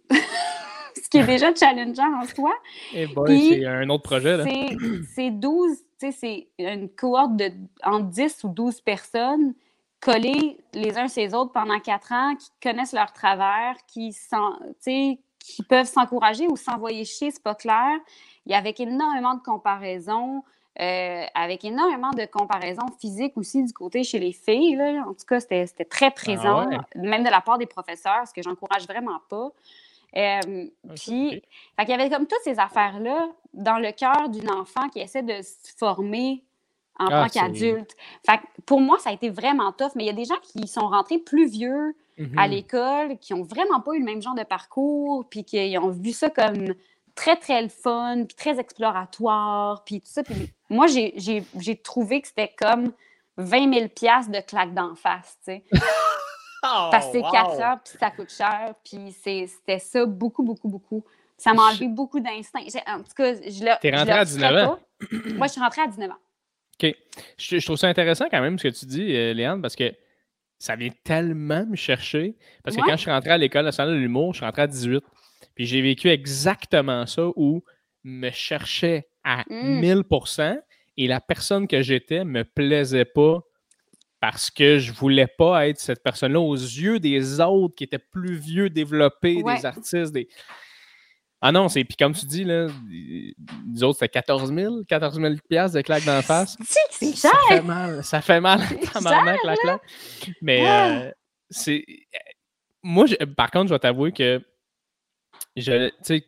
[0.96, 2.54] Ce qui est déjà challengeant en soi.
[2.94, 4.38] Et eh c'est un autre projet.
[4.38, 4.46] Là.
[5.16, 7.52] C'est 12, tu sais, c'est une cohorte de
[7.84, 9.54] entre 10 ou 12 personnes
[10.02, 14.14] collés les uns ces autres pendant quatre ans, qui connaissent leur travers, qui,
[15.39, 18.00] qui peuvent s'encourager ou s'envoyer chier, c'est pas clair.
[18.46, 20.44] Il y avait énormément de comparaisons,
[20.80, 24.76] euh, avec énormément de comparaisons physiques aussi du côté chez les filles.
[24.76, 25.04] Là.
[25.08, 28.42] En tout cas, c'était très ah présent, même de la part des professeurs, ce que
[28.42, 29.52] j'encourage vraiment pas.
[30.18, 30.39] Euh,
[30.95, 31.41] puis,
[31.80, 35.41] il y avait comme toutes ces affaires-là dans le cœur d'une enfant qui essaie de
[35.41, 36.43] se former
[36.99, 37.95] en Ah, tant qu'adulte.
[38.26, 40.39] Fait que pour moi, ça a été vraiment tough, mais il y a des gens
[40.43, 42.38] qui sont rentrés plus vieux Mhm.
[42.38, 45.89] à l'école, qui ont vraiment pas eu le même genre de parcours, puis qui ont
[45.89, 46.76] vu ça comme
[47.16, 50.22] très, très le fun, puis très exploratoire, puis tout ça.
[50.24, 51.14] Puis moi, j'ai-
[51.84, 52.91] trouvé que c'était comme
[53.38, 55.64] 20 000 piastres de claque d'en face, tu sais.
[56.62, 61.03] Parce que c'est 4 ans, puis ça coûte cher, puis c'était ça beaucoup, beaucoup, beaucoup.
[61.38, 62.62] Ça m'a enlevé beaucoup d'instinct.
[62.88, 64.80] En tout cas, je le T'es rentrée à 19 referais ans?
[65.38, 66.18] Moi, je suis rentrée à 19 ans.
[66.84, 66.95] OK.
[67.38, 69.91] Je, je trouve ça intéressant quand même ce que tu dis, euh, Léane, parce que
[70.59, 72.36] ça vient tellement me chercher.
[72.64, 72.88] Parce que Ouais.
[72.89, 75.03] quand je suis rentré à l'école nationale de l'humour, je suis rentré à 18.
[75.55, 77.64] Puis j'ai vécu exactement ça où
[78.03, 79.80] me cherchais à Mm.
[79.80, 80.03] 1000
[80.97, 83.39] et la personne que j'étais me plaisait pas
[84.22, 88.36] parce que je voulais pas être cette personne-là aux yeux des autres qui étaient plus
[88.36, 89.57] vieux, développés, Ouais.
[89.57, 90.30] des artistes, des...
[91.41, 92.67] Ah non, c'est puis comme tu dis, là,
[93.67, 96.55] nous autres, c'était 14 000, 14 000 piastres de claque d'en face.
[96.55, 97.57] Tu sais que c'est Ça cher!
[97.57, 98.59] fait mal, ça fait mal,
[98.93, 99.82] tabarnak, la claque.
[100.43, 101.01] Mais Ah!
[101.01, 101.11] euh,
[101.49, 101.84] c'est...
[102.84, 104.39] Moi, je- par contre, je vais t'avouer que
[105.55, 106.24] je, tu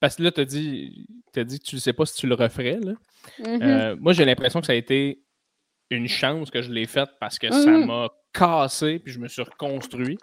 [0.00, 2.26] parce que là, tu as dit, t'as dit que tu ne sais pas si tu
[2.26, 2.78] le referais.
[2.80, 2.92] Là.
[3.38, 3.62] Mhm.
[3.62, 5.22] Euh, moi, j'ai l'impression que ça a été
[5.90, 7.86] une chance que je l'ai faite parce que ça Mhm.
[7.86, 10.18] m'a cassé puis je me suis reconstruit.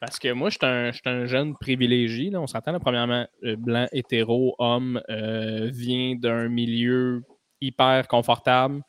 [0.00, 0.56] Parce que moi, je
[0.92, 2.30] suis un, jeune privilégié.
[2.30, 2.40] Là.
[2.40, 7.22] On s'entend, premièrement, euh, blanc, hétéro, homme, euh, vient d'un milieu
[7.60, 8.82] hyper confortable.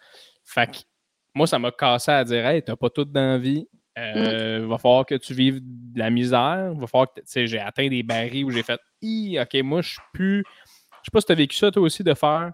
[0.46, 0.78] Fait que
[1.36, 3.68] moi, ça m'a cassé à dire Hey, t'as pas tout dans la vie.
[3.98, 6.74] Euh, Va falloir que tu vives de la misère.
[6.76, 7.20] Va falloir que.
[7.20, 10.44] Tu sais, j'ai atteint des barils où j'ai fait Hi, OK, moi, je suis plus.
[11.04, 12.52] Je sais pas si tu as vécu ça, toi aussi, de faire.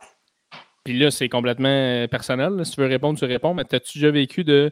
[0.84, 2.54] Puis là, c'est complètement euh, personnel.
[2.54, 2.64] là.
[2.64, 3.54] Si tu veux répondre, tu réponds.
[3.54, 4.72] Mais t'as-tu déjà vécu de,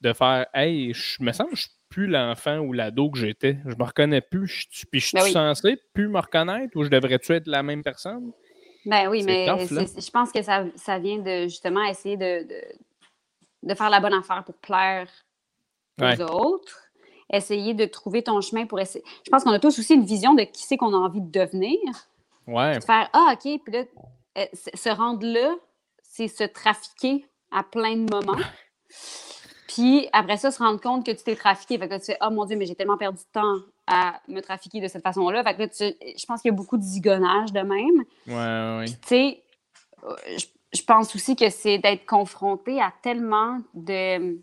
[0.00, 3.58] de faire Hey, je me sens que je suis plus l'enfant ou l'ado que j'étais.
[3.66, 4.46] Je me reconnais plus.
[4.48, 5.32] Je suis- Puis je suis Ben oui.
[5.32, 8.32] censé plus me reconnaître ou je devrais-tu être la même personne?
[8.86, 12.60] Ben oui, mais tough, je pense que ça, ça vient de justement essayer de, de,
[13.62, 15.08] de faire la bonne affaire pour plaire
[16.00, 16.20] aux Ouais.
[16.22, 16.80] autres.
[17.32, 19.02] Essayer de trouver ton chemin pour essayer.
[19.24, 21.30] Je pense qu'on a tous aussi une vision de qui c'est qu'on a envie de
[21.30, 21.78] devenir.
[22.46, 22.76] Ouais.
[22.78, 23.84] De faire Ah, OK, puis là,
[24.38, 25.54] euh, se se rendre là,
[26.02, 28.38] c'est se trafiquer à plein de moments.
[29.68, 31.78] Puis après ça, se rendre compte que tu t'es trafiqué.
[31.78, 33.56] Fait que là, tu fais Oh mon Dieu, mais j'ai tellement perdu de temps
[33.86, 35.42] à me trafiquer de cette façon-là.
[35.42, 38.04] Fait que là, tu- je pense qu'il y a beaucoup de zigonnage de même.
[38.26, 39.42] Ouais, ouais, tu sais,
[40.04, 40.46] euh, je,
[40.78, 44.38] je pense aussi que c'est d'être confronté à tellement de.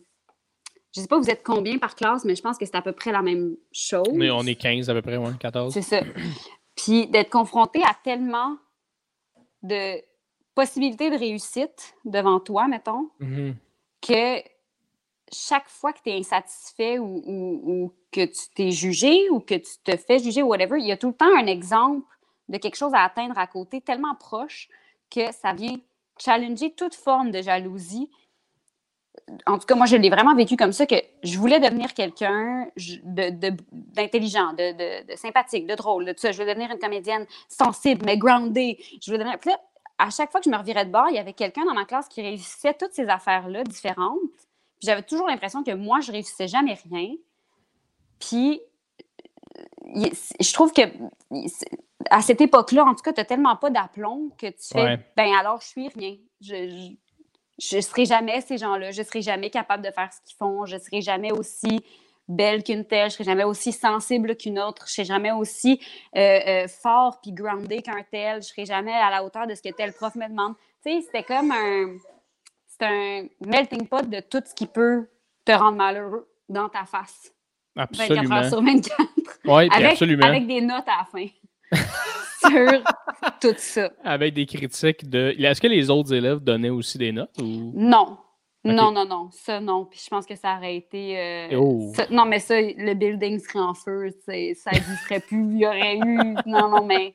[0.93, 2.91] Je sais pas, vous êtes combien par classe, mais je pense que c'est à peu
[2.91, 4.03] près la même chose.
[4.11, 5.73] On est, on est 15 à peu près, ouais, 14.
[5.73, 6.01] C'est ça.
[6.75, 8.57] Puis d'être confronté à tellement
[9.63, 10.01] de
[10.55, 13.55] possibilités de réussite devant toi, mettons, Mhm.
[14.01, 14.41] que
[15.31, 19.55] chaque fois que tu es insatisfait ou, ou- ou que tu t'es jugé ou que
[19.55, 22.05] tu te fais juger ou whatever, il y a tout le temps un exemple
[22.49, 24.67] de quelque chose à atteindre à côté tellement proche
[25.09, 25.77] que ça vient
[26.19, 28.09] challenger toute forme de jalousie.
[29.45, 32.67] En tout cas, moi, je l'ai vraiment vécu comme ça, que je voulais devenir quelqu'un
[32.75, 36.31] je- de- de- d'intelligent, de, sympathique, de drôle, de tout ça.
[36.31, 38.77] Je voulais devenir une comédienne sensible, mais groundée.
[39.01, 39.39] Je voulais devenir...
[39.39, 39.59] Puis là,
[39.97, 41.85] à chaque fois que je me revirais de bord, il y avait quelqu'un dans ma
[41.85, 44.19] classe qui réussissait toutes ces affaires-là différentes.
[44.79, 47.11] Puis j'avais toujours l'impression que moi, je réussissais jamais rien.
[48.19, 48.61] Puis
[50.39, 50.81] je trouve que
[52.09, 54.99] à cette époque-là, en tout cas, tu n'as tellement pas d'aplomb que tu fais Ouais.
[55.15, 56.15] ben alors je suis rien.
[56.41, 56.93] Je,
[57.61, 58.91] je, je serai jamais ces gens-là.
[58.91, 60.65] Je serai jamais capable de faire ce qu'ils font.
[60.65, 61.79] Je serai jamais aussi
[62.27, 63.09] belle qu'une telle.
[63.09, 64.85] Je serai jamais aussi sensible qu'une autre.
[64.87, 65.79] Je serai jamais aussi
[66.15, 68.41] euh, euh, fort puis groundé qu'un tel.
[68.41, 70.55] Je serai jamais à la hauteur de ce que tel prof me demande.
[70.83, 71.97] Tu sais, c'était comme un
[72.83, 75.07] un melting pot de tout ce qui peut
[75.45, 77.31] te rendre malheureux dans ta face.
[77.75, 78.35] 24 Absolument.
[78.35, 79.09] heures sur 24.
[79.45, 80.25] Oui, avec, absolument.
[80.25, 81.27] avec des notes à la fin.
[82.45, 82.83] sur
[83.41, 83.91] tout ça.
[84.03, 85.33] Avec des critiques de.
[85.37, 87.71] Est-ce que les autres élèves donnaient aussi des notes ou?
[87.75, 88.17] Non.
[88.63, 89.29] Non, non, non.
[89.31, 89.85] Ça, non.
[89.85, 91.17] Puis je pense que ça aurait été.
[91.19, 91.91] euh, Oh.
[91.95, 94.09] ça- non, mais ça, le building serait en feu.
[94.23, 94.33] Ça
[94.71, 95.43] n'existerait plus.
[95.53, 96.35] Il y aurait eu.
[96.45, 97.13] Non, non, mais.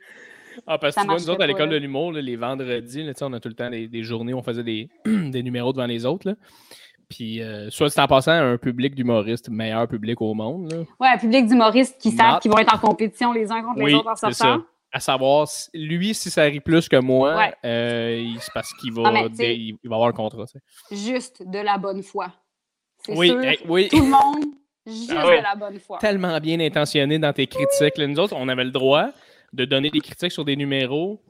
[0.67, 3.13] Ah, parce que Ça tu vois, nous autres, à l'école de l'humour, les vendredis, là,
[3.21, 5.87] on a tout le temps des, des journées où on faisait des, des numéros devant
[5.87, 6.29] les autres.
[6.31, 6.35] Là.
[7.09, 10.73] Puis, euh, soit c'est en passant à un public d'humoristes, meilleur public au monde.
[10.73, 10.79] Là.
[10.99, 13.95] Ouais, un public d'humoristes qui savent qu'ils vont être en compétition les uns contre les
[13.95, 14.63] autres en sortant.
[14.97, 17.55] À savoir, lui, si ça rit plus que moi, Ouais.
[17.67, 20.45] euh, c'est parce qu'il va, Ah, il, il va avoir un contrat.
[20.91, 22.33] Juste de la bonne foi.
[23.09, 23.45] Oui, sûr.
[23.45, 23.89] hey, oui.
[23.91, 24.45] Tout le monde,
[24.87, 25.99] juste Ah de la bonne foi.
[25.99, 27.99] tellement bien intentionné dans tes critiques.
[27.99, 29.11] Là, nous autres, on avait le droit
[29.53, 31.21] de donner des critiques sur des numéros.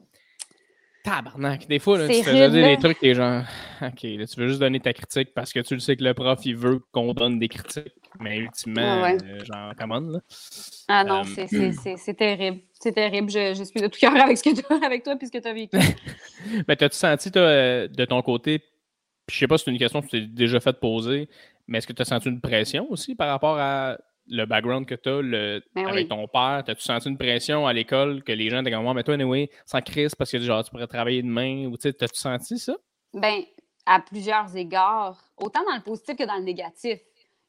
[1.03, 1.67] Tabarnak.
[1.67, 2.49] Des fois, là, tu dire là.
[2.49, 3.43] des trucs, t'es genre,
[3.81, 6.13] OK, là, tu veux juste donner ta critique parce que tu le sais que le
[6.13, 7.93] prof, il veut qu'on donne des critiques.
[8.19, 9.17] Mais ultimement, Ouais, ouais.
[9.23, 10.19] euh, genre, commande, là.
[10.87, 12.61] Ah non, Euh, c'est- c'est- c'est c'est terrible.
[12.73, 13.29] C'est terrible.
[13.29, 15.37] Je, je suis de tout cœur avec, ce que t'as- avec toi et ce que
[15.37, 15.77] tu as vécu.
[16.67, 19.77] Mais t'as-tu senti, toi, euh, de ton côté, Puis je sais pas si c'est une
[19.79, 21.27] question que tu t'es déjà fait poser,
[21.67, 23.97] mais est-ce que tu as senti une pression aussi par rapport à
[24.29, 26.07] le background que tu as le, Ben avec oui.
[26.07, 26.63] ton père?
[26.65, 29.49] T'as-tu senti une pression à l'école que les gens étaient comme moi, mais toi, anyway,
[29.65, 31.65] sans crise parce que genre tu pourrais travailler demain?
[31.65, 32.75] Ou tu sais, t'as-tu senti ça?
[33.13, 33.41] Ben,
[33.85, 36.99] à plusieurs égards, autant dans le positif que dans le négatif.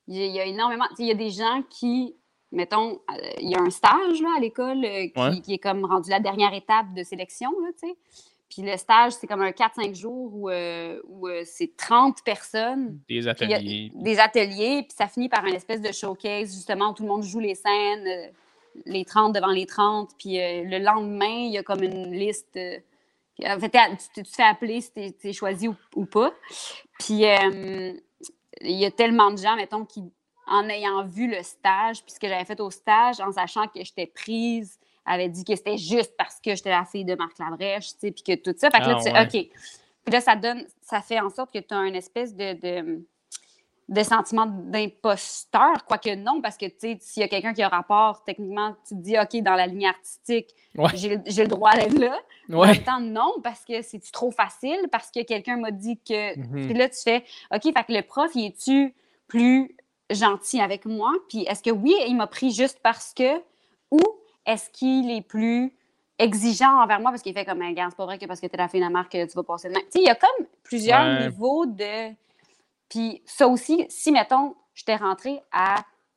[0.09, 0.87] Il y a, énormément.
[0.97, 2.17] tu Il y a des gens qui,
[2.51, 5.41] mettons, euh, il y a un stage là, à l'école euh, qui, Ouais.
[5.43, 7.95] qui est comme rendu la dernière étape de sélection, là, tu sais.
[8.49, 12.99] Puis le stage, c'est comme un 4-5 jours où, euh, où euh, c'est 30 personnes,
[13.07, 13.93] Des ateliers.
[13.95, 17.23] des ateliers, puis ça finit par une espèce de showcase, justement, où tout le monde
[17.25, 18.29] joue les scènes, euh,
[18.87, 22.59] les 30 devant les 30, puis le lendemain, il y a comme une liste.
[23.45, 26.33] en fait, tu, tu te fais appeler si t'es es choisi ou, ou pas.
[26.99, 27.25] Puis
[28.63, 30.03] il y a tellement de gens, mettons, qui,
[30.47, 33.83] en ayant vu le stage, puis ce que j'avais fait au stage, en sachant que
[33.83, 37.93] j'étais prise, avaient dit que c'était juste parce que j'étais la fille de Marc Labrèche,
[37.93, 38.71] tu sais, puis que tout ça.
[38.71, 39.43] Fait que là, Ah, tu ouais.
[39.45, 39.59] OK.
[40.05, 43.05] Puis là, ça donne, ça fait en sorte que tu as une espèce de, de,
[43.89, 47.68] de sentiment d'imposteur, quoique non, parce que, tu sais, s'il y a quelqu'un qui a
[47.68, 50.91] rapport, techniquement, tu te dis, OK, dans la ligne artistique, Ouais.
[50.95, 52.18] j'ai le droit d'être là.
[52.53, 52.66] En Ouais.
[52.72, 56.39] même temps, non, parce que c'est trop facile, parce que quelqu'un m'a dit que.
[56.39, 56.66] Mhm.
[56.66, 57.24] Puis là, tu fais
[57.55, 58.95] OK, fait que le prof, il est-tu
[59.26, 59.74] plus
[60.11, 61.12] gentil avec moi?
[61.28, 63.39] Puis est-ce que oui, il m'a pris juste parce que,
[63.91, 64.01] ou
[64.47, 65.72] est-ce qu'il est plus
[66.18, 67.11] exigeant envers moi?
[67.11, 68.80] Parce qu'il fait comme un gars, c'est pas vrai que parce que t'es la fille
[68.80, 69.80] de la marque, tu vas passer demain.
[69.80, 71.24] Tu sais, il y a comme plusieurs Ouais.
[71.28, 72.14] niveaux de.
[72.89, 75.76] Puis ça aussi, si, mettons, j'étais rentrée à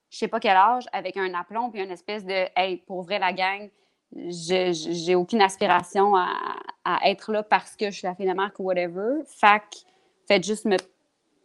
[0.09, 3.17] je sais pas quel âge avec un aplomb puis une espèce de Hey, pour vrai,
[3.17, 3.69] la gang,
[4.13, 6.27] j'ai aucune aspiration à,
[6.83, 9.21] à être là parce que je suis la fille de marque ou whatever.
[9.41, 9.77] Que
[10.27, 10.75] faites juste me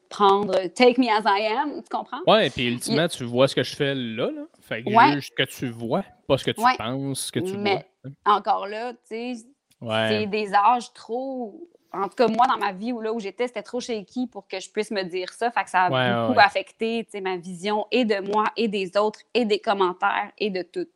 [0.08, 2.22] prendre take me as I am, tu comprends?
[2.26, 4.42] Ouais, puis ultimement, tu vois ce que je fais là, là.
[4.60, 5.12] Fait que Ouais.
[5.12, 6.76] juge ce que tu vois, pas ce que tu Ouais.
[6.76, 7.88] penses, ce que tu Mais
[8.24, 9.34] encore là, tu sais,
[9.80, 10.08] vois.
[10.08, 11.68] c'est des âges trop.
[11.93, 14.47] En tout cas, moi, dans ma vie où, là où j'étais, c'était trop shaky pour
[14.47, 15.51] que je puisse me dire ça.
[15.51, 16.45] Fait que ça a Ouais, beaucoup ouais.
[16.45, 20.87] affecté ma vision et de moi et des autres et des commentaires et de tout.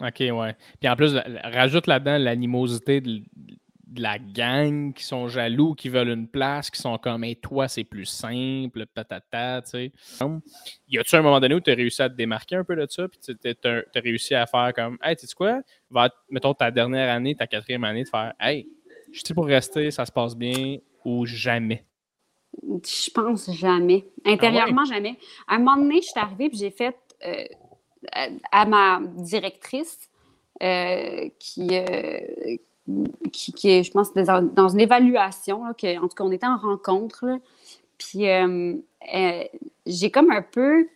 [0.00, 0.56] OK, ouais.
[0.80, 3.22] Puis en plus, rajoute là-dedans l'animosité de,
[3.86, 7.66] de la gang qui sont jaloux, qui veulent une place, qui sont comme, et toi,
[7.66, 9.92] c'est plus simple, patata, tu sais.
[10.88, 12.86] Y a-tu un moment donné où tu as réussi à te démarquer un peu de
[12.90, 16.70] ça, puis tu as réussi à faire comme, hey, tu sais quoi, va, mettons ta
[16.70, 18.68] dernière année, ta quatrième année, de faire, hey,
[19.12, 21.84] je suis pour rester, ça se passe bien, ou jamais?
[22.62, 24.06] Je pense jamais.
[24.24, 25.16] Intérieurement, jamais.
[25.46, 27.44] À un moment donné, je suis arrivée et j'ai fait euh,
[28.12, 30.08] à, à ma directrice
[30.62, 32.18] euh, qui, euh,
[33.32, 36.32] qui, qui est, je pense, dans, dans une évaluation, là, que, en tout cas, on
[36.32, 37.26] était en rencontre.
[37.26, 37.38] là.
[37.98, 38.26] puis
[39.86, 40.88] j'ai comme un peu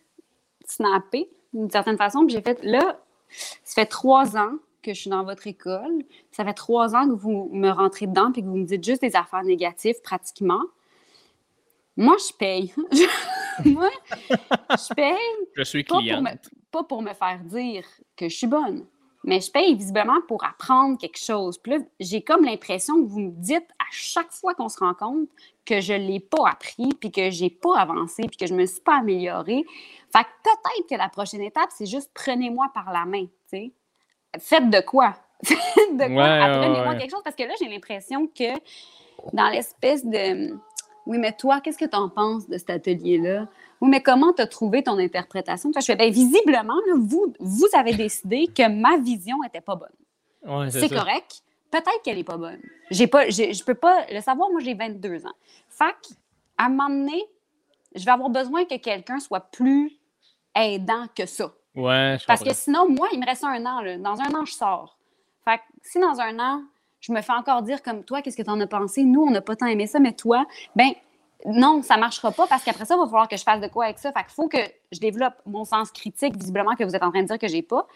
[0.65, 2.25] snappé d'une certaine façon.
[2.25, 2.99] Puis j'ai fait, là,
[3.29, 6.03] ça fait trois ans que je suis dans votre école.
[6.31, 9.01] Ça fait trois ans que vous me rentrez dedans puis que vous me dites juste
[9.01, 10.63] des affaires négatives pratiquement.
[11.97, 12.73] Moi, je paye.
[13.65, 13.89] Moi,
[14.29, 15.15] je paye
[15.55, 16.23] Je suis pas pour, cliente.
[16.23, 18.85] me, pas pour me faire dire que je suis bonne,
[19.23, 21.57] mais je paye visiblement pour apprendre quelque chose.
[21.57, 25.31] Puis j'ai comme l'impression que vous me dites à chaque fois qu'on se rencontre
[25.65, 28.65] que je ne l'ai pas appris, puis que j'ai pas avancé, puis que je me
[28.65, 29.63] suis pas améliorée.
[30.11, 33.73] Fait que peut-être que la prochaine étape, c'est juste prenez-moi par la main, tu sais.
[34.39, 35.15] Faites de quoi?
[35.43, 36.23] Faites de quoi?
[36.23, 36.97] Ouais, Apprenez-moi ouais.
[36.97, 38.53] quelque chose, parce que là, j'ai l'impression que
[39.33, 40.53] dans l'espèce de...
[41.07, 43.47] Oui, mais toi, qu'est-ce que tu en penses de cet atelier-là?
[43.81, 45.71] Oui, mais comment tu as trouvé ton interprétation?
[45.71, 49.75] Toi, je fais, bien, visiblement, là, vous, vous avez décidé que ma vision n'était pas
[49.75, 49.89] bonne.
[50.45, 51.41] Ouais, C'est correct.
[51.71, 52.59] Peut-être qu'elle n'est pas bonne.
[52.91, 54.51] J'ai pas, je peux pas le savoir.
[54.51, 55.33] Moi, j'ai 22 ans.
[55.79, 56.13] Que,
[56.57, 57.23] à un moment donné,
[57.95, 59.97] je vais avoir besoin que quelqu'un soit plus
[60.55, 61.51] aidant que ça.
[61.75, 63.81] Ouais, je Parce que sinon, moi, il me reste un an.
[63.81, 63.97] là.
[63.97, 64.97] Dans un an, je sors.
[65.45, 66.61] Fait que si dans un an,
[66.99, 69.03] je me fais encore dire comme toi, qu'est-ce que tu en as pensé?
[69.03, 70.45] Nous, on n'a pas tant aimé ça, mais toi,
[70.75, 70.91] ben
[71.45, 73.67] non, ça ne marchera pas parce qu'après ça, il va falloir que je fasse de
[73.67, 74.11] quoi avec ça.
[74.11, 74.59] Fait qu'il faut que
[74.91, 77.63] je développe mon sens critique, visiblement, que vous êtes en train de dire que j'ai
[77.63, 77.87] pas.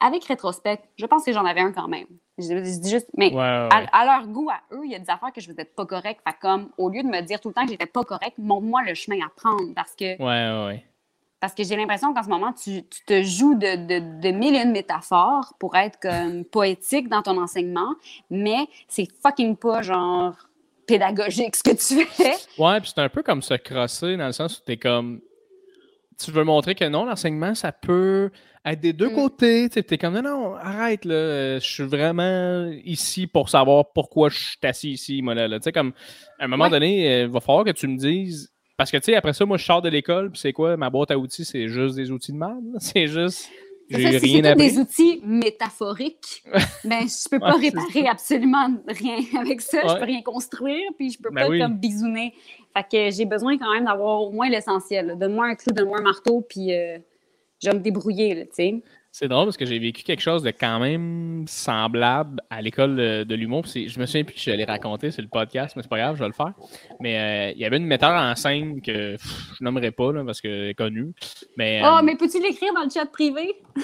[0.00, 2.06] Avec rétrospect, je pense que j'en avais un quand même.
[2.36, 3.86] Je, je dis juste, mais Ouais, ouais, à, ouais.
[3.90, 6.20] à leur goût, à eux, il y a des affaires que je faisais pas correctes.
[6.28, 8.82] Fait comme, au lieu de me dire tout le temps que j'étais pas correcte, montre-moi
[8.82, 10.84] le chemin à prendre parce que ouais, ouais.
[11.40, 14.54] Parce que j'ai l'impression qu'en ce moment, tu, tu te joues de, de, de mille
[14.56, 17.94] et une métaphores pour être comme poétique dans ton enseignement,
[18.30, 20.34] mais c'est fucking pas genre
[20.86, 22.34] pédagogique ce que tu fais.
[22.58, 25.20] Ouais, puis c'est un peu comme se crosser dans le sens où t'es comme.
[26.18, 28.30] Tu veux montrer que non, l'enseignement, ça peut
[28.64, 29.14] être des deux Mm.
[29.14, 29.68] côtés.
[29.70, 31.14] Tu t'es comme non, non, arrête, là.
[31.14, 35.46] euh, Je suis vraiment ici pour savoir pourquoi je suis assis ici, moi, là.
[35.46, 35.60] là.
[35.60, 35.92] Tu sais, comme
[36.40, 36.70] à un moment Ouais.
[36.70, 38.50] donné, il va falloir que tu me dises.
[38.78, 40.76] Parce que, tu sais, après ça, moi, je sors de l'école, puis c'est quoi?
[40.78, 42.62] Ma boîte à outils, c'est juste des outils de merde.
[42.80, 43.50] C'est juste
[43.90, 44.70] j'ai rien appris.
[44.70, 46.44] des outils métaphoriques,
[46.84, 49.80] ben, je peux pas Ouais, réparer absolument rien avec ça.
[49.82, 49.98] Je Ouais.
[49.98, 51.58] peux rien construire, puis je peux Ben pas oui.
[51.58, 52.34] comme bisouner.
[52.76, 55.16] Fait que j'ai besoin quand même d'avoir au moins l'essentiel.
[55.18, 56.98] Donne-moi un clou, donne-moi un marteau, puis euh,
[57.62, 58.82] je vais me débrouiller, tu sais.
[59.10, 63.24] C'est drôle parce que j'ai vécu quelque chose de quand même semblable à l'école de,
[63.24, 63.64] de l'humour.
[63.66, 66.14] Je me souviens plus que je l'ai raconté, c'est le podcast, mais c'est pas grave,
[66.16, 66.52] je vais le faire.
[67.00, 70.22] Mais euh, il y avait une metteur en scène que pff, je nommerai pas là,
[70.24, 71.14] parce qu'elle est connue.
[71.56, 73.56] Mais, Oh, euh, mais peux-tu l'écrire dans le chat privé?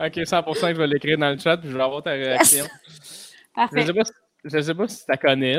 [0.00, 2.64] ok, 100% que je vais l'écrire dans le chat puis je vais avoir ta réaction.
[3.54, 3.86] Je Parfait.
[3.86, 4.12] sais pas, si-
[4.44, 5.58] je sais pas si tu la connais.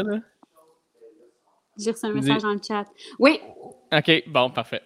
[1.78, 2.22] J'ai reçu un Dis.
[2.22, 2.86] message dans le chat.
[3.20, 3.40] Oui,
[3.92, 4.82] OK, bon, parfait.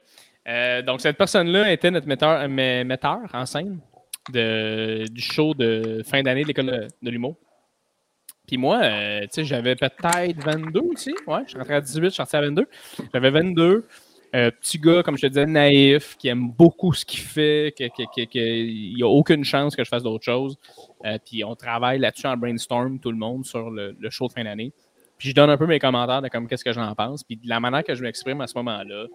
[0.47, 3.79] Euh, donc, cette personne-là était notre metteur, euh, en scène
[4.29, 7.35] du show de fin d'année de l'école de, de l'humour.
[8.47, 11.15] Puis moi, euh, tu sais, j'avais peut-être 22 aussi.
[11.27, 12.67] Ouais, je suis rentré à 18, je suis sorti à 22.
[13.13, 13.87] J'avais 22.
[14.35, 18.95] Euh, petit gars, comme je te disais, naïf, qui aime beaucoup ce qu'il fait, qu'il
[18.95, 20.57] n'y a aucune chance que je fasse d'autre chose.
[21.05, 24.43] Euh, puis on travaille là-dessus en brainstorm, tout le monde, sur le, show de fin
[24.43, 24.73] d'année.
[25.17, 27.23] Puis je donne un peu mes commentaires de comme qu'est-ce que j'en pense.
[27.23, 29.05] Puis de la manière que je m'exprime à ce moment-là,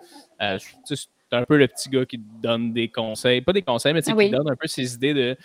[1.31, 3.41] c'est un peu le petit gars qui te donne des conseils.
[3.41, 4.27] Pas des conseils, mais tu sais, Ah oui.
[4.27, 5.37] qui donne un peu ses idées de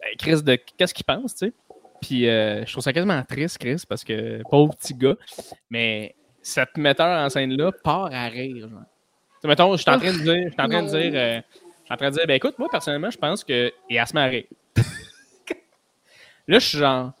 [0.00, 1.52] ben, Chris, de qu'est-ce qu'il pense, tu sais.
[2.00, 5.16] Puis euh, je trouve ça quasiment triste, Chris, parce que pauvre petit gars.
[5.68, 8.68] Mais cette metteur en scène-là part à rire.
[8.68, 8.80] Genre.
[8.80, 11.12] Tu sais, mettons, je suis en train de dire, je suis en train de dire,
[11.14, 13.72] euh, je suis en train de dire, ben écoute, moi personnellement, je pense que.
[13.90, 14.44] Et elle se à rire.
[16.48, 17.12] là, je suis genre.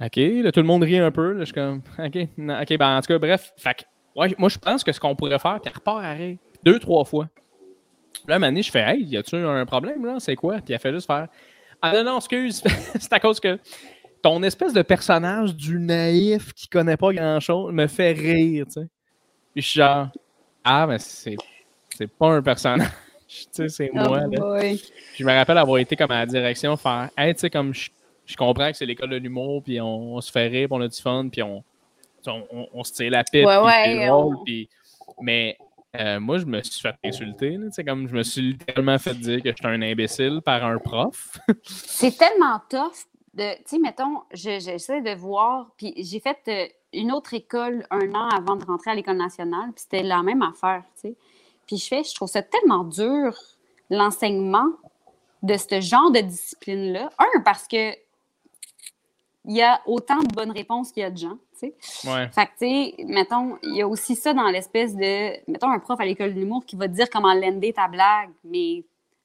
[0.00, 1.32] OK, là, tout le monde rit un peu.
[1.32, 3.52] Là, je suis comme, OK, non, OK, ben en tout cas, bref.
[3.56, 3.82] Fait que,
[4.14, 6.38] ouais, moi, je pense que ce qu'on pourrait faire, puis elle repart à rire
[6.72, 7.28] deux, trois fois.
[8.26, 10.16] Là, donné, je fais, hey, y a-tu un problème, là?
[10.18, 10.56] C'est quoi?
[10.60, 11.28] Puis elle fait juste faire,
[11.80, 12.62] ah non, non, excuse,
[13.00, 13.58] c'est à cause que
[14.20, 18.88] ton espèce de personnage du naïf qui connaît pas grand-chose me fait rire, tu sais.
[19.54, 20.08] Puis je suis genre,
[20.64, 21.36] ah, mais c'est,
[21.96, 22.88] c'est pas un personnage,
[23.28, 24.26] tu sais, c'est moi, Oh là.
[24.26, 24.76] boy.
[24.76, 27.72] Puis je me rappelle avoir été comme à la direction, faire Hey, tu sais, comme
[27.72, 27.88] je,
[28.26, 30.82] je comprends que c'est l'école de l'humour, puis on, on se fait rire, puis on
[30.82, 31.62] a du fun, puis on,
[32.26, 34.68] on, on- on se tire la pipe, Ouais, puis ouais, puis-
[35.22, 35.56] Mais
[35.96, 39.42] euh, moi, je me suis fait insulter, sais, comme je me suis littéralement fait dire
[39.42, 41.38] que j'étais un imbécile par un prof.
[41.64, 43.06] C'est tellement tough
[43.38, 48.12] tu sais, mettons, je- j'essaie de voir, puis j'ai fait euh, une autre école un
[48.14, 50.82] an avant de rentrer à l'École nationale, puis c'était la même affaire.
[51.66, 53.36] Puis je fais, je trouve ça tellement dur,
[53.90, 54.66] l'enseignement
[55.42, 57.10] de ce genre de discipline-là.
[57.18, 57.92] Un, parce que
[59.44, 62.08] il y a autant de bonnes réponses qu'il y a de gens, tu sais.
[62.10, 62.28] ouais.
[62.32, 65.50] Fait que, tu sais, mettons, il y a aussi ça dans l'espèce de.
[65.50, 68.30] Mettons, un prof à l'école de l'humour qui va te dire comment lender ta blague.
[68.44, 68.84] Mais,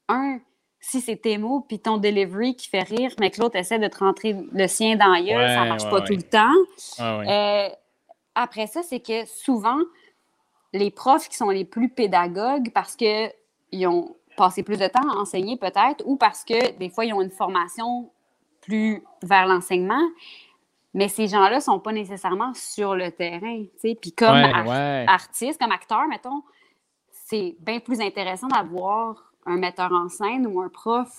[0.10, 0.40] un,
[0.80, 3.88] si c'est tes mots puis ton delivery qui fait rire, mais que l'autre essaie de
[3.88, 6.06] te rentrer le sien dans la gueule, ça Ouais, marche ouais, pas ouais.
[6.08, 6.52] tout le temps.
[7.00, 7.32] Ouais, ouais.
[7.32, 7.76] Euh,
[8.36, 9.78] après ça, c'est que souvent,
[10.74, 15.18] les profs qui sont les plus pédagogues, parce qu'ils ont passé plus de temps à
[15.18, 18.10] enseigner peut-être, ou parce que des fois, ils ont une formation
[18.62, 20.02] plus vers l'enseignement,
[20.94, 23.64] mais ces gens-là ne sont pas nécessairement sur le terrain.
[23.64, 23.98] tu sais.
[24.00, 25.06] Puis comme Ouais, ar- ouais.
[25.08, 26.44] artiste, comme acteur, mettons,
[27.12, 31.10] c'est bien plus intéressant d'avoir un metteur en scène ou un prof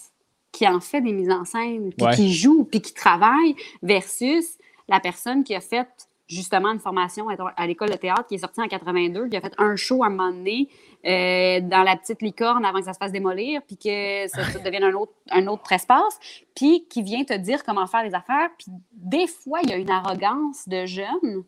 [0.52, 2.14] qui en fait des mises en scène, puis Ouais.
[2.14, 4.56] qui joue, puis qui travaille, versus
[4.88, 5.88] la personne qui a fait
[6.26, 9.52] justement une formation à l'école de théâtre, qui est sortie en 82, qui a fait
[9.58, 10.68] un show à un moment donné
[11.04, 14.58] euh, dans la petite licorne avant que ça se fasse démolir, puis que ça, ça
[14.58, 16.18] devienne un autre, un autre espace,
[16.56, 18.48] puis qui vient te dire comment faire les affaires.
[18.58, 21.44] Puis des fois, il y a une arrogance de jeune,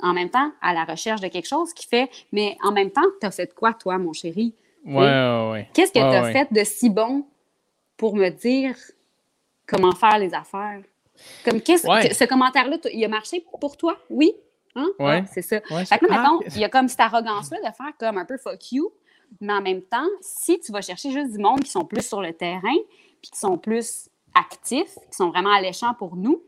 [0.00, 3.06] en même temps, à la recherche de quelque chose qui fait, mais en même temps,
[3.20, 4.54] tu as fait quoi, toi, mon chéri?
[4.84, 5.68] Ouais, ouais, ouais.
[5.74, 6.32] Qu'est-ce que Ouais, tu as ouais.
[6.32, 7.24] fait de si bon
[7.96, 8.76] pour me dire
[9.66, 10.80] comment faire les affaires?
[11.44, 12.12] Comme qu'est-ce Ouais.
[12.12, 13.96] ce commentaire-là, il a marché pour toi?
[14.10, 14.32] Oui?
[14.74, 14.88] Hein?
[14.98, 15.22] Ouais.
[15.24, 15.56] Ah, c'est ça.
[15.70, 18.24] Ouais, Fait que là, ah, il y a comme cette arrogance-là de faire comme un
[18.24, 18.92] peu fuck you,
[19.40, 22.20] mais en même temps, si tu vas chercher juste du monde qui sont plus sur
[22.22, 22.76] le terrain,
[23.20, 26.42] puis qui sont plus actifs, qui sont vraiment alléchants pour nous,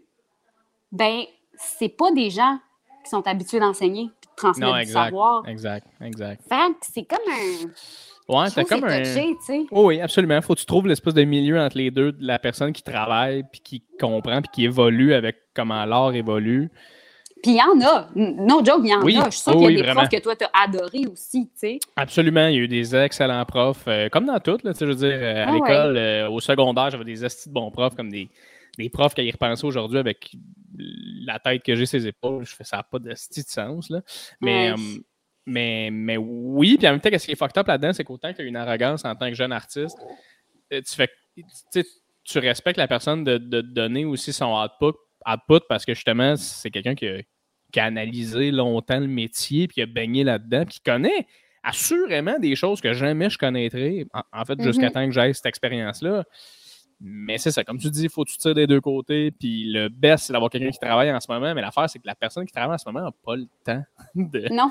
[0.92, 1.22] ben
[1.56, 2.58] c'est pas des gens
[3.04, 5.48] qui sont habitués d'enseigner puis de transmettre Non, du savoir.
[5.48, 6.42] Exact, exact.
[6.48, 7.70] Fait que c'est comme un.
[8.30, 8.98] Ouais, t'as comme un.
[8.98, 9.66] touché.
[9.70, 10.40] Oh oui, absolument.
[10.40, 13.44] Faut que tu trouves l'espèce de milieu entre les deux, de la personne qui travaille,
[13.50, 16.70] puis qui comprend, puis qui évolue avec comment l'art évolue.
[17.42, 18.08] Puis il y en a.
[18.14, 19.16] No joke, il y en Oui.
[19.16, 19.24] a.
[19.26, 20.00] Je suis sûre Oh qu'il y a oui, des vraiment.
[20.02, 21.78] profs que toi, tu as adoré aussi, tu sais.
[21.96, 24.86] Absolument, il y a eu des excellents profs, euh, comme dans tout, là, tu sais,
[24.86, 25.54] je veux dire, euh, à Ah ouais.
[25.54, 28.28] l'école, euh, au secondaire, j'avais des estis de bons profs, comme des,
[28.76, 30.32] des profs qui y repenser aujourd'hui avec
[31.24, 34.02] la tête que j'ai ses épaules, je fais ça n'a pas de sens, là.
[34.42, 34.76] Mais, Ouais.
[35.46, 38.32] Mais, mais oui, puis en même temps, ce qui est fucked up là-dedans, c'est qu'autant
[38.32, 39.98] qu'il y a une arrogance en tant que jeune artiste,
[40.72, 41.08] euh, tu fais,
[42.24, 46.36] tu respectes la personne de, de te donner aussi son output, output parce que justement,
[46.36, 47.20] c'est quelqu'un qui a,
[47.72, 51.26] qui a analysé longtemps le métier, puis qui a baigné là-dedans, puis qui connaît
[51.62, 54.92] assurément des choses que jamais je connaîtrais, en, fait, jusqu'à Mhm.
[54.92, 56.24] temps que j'aille cette expérience-là.
[57.02, 59.30] Mais c'est ça, comme tu dis, il faut que tu tires des deux côtés.
[59.30, 61.54] Puis le best, c'est d'avoir quelqu'un qui travaille en ce moment.
[61.54, 63.82] Mais l'affaire, c'est que la personne qui travaille en ce moment n'a pas le temps
[64.14, 64.70] de- Non,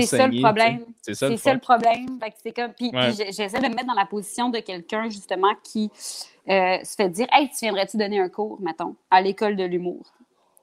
[0.00, 0.84] c'est ça le problème.
[1.02, 2.18] C'est ça le ça problème.
[2.20, 3.12] Fait que c'est comme, puis, Ouais.
[3.12, 5.90] j'essaie de me mettre dans la position de quelqu'un, justement, qui
[6.48, 10.02] euh, se fait dire Hey, tu viendrais-tu donner un cours, mettons, à l'école de l'humour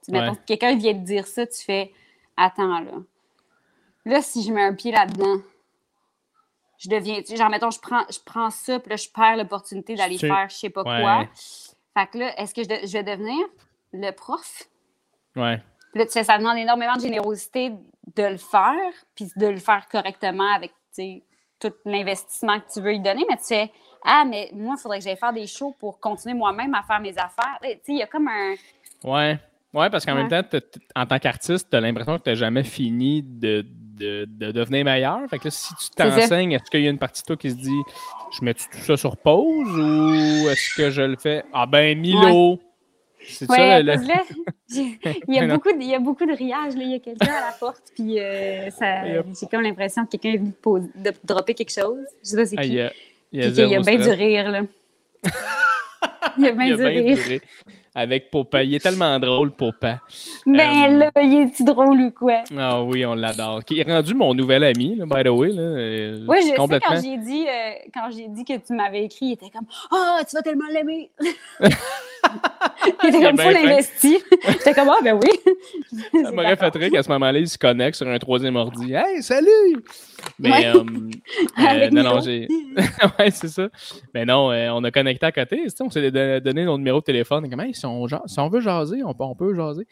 [0.08, 0.38] mettons, Ouais.
[0.46, 1.92] Quelqu'un vient te dire ça, tu fais
[2.36, 2.92] Attends, là.
[4.04, 5.40] Là, si je mets un pied là-dedans,
[6.78, 7.16] je deviens.
[7.20, 10.18] tu sais, Genre, mettons, je prends, je prends ça, puis là, je perds l'opportunité d'aller
[10.18, 11.00] faire je sais pas Ouais.
[11.02, 11.24] quoi.
[11.94, 13.46] Fait que là, est-ce que je, de- je vais devenir
[13.92, 14.64] le prof?
[15.36, 15.60] Ouais.
[15.92, 17.70] puis là, tu sais, ça demande énormément de générosité
[18.16, 21.22] de le faire, puis de le faire correctement avec tu sais,
[21.58, 23.24] tout l'investissement que tu veux y donner.
[23.28, 23.70] Mais tu fais,
[24.04, 27.00] ah, mais moi, il faudrait que j'aille faire des shows pour continuer moi-même à faire
[27.00, 27.58] mes affaires.
[27.62, 28.54] Tu sais, il y a comme un.
[29.04, 29.38] Ouais.
[29.74, 30.24] Ouais, parce qu'en Ouais.
[30.24, 30.58] même temps,
[30.94, 33.66] en tant qu'artiste, tu as l'impression que tu n'as jamais fini de,
[33.98, 35.20] de, de devenir meilleur.
[35.28, 37.50] Fait que là, si tu t'enseignes, est-ce qu'il y a une partie de toi qui
[37.50, 37.80] se dit
[38.38, 41.44] je mets tout ça sur pause ou est-ce que je le fais?
[41.52, 42.60] Ah ben Milo!
[43.28, 43.96] C'est Ouais, ça là,
[44.70, 46.76] il, y a beaucoup de, il y a beaucoup de riage.
[46.76, 46.82] Là.
[46.82, 50.36] Il y a quelqu'un à la porte, puis euh, j'ai comme l'impression que quelqu'un est
[50.36, 50.52] venu
[50.94, 52.04] de dropper quelque chose.
[52.22, 52.68] Je sais pas c'est Ah, qui.
[52.68, 52.92] il y a,
[53.32, 54.60] il y a Puis qu'il y zéro a bien du rire, là.
[56.38, 57.16] il y a bien Il y a du bien rire.
[57.16, 57.40] du rire.
[57.98, 58.62] Avec Popa.
[58.62, 60.00] Il est tellement drôle, Popa.
[60.44, 62.42] Ben Euh, là, il est-tu drôle ou quoi?
[62.54, 63.64] Ah oui, on l'adore.
[63.64, 65.48] Qui est rendu mon nouvel ami, là, by the way.
[65.48, 69.04] Là, euh, Oui, je sais, quand j'ai dit, euh, quand j'ai dit que tu m'avais
[69.04, 71.10] écrit, il était comme Ah, tu vas tellement l'aimer!
[73.02, 74.18] il était comme full investi.
[74.48, 75.30] J'étais comme Ah, ben oui!
[76.22, 78.92] Ça m'aurait fait rire qu'à ce moment-là, il se connecte sur un troisième ordi.
[78.94, 79.82] Hey, salut!
[80.38, 80.66] Mais Ouais.
[80.66, 80.74] euh,
[81.58, 82.20] euh, non, non, Milo.
[82.24, 82.48] j'ai.
[83.18, 83.68] ouais, c'est ça.
[84.14, 85.66] Mais non, euh, on a connecté à côté.
[85.80, 87.48] On s'est don- donné nos numéros de téléphone.
[87.48, 89.86] Comme, hey, si, on, si on veut jaser, on peut, on peut jaser.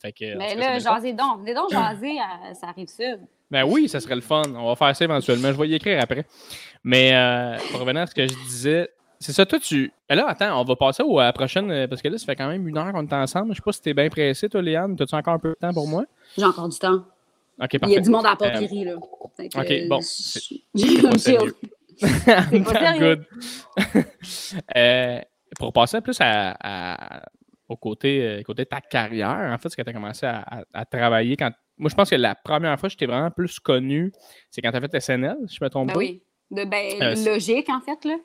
[0.00, 1.40] Fait que, en Mais là, jaser donc.
[1.40, 3.20] Venez donc jaser, à- ça arrive sud.
[3.50, 4.42] Ben oui, ça serait le fun.
[4.56, 5.52] On va faire ça éventuellement.
[5.52, 6.24] Je vais y écrire après.
[6.82, 7.12] Mais
[7.70, 8.88] pour revenir à ce que je disais,
[9.20, 9.92] c'est ça, toi, tu.
[10.08, 12.36] Là, attends, on va passer au- à la prochaine, euh, parce que là, ça fait
[12.36, 13.52] quand même une heure qu'on est ensemble.
[13.52, 14.96] Je sais pas si t'es bien pressé, toi, Léane.
[15.00, 16.04] As-tu encore un peu de temps pour moi?
[16.36, 17.02] J'ai encore du temps.
[17.60, 18.00] Ok, Il y a parfait.
[18.02, 18.92] du monde à la rit, là.
[19.38, 20.00] Que, ok, bon,
[20.74, 20.88] J'ai.
[21.98, 22.98] C'est pas.
[22.98, 23.24] Good.
[24.76, 25.20] Euh,
[25.58, 27.22] pour passer plus à, à-
[27.68, 30.40] au côté, euh, côté de ta carrière, en fait, ce que tu as commencé à,
[30.40, 31.50] à- à travailler quand.
[31.78, 34.12] Moi, je pense que la première fois que je t'ai vraiment plus connu,
[34.50, 35.98] c'est quand tu as fait SNL, si je me trompe Ben pas.
[35.98, 36.22] oui.
[36.50, 38.16] De, ben, Euh, logique, en fait, là.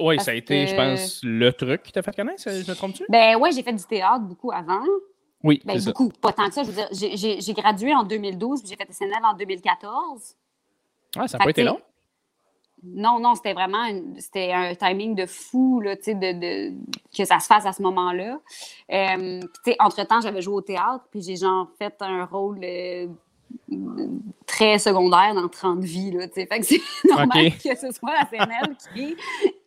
[0.00, 3.04] Oui, ça a été, je pense, le truc qui t'a fait connaître, je me trompe-tu?
[3.08, 4.82] Ben ouais, j'ai fait du théâtre beaucoup avant.
[5.42, 5.90] Oui, Ben c'est ça.
[5.92, 6.62] beaucoup, pas tant que ça.
[6.64, 6.88] Je veux dire,
[7.40, 10.36] j'ai- gradué en 2012, puis j'ai fait SNL en 2014.
[11.16, 11.80] Ah, ça n'a pas été long?
[12.82, 16.74] Non, non, c'était vraiment une- un timing de fou, là, tu sais, de, de-
[17.16, 18.38] que ça se fasse à ce moment-là.
[18.92, 22.60] Euh, puis, tu sais, entre-temps, j'avais joué au théâtre, puis j'ai genre fait un rôle
[22.62, 23.06] euh,
[24.46, 26.26] très secondaire dans 30 vies, là.
[26.28, 27.58] Fait que c'est normal Ok.
[27.62, 29.16] que ce soit la SNL qui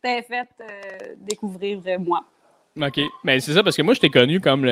[0.01, 2.23] t'ait fait euh, découvrir euh, moi.
[2.81, 2.99] OK.
[3.23, 4.65] Mais c'est ça, parce que moi, je t'ai connu comme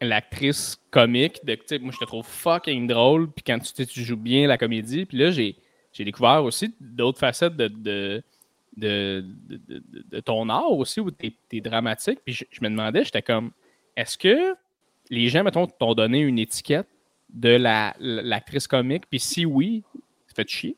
[0.00, 1.44] l'actrice comique.
[1.44, 3.30] De, moi, je te trouve fucking drôle.
[3.30, 5.06] Puis quand tu, tu joues bien la comédie.
[5.06, 5.56] Puis là, j'ai
[5.92, 8.22] j'ai découvert aussi d'autres facettes de, de,
[8.76, 12.18] de, de- de- de ton art aussi, où tu es, dramatique.
[12.22, 13.50] Puis je, je me demandais, j'étais comme,
[13.96, 14.54] est-ce que
[15.08, 16.86] les gens, mettons, t'ont donné une étiquette
[17.36, 19.04] de la- l'actrice comique?
[19.08, 19.84] Puis si oui,
[20.26, 20.76] ça fait chier.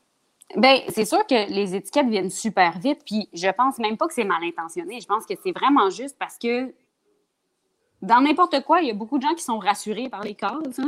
[0.55, 4.13] Ben, c'est sûr que les étiquettes viennent super vite, puis je pense même pas que
[4.13, 4.99] c'est mal intentionné.
[4.99, 6.73] Je pense que c'est vraiment juste parce que
[8.01, 10.79] dans n'importe quoi, il y a beaucoup de gens qui sont rassurés par les cases.
[10.79, 10.85] hein.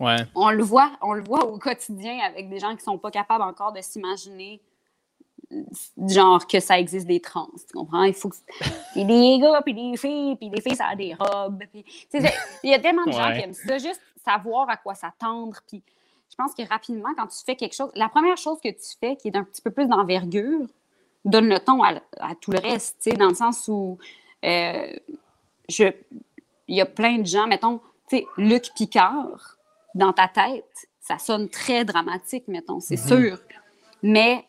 [0.00, 0.16] Ouais.
[0.34, 3.42] On le voit, on le voit au quotidien avec des gens qui sont pas capables
[3.42, 4.60] encore de s'imaginer
[6.08, 8.02] genre que ça existe des trans, tu comprends?
[8.02, 8.36] Il faut que...
[8.92, 11.62] Puis des gars, puis des filles, puis des filles, ça a des robes.
[11.72, 11.84] Puis...
[12.64, 13.36] Il y a tellement de gens Ouais.
[13.38, 15.58] qui aiment ça, juste savoir à quoi s'attendre.
[15.66, 15.82] Puis
[16.30, 19.16] je pense que rapidement, quand tu fais quelque chose, la première chose que tu fais
[19.16, 20.66] qui est d'un petit peu plus d'envergure,
[21.24, 23.98] donne le ton à, à tout le reste, tu sais, dans le sens où
[24.44, 24.92] euh,
[25.68, 25.84] je,
[26.68, 29.56] il y a plein de gens, mettons, tu sais, Luc Picard,
[29.94, 33.38] dans ta tête, ça sonne très dramatique, mettons, c'est sûr.
[34.02, 34.44] Mais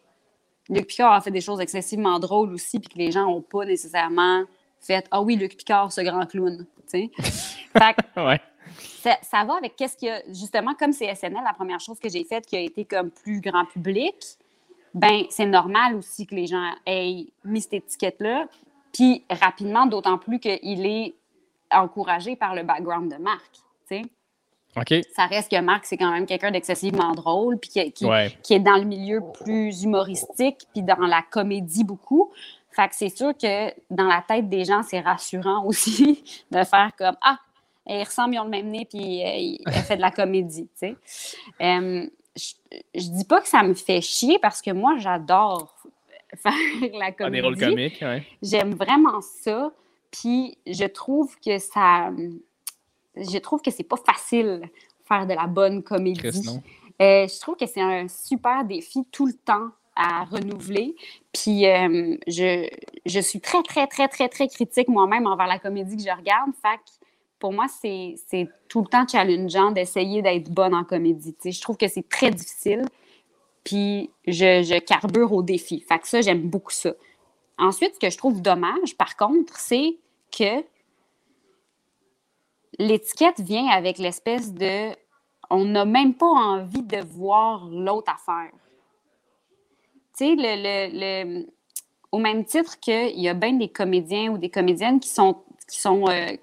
[0.70, 3.66] Luc Picard a fait des choses excessivement drôles aussi, puis que les gens n'ont pas
[3.66, 4.44] nécessairement
[4.80, 6.66] fait Ah oui, Luc Picard, ce grand clown.
[6.90, 7.12] tu sais.
[7.20, 8.42] fait que Ouais.
[8.80, 10.22] Ça, ça va avec qu'est-ce qu'il y a.
[10.30, 13.42] Justement, comme c'est SNL, la première chose que j'ai faite qui a été comme plus
[13.42, 14.16] grand public,
[14.94, 18.48] ben c'est normal aussi que les gens aient mis cette étiquette-là.
[18.94, 21.16] Puis rapidement, d'autant plus qu'il est
[21.72, 23.52] encouragé par le background de Marc.
[23.90, 24.02] tu sais.
[24.76, 25.06] OK.
[25.16, 28.38] Ça reste que Marc, c'est quand même quelqu'un d'excessivement drôle, puis qui, qui- Ouais.
[28.44, 32.32] qui est dans le milieu plus humoristique, puis dans la comédie beaucoup.
[32.72, 36.92] Fait que c'est sûr que dans la tête des gens, c'est rassurant aussi de faire
[36.98, 37.40] comme Ah,
[37.96, 40.68] ils ressemblent, ils ont le même nez, puis euh, il- elle fait de la comédie,
[40.80, 40.96] tu sais.
[41.62, 42.54] Euh, je,
[42.94, 45.76] je dis pas que ça me fait chier parce que moi, j'adore
[46.36, 46.54] faire
[46.94, 47.18] la comédie.
[47.20, 48.24] Ah, des rôles comiques, ouais.
[48.42, 49.72] J'aime vraiment ça.
[50.12, 52.12] Puis je trouve que ça.
[53.16, 54.70] Je trouve que c'est pas facile
[55.06, 56.20] faire de la bonne comédie.
[56.20, 56.48] Chris.
[57.02, 60.96] Euh, je trouve que c'est un super défi tout le temps à renouveler.
[61.34, 62.70] Puis euh, je,
[63.06, 66.52] je suis très, très, très, très, très critique moi-même envers la comédie que je regarde.
[66.62, 67.06] Fait que
[67.40, 68.16] pour moi, c'est
[68.68, 71.36] tout le temps challengeant d'essayer d'être bonne en comédie.
[71.44, 72.84] Je trouve que c'est très difficile.
[73.64, 75.82] Puis je, je carbure au défi.
[75.82, 76.94] Fait que ça, j'aime beaucoup ça.
[77.58, 79.98] Ensuite, ce que je trouve dommage, par contre, c'est
[80.32, 80.64] que
[82.80, 84.92] l'étiquette vient avec l'espèce de
[85.50, 88.52] on n'a même pas envie de voir l'autre affaire.
[90.18, 91.48] Tu sais, le, le- le-
[92.12, 95.80] au même titre qu'il y a bien des comédiens ou des comédiennes qui sont, qui
[95.80, 96.36] sont euh,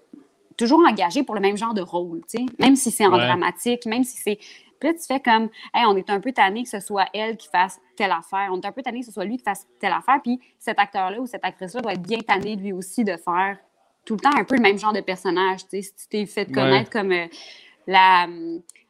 [0.56, 3.26] toujours engagés pour le même genre de rôle, tu sais, même si c'est en Ouais.
[3.26, 4.36] dramatique, même si c'est.
[4.80, 7.36] Puis là, tu fais comme, hey, on est un peu tanné que ce soit elle
[7.36, 9.66] qui fasse telle affaire, on est un peu tanné que ce soit lui qui fasse
[9.80, 13.16] telle affaire, puis cet acteur-là ou cette actrice-là doit être bien tanné lui aussi de
[13.16, 13.58] faire
[14.04, 16.26] tout le temps un peu le même genre de personnage, tu sais, si tu t'es
[16.26, 16.52] fait Ouais.
[16.54, 17.26] connaître comme euh,
[17.86, 18.26] la,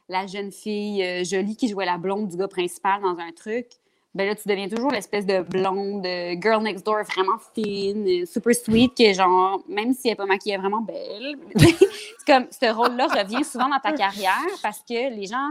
[0.09, 3.67] la jeune fille euh, jolie qui jouait la blonde du gars principal dans un truc,
[4.15, 8.25] ben là, tu deviens toujours l'espèce de blonde, euh, girl next door vraiment fine, euh,
[8.25, 11.35] super sweet, qui est genre, même si elle n'est pas maquillée, vraiment belle.
[11.55, 15.49] c'est comme, ce rôle-là revient souvent dans ta carrière parce que les gens,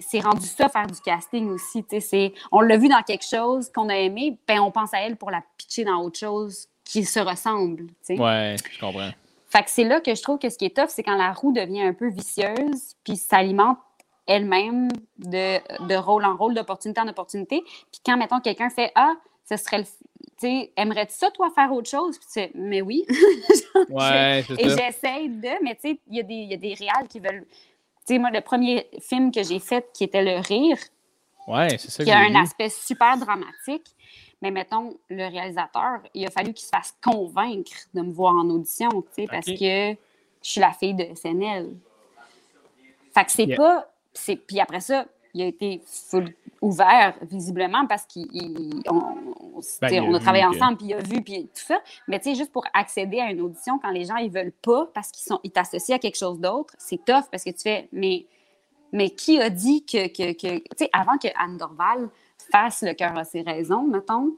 [0.00, 1.82] c'est rendu ça, faire du casting aussi.
[1.84, 4.92] tu sais, c'est- On l'a vu dans quelque chose qu'on a aimé, ben on pense
[4.94, 7.86] à elle pour la pitcher dans autre chose qui se ressemble.
[7.86, 8.18] tu sais.
[8.18, 9.10] Ouais, je comprends.
[9.48, 11.32] Fait que c'est là que je trouve que ce qui est tough, c'est quand la
[11.32, 13.78] roue devient un peu vicieuse, puis s'alimente
[14.30, 17.62] elle-même de, de rôle en rôle, d'opportunité en opportunité.
[17.92, 19.14] Puis quand, mettons, quelqu'un fait Ah,
[19.48, 19.84] ce serait le.
[19.84, 22.16] Tu sais, aimerais-tu ça, toi, faire autre chose?
[22.18, 23.04] Puis tu fais, mais oui.
[23.90, 26.74] Ouais, Et j'essaie de, mais tu sais, il y, a des- il y a des
[26.74, 27.44] réals qui veulent.
[28.06, 30.78] Tu sais, moi, le premier film que j'ai fait, qui était Le Rire,
[31.48, 32.36] Ouais, c'est ça que qui a un vu.
[32.36, 33.84] aspect super dramatique.
[34.42, 38.48] Mais mettons, le réalisateur, il a fallu qu'il se fasse convaincre de me voir en
[38.48, 41.74] audition, tu sais, parce que je suis la fille de SNL.
[43.12, 43.56] Fait que c'est Yeah.
[43.56, 43.92] pas.
[44.12, 48.22] C'est- Puis après ça, il a été full ouvert, visiblement, parce qu'on
[48.90, 51.80] on, Ben, a travaillé ensemble, puis il a vu, puis tout ça.
[52.08, 54.86] Mais tu sais, juste pour accéder à une audition, quand les gens, ils veulent pas,
[54.92, 57.88] parce qu'ils sont ils t'associent à quelque chose d'autre, c'est tough, parce que tu fais,
[57.92, 58.26] mais,
[58.92, 62.08] mais qui a dit que, que, que- tu sais, avant que Anne Dorval
[62.50, 64.32] fasse Le cœur a ses raisons, mettons,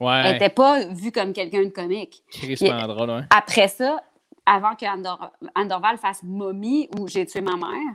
[0.00, 2.22] elle Ouais, n'était pas vue comme quelqu'un de comique.
[2.62, 3.24] Mandra, ouais.
[3.30, 4.00] Après ça,
[4.46, 7.94] avant que Anne, Dor- Anne Dorval fasse Mommy ou J'ai tué ma mère,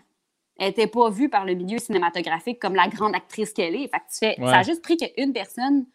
[0.63, 3.87] elle n'était pas vue par le milieu cinématographique comme la grande actrice qu'elle est.
[3.87, 4.47] Fait que tu fais, Ouais.
[4.49, 5.85] Ça a juste pris qu'une personne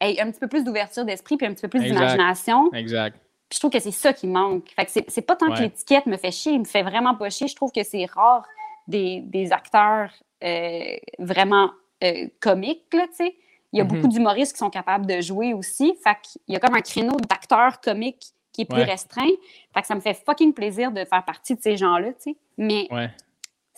[0.00, 2.72] ait un petit peu plus d'ouverture d'esprit puis un petit peu plus d'imagination.
[2.72, 3.16] Exact.
[3.48, 4.68] Puis je trouve que c'est ça qui manque.
[4.76, 7.30] Fait que c'est, pas tant que l'étiquette me fait chier, il me fait vraiment pas
[7.30, 7.48] chier.
[7.48, 8.44] Je trouve que c'est rare
[8.86, 10.12] des, des acteurs
[10.44, 11.70] euh, vraiment
[12.04, 13.34] euh, comiques, tu sais.
[13.72, 13.90] Il y a Mhm.
[13.90, 15.94] beaucoup d'humoristes qui sont capables de jouer aussi.
[16.04, 18.84] Fait qu'il y a comme un créneau d'acteurs comiques qui est plus Ouais.
[18.84, 19.26] restreint.
[19.74, 22.36] Fait que ça me fait fucking plaisir de faire partie de ces gens-là, tu sais.
[22.56, 23.10] Mais Ouais.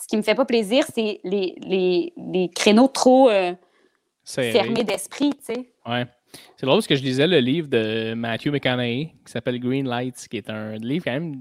[0.03, 3.53] Ce qui me fait pas plaisir, c'est les, les, les créneaux trop euh,
[4.25, 5.73] fermés d'esprit, tu sais.
[5.87, 6.07] Ouais.
[6.57, 10.29] C'est drôle parce que je lisais le livre de Matthew McConaughey qui s'appelle Green Lights,
[10.31, 11.35] qui est un livre quand même.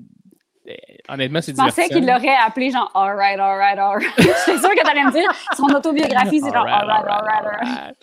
[0.68, 0.74] euh,
[1.10, 2.00] Honnêtement, c'est Je pensais divertissant.
[2.00, 4.10] qu'il l'aurait appelé genre Alright, alright, alright.
[4.18, 7.98] J'étais sûre que t'allais me dire son autobiographie, c'est genre Alright, alright, alright.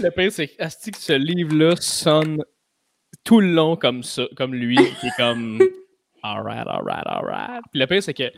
[0.00, 2.44] Le pire, c'est que ce livre-là sonne
[3.24, 5.58] tout le long comme ça, comme lui, qui est comme
[6.22, 7.62] alright, alright, alright.
[7.70, 8.30] Puis le pire, c'est que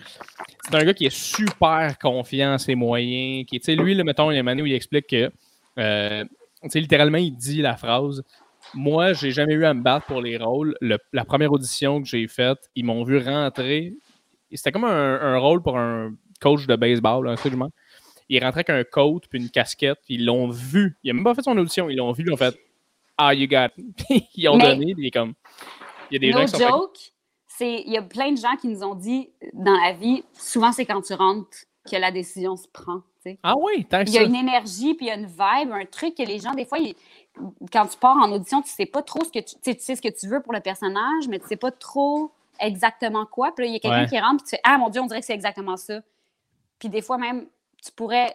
[0.64, 3.47] c'est un gars qui est super confiant en ses moyens.
[3.47, 5.31] Qui, lui, là, mettons, il y a une année où il explique que,
[5.78, 6.24] euh,
[6.74, 8.23] littéralement, il dit la phrase
[8.74, 10.77] Moi, j'ai jamais eu à me battre pour les rôles.
[10.81, 13.94] Le- la première audition que j'ai faite, ils m'ont vu rentrer.
[14.52, 17.55] C'était comme un, un rôle pour un coach de baseball, un truc.
[18.28, 20.97] Il rentrait avec un coat puis une casquette, puis ils l'ont vu.
[21.02, 22.57] Il a même pas fait son audition, ils l'ont vu, ils ont fait
[23.19, 24.24] Ah, you got it.
[24.36, 25.35] Ils ont Mais- donné, il est comme.
[26.11, 26.98] Il y a des gens qui sont fait- joke,
[27.61, 30.73] c'est il y a plein de gens qui nous ont dit dans la vie, souvent
[30.73, 31.59] c'est quand tu rentres
[31.91, 33.01] que la décision se prend.
[33.43, 36.15] Ah oui, Il y a une énergie, puis il y a une vibe, un truc
[36.15, 36.95] que les gens, des fois, ils-
[37.70, 40.01] quand tu pars en audition, tu sais pas trop ce que tu, tu sais, ce
[40.01, 43.53] que tu veux pour le personnage, mais tu sais pas trop exactement quoi.
[43.55, 44.09] Puis là, il y a quelqu'un Ouais.
[44.09, 46.01] qui rentre, puis tu fais Ah mon Dieu, on dirait que c'est exactement ça.
[46.78, 47.47] Puis des fois, même,
[47.85, 48.35] tu pourrais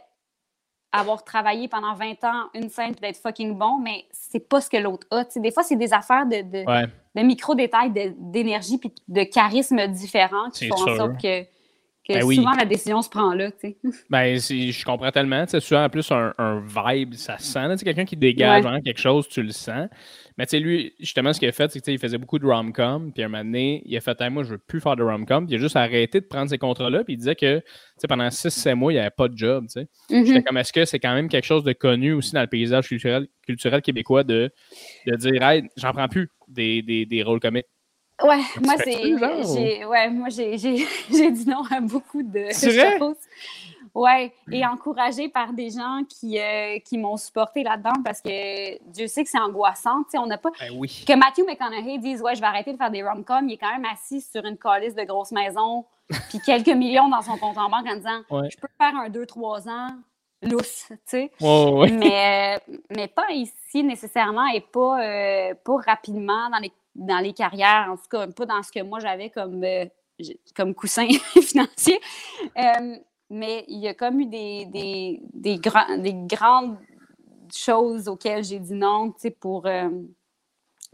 [0.92, 4.70] avoir travaillé pendant 20 ans une scène puis d'être fucking bon, mais c'est pas ce
[4.70, 5.24] que l'autre a.
[5.36, 6.86] Des fois, c'est des affaires de, de, Ouais.
[7.16, 12.24] De micro-détails d'énergie puis de charisme différents qui C'est font en sorte que, que Ben
[12.24, 12.36] oui.
[12.36, 13.78] souvent la décision se prend là, tu sais.
[14.10, 15.46] Ben, c'est- je comprends tellement.
[15.48, 17.78] C'est souvent en plus un, un vibe, ça se sent.
[17.78, 18.62] sais, quelqu'un qui dégage Ouais.
[18.62, 19.88] vraiment quelque chose, tu le sens.
[20.38, 23.12] Mais tu sais, lui, justement, ce qu'il a fait, c'est qu'il faisait beaucoup de rom-com.
[23.14, 25.46] Puis un moment donné, il a fait Hey, Moi, je veux plus faire de rom-com.
[25.48, 27.06] Puis il a juste arrêté de prendre ces contrats-là.
[27.06, 27.64] Puis il disait que tu
[27.98, 29.66] sais, pendant 6-7 mois, il n'y avait pas de job.
[29.68, 29.88] tu sais.
[30.12, 30.26] Mhm.
[30.26, 32.88] J'étais comme Est-ce que c'est quand même quelque chose de connu aussi dans le paysage
[32.90, 34.52] culturel, culturel québécois de,
[35.08, 36.30] de dire Hey, j'en prends plus?
[36.48, 37.66] Des, des, des rôles comiques.
[38.24, 42.98] Ouais, moi, j'ai- Ouais, moi, j'ai j'ai- j'ai dit non à beaucoup de C'est vrai?
[42.98, 43.18] choses.
[43.94, 49.08] Ouais, et encouragée par des gens qui, euh, qui m'ont supporté là-dedans parce que Dieu
[49.08, 50.04] sait que c'est angoissant.
[50.04, 50.50] Tu sais, on n'a pas.
[50.60, 51.06] Ben oui.
[51.08, 53.72] Que Matthew McConaughey dise Ouais, je vais arrêter de faire des rom-coms, il est quand
[53.72, 55.86] même assis sur une calice de grosse maison,
[56.30, 58.50] puis quelques millions dans son compte en banque en disant Ouais.
[58.50, 59.88] Je peux faire un 2-3 ans
[60.46, 61.32] lousse, tu sais.
[61.42, 61.92] Ouais.
[61.92, 67.34] mais, euh, mais pas ici nécessairement et pas, euh, pas rapidement dans les, dans les
[67.34, 69.86] carrières, en tout cas, pas dans ce que moi j'avais comme, euh,
[70.56, 71.08] comme coussin
[71.42, 72.00] financier.
[72.58, 72.96] Euh,
[73.30, 76.78] mais il y a comme eu des, des, des, grands- des grandes
[77.54, 79.68] choses auxquelles j'ai dit non, tu sais, pour,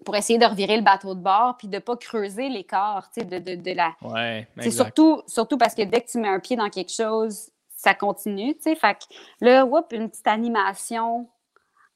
[0.06, 3.22] pour essayer de revirer le bateau de bord puis de ne pas creuser l'écart, tu
[3.22, 6.28] sais, de, de, de la, Ouais, c'est surtout, surtout parce que dès que tu mets
[6.30, 7.52] un pied dans quelque chose,
[7.82, 8.76] ça continue, tu sais.
[8.76, 9.03] Fait que
[9.41, 11.28] là, whoop, une petite animation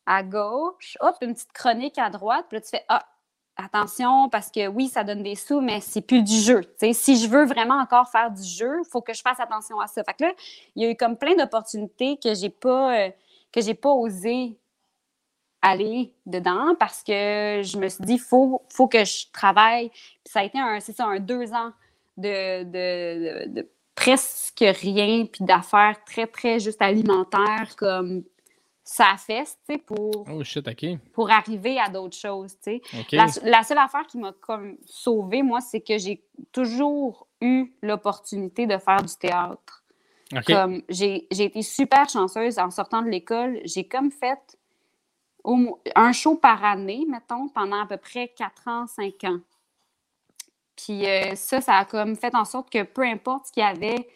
[0.05, 3.05] à gauche, hop, une petite chronique à droite, puis là, tu fais Ah,
[3.57, 6.63] attention, parce que oui, ça donne des sous, mais c'est plus du jeu.
[6.63, 6.93] tu sais.
[6.93, 9.87] Si je veux vraiment encore faire du jeu, il faut que je fasse attention à
[9.87, 10.03] ça.
[10.03, 10.33] Fait que là,
[10.75, 13.09] il y a eu comme plein d'opportunités que j'ai pas, euh,
[13.51, 14.57] que j'ai pas osé
[15.61, 19.89] aller dedans parce que je me suis dit, faut, faut que je travaille.
[19.89, 21.71] Puis ça a été un, c'est ça, un deux ans
[22.17, 23.67] de- de
[24.05, 28.23] presque rien, puis d'affaires très, très juste alimentaires, comme
[28.83, 30.69] ça fesse, tu sais, pour, Oh shit,
[31.11, 33.05] pour arriver à d'autres choses, tu sais.
[33.11, 38.67] La, la seule affaire qui m'a comme sauvée, moi, c'est que j'ai toujours eu l'opportunité
[38.67, 39.83] de faire du théâtre.
[40.47, 43.59] Comme j'ai j'ai été super chanceuse en sortant de l'école.
[43.63, 44.57] J'ai comme fait
[45.43, 49.39] au un show par année, mettons, pendant à peu près 4 ans, 5 ans.
[50.75, 53.65] Puis euh, ça, ça a comme fait en sorte que peu importe ce qu'il y
[53.65, 54.07] avait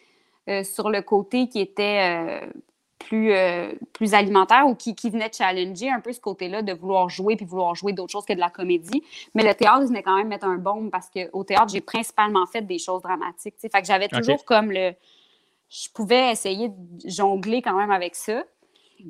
[0.48, 2.46] euh, sur le côté qui était euh,
[2.98, 3.32] plus,
[3.92, 7.46] plus alimentaire ou qui, qui venait challenger un peu ce côté-là de vouloir jouer puis
[7.46, 9.02] vouloir jouer d'autres choses que de la comédie.
[9.34, 12.62] Mais le théâtre venait quand même mettre un bombe parce qu'au théâtre, j'ai principalement fait
[12.62, 13.54] des choses dramatiques.
[13.54, 13.68] tu sais.
[13.70, 14.92] Fait que j'avais toujours comme le.
[15.70, 18.44] Je pouvais essayer de jongler quand même avec ça.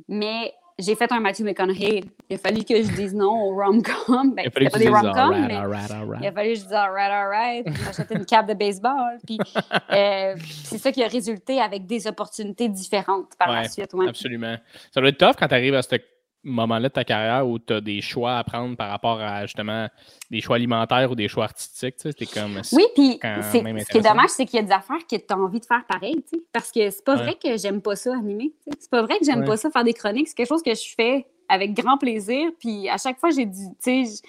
[0.08, 2.02] Mais j'ai fait un Matthew McConaughey.
[2.28, 4.34] Il a fallu que je dise non au rom-com.
[4.34, 5.90] Ben, Il a fallu que pas des mais alright.
[6.20, 9.18] il a fallu que je dise alright, alright, puis j'achète une cape de baseball.
[9.26, 9.38] Puis
[9.92, 10.34] euh,
[10.64, 13.92] c'est ça qui a résulté avec des opportunités différentes par la suite.
[13.94, 14.08] ouais.
[14.08, 14.56] Absolument.
[14.92, 15.96] Ça doit être tough quand tu arrives à ce
[16.44, 19.88] moment-là de ta carrière où tu as des choix à prendre par rapport à justement
[20.30, 21.96] des choix alimentaires ou des choix artistiques.
[21.96, 22.60] Tu sais, t'es comme.
[22.72, 25.36] Oui, puis ce qui est dommage, c'est qu'il y a des affaires que tu as
[25.38, 27.22] envie de faire pareil, tu sais, parce que c'est pas Ouais.
[27.22, 28.52] vrai que j'aime pas ça animer.
[28.78, 29.46] C'est pas vrai que j'aime Ouais.
[29.46, 30.28] pas ça faire des chroniques.
[30.28, 32.50] C'est quelque chose que je fais avec grand plaisir.
[32.58, 34.22] Puis à chaque fois, j'ai dit, tu sais,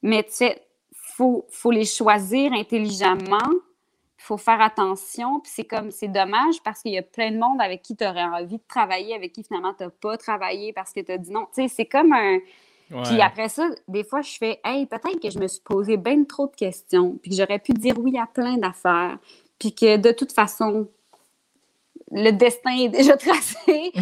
[0.00, 0.62] mais tu sais,
[0.94, 3.38] faut, faut les choisir intelligemment.
[4.22, 5.40] Il faut faire attention.
[5.40, 8.06] Puis c'est comme, c'est dommage parce qu'il y a plein de monde avec qui tu
[8.06, 11.18] aurais envie de travailler, avec qui finalement tu n'as pas travaillé parce que tu as
[11.18, 11.46] dit non.
[11.52, 12.38] Tu sais, c'est comme un.
[12.92, 13.02] Ouais.
[13.04, 16.22] Puis après ça, des fois, je fais Hey, peut-être que je me suis posé bien
[16.22, 19.18] trop de questions, puis que j'aurais pu dire oui à plein d'affaires,
[19.58, 20.88] puis que de toute façon,
[22.12, 23.92] le destin est déjà tracé.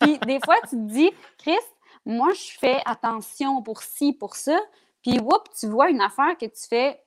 [0.00, 1.54] puis des fois, tu te dis, Chris,
[2.04, 4.58] moi, je fais attention pour ci, pour ça,
[5.02, 6.98] puis whoop, tu vois une affaire que tu fais.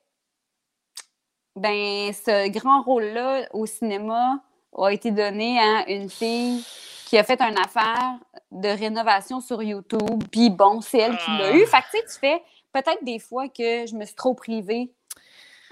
[1.56, 4.40] Ben, ce grand rôle-là au cinéma
[4.76, 6.62] a été donné à une fille
[7.06, 8.18] qui a fait une affaire
[8.52, 10.22] de rénovation sur YouTube.
[10.30, 11.56] Puis bon, c'est elle qui l'a Ah.
[11.56, 11.64] eu.
[11.66, 12.42] Fait que tu sais, tu fais
[12.72, 14.90] peut-être des fois que je me suis trop privée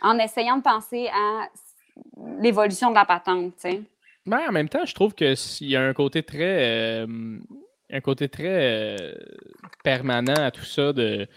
[0.02, 1.48] en essayant de penser à
[2.40, 3.82] l'évolution de la patente, tu sais.
[4.26, 7.06] Mais en même temps, je trouve que s'il y a un côté très euh,
[7.90, 9.12] un côté très euh,
[9.82, 11.28] permanent à tout ça de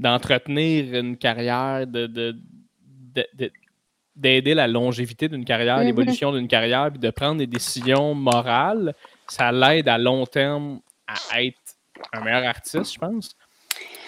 [0.00, 2.36] d'entretenir une carrière, de, de-
[3.14, 3.52] de- de-
[4.14, 5.84] d'aider la longévité d'une carrière, Mhm.
[5.86, 8.94] l'évolution d'une carrière, puis de prendre des décisions morales,
[9.28, 11.58] ça l'aide à long terme à être
[12.12, 13.34] un meilleur artiste, je pense.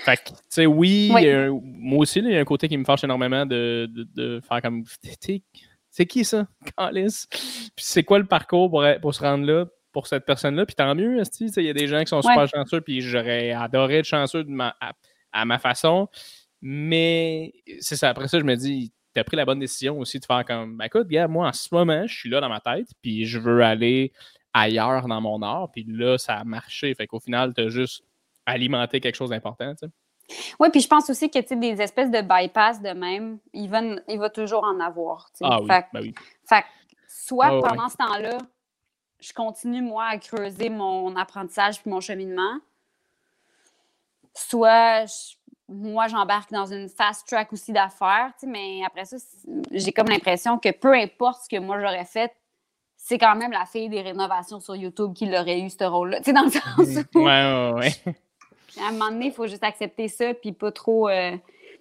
[0.04, 1.26] Fait que, tu sais, oui, Oui.
[1.26, 4.40] euh, moi aussi, il y a un côté qui me fâche énormément de, de- de
[4.46, 4.84] faire comme.
[5.90, 7.26] C'est qui ça, Calice?
[7.30, 10.66] Puis c'est quoi le parcours pour, pour se rendre là, pour cette personne-là?
[10.66, 12.48] Puis tant mieux, il y a des gens qui sont super Ouais.
[12.48, 14.92] chanceux, puis j'aurais adoré être chanceux de ma- à,
[15.32, 16.08] à ma façon.
[16.60, 20.24] Mais c'est ça, après ça, je me dis, t'as pris la bonne décision aussi de
[20.24, 22.88] faire comme, ben écoute, gars, moi en ce moment, je suis là dans ma tête,
[23.00, 24.12] puis je veux aller
[24.52, 26.94] ailleurs dans mon art, puis là, ça a marché.
[26.94, 28.04] Fait qu'au final, t'as juste
[28.46, 29.92] alimenté quelque chose d'important, tu sais.
[30.58, 33.80] Oui, puis je pense aussi que tu des espèces de bypass de même, il va,
[34.08, 35.30] il va toujours en avoir.
[35.36, 35.44] tu.
[35.44, 36.14] Ah oui, Fait, ben oui.
[36.48, 36.66] fait que
[37.08, 37.62] soit Ah ouais.
[37.62, 38.38] pendant ce temps-là,
[39.20, 42.58] je continue, moi, à creuser mon apprentissage puis mon cheminement,
[44.34, 45.34] soit je-
[45.74, 49.16] moi, j'embarque dans une fast track aussi d'affaires, tu sais, mais après ça,
[49.70, 52.32] j'ai comme l'impression que peu importe ce que moi j'aurais fait,
[52.96, 56.18] c'est quand même la fille des rénovations sur YouTube qui l'aurait eu, ce rôle-là.
[56.18, 56.62] Tu sais, dans le sens
[57.14, 58.14] où, Ouais, ouais, ouais.
[58.82, 61.08] à un moment donné, il faut juste accepter ça, puis pas trop.
[61.08, 61.36] euh,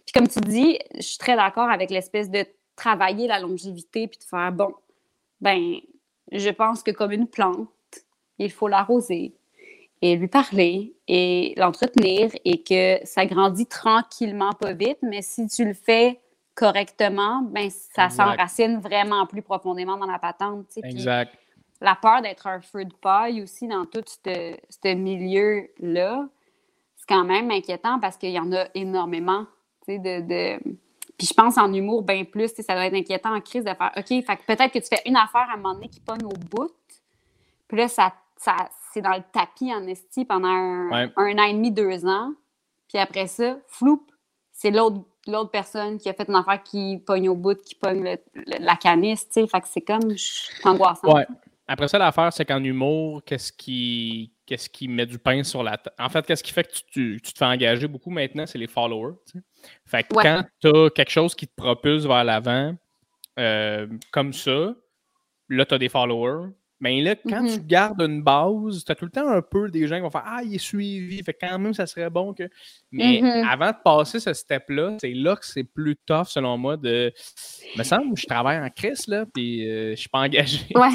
[0.06, 2.46] Puis comme tu dis, je suis très d'accord avec l'espèce de
[2.76, 4.74] travailler la longévité, puis de faire bon,
[5.40, 5.76] ben,
[6.32, 7.70] je pense que comme une plante,
[8.40, 9.34] il faut l'arroser
[10.04, 15.64] et lui parler et l'entretenir et que ça grandit tranquillement, pas vite, mais si tu
[15.64, 16.20] le fais
[16.56, 20.66] correctement, ben ça s'enracine vraiment plus profondément dans la patente.
[20.68, 21.34] Puis Exact.
[21.80, 26.28] la peur d'être un feu de paille aussi dans tout ce ce milieu-là,
[26.98, 29.46] c'est quand même inquiétant parce qu'il y en a énormément.
[29.88, 30.60] De, de...
[31.18, 33.92] Puis je pense en humour, bien plus, ça doit être inquiétant en crise de faire
[33.96, 36.74] OK, peut-être que tu fais une affaire à un moment donné qui pogne au bout,
[37.70, 41.12] puis là, ça, ça, c'est dans le tapis en esti pendant un, Ouais.
[41.16, 42.32] un an et demi, deux ans.
[42.88, 44.06] Puis après ça, floup,
[44.52, 48.04] c'est l'autre l'autre personne qui a fait une affaire qui pogne au bout, qui pogne
[48.04, 49.48] le- le- la canisse, tu sais.
[49.48, 51.14] Fait que c'est comme je- angoissant.
[51.16, 51.26] Ouais.
[51.66, 55.78] Après ça, l'affaire, c'est qu'en humour, qu'est-ce qui, qu'est-ce qui met du pain sur la
[55.78, 55.96] table?
[55.98, 58.58] En fait, qu'est-ce qui fait que tu, tu- tu te fais engager beaucoup maintenant, c'est
[58.58, 59.14] les followers.
[59.86, 60.24] Fait que Ouais.
[60.24, 62.76] quand tu as quelque chose qui te propulse vers l'avant,
[63.40, 64.76] euh, comme ça,
[65.48, 66.50] là, tu as des followers.
[66.84, 67.54] Mais là, quand Mhm.
[67.54, 70.10] tu gardes une base, tu as tout le temps un peu des gens qui vont
[70.10, 71.24] faire Ah, il est suivi.
[71.24, 72.44] Fait quand même, ça serait bon que.
[72.92, 73.48] Mais Mhm.
[73.50, 77.14] avant de passer ce step-là, c'est là que c'est plus tough, selon moi, de.
[77.78, 80.60] me semble, je travaille en crise, là, puis euh, je suis pas engagé.
[80.76, 80.90] Ouais.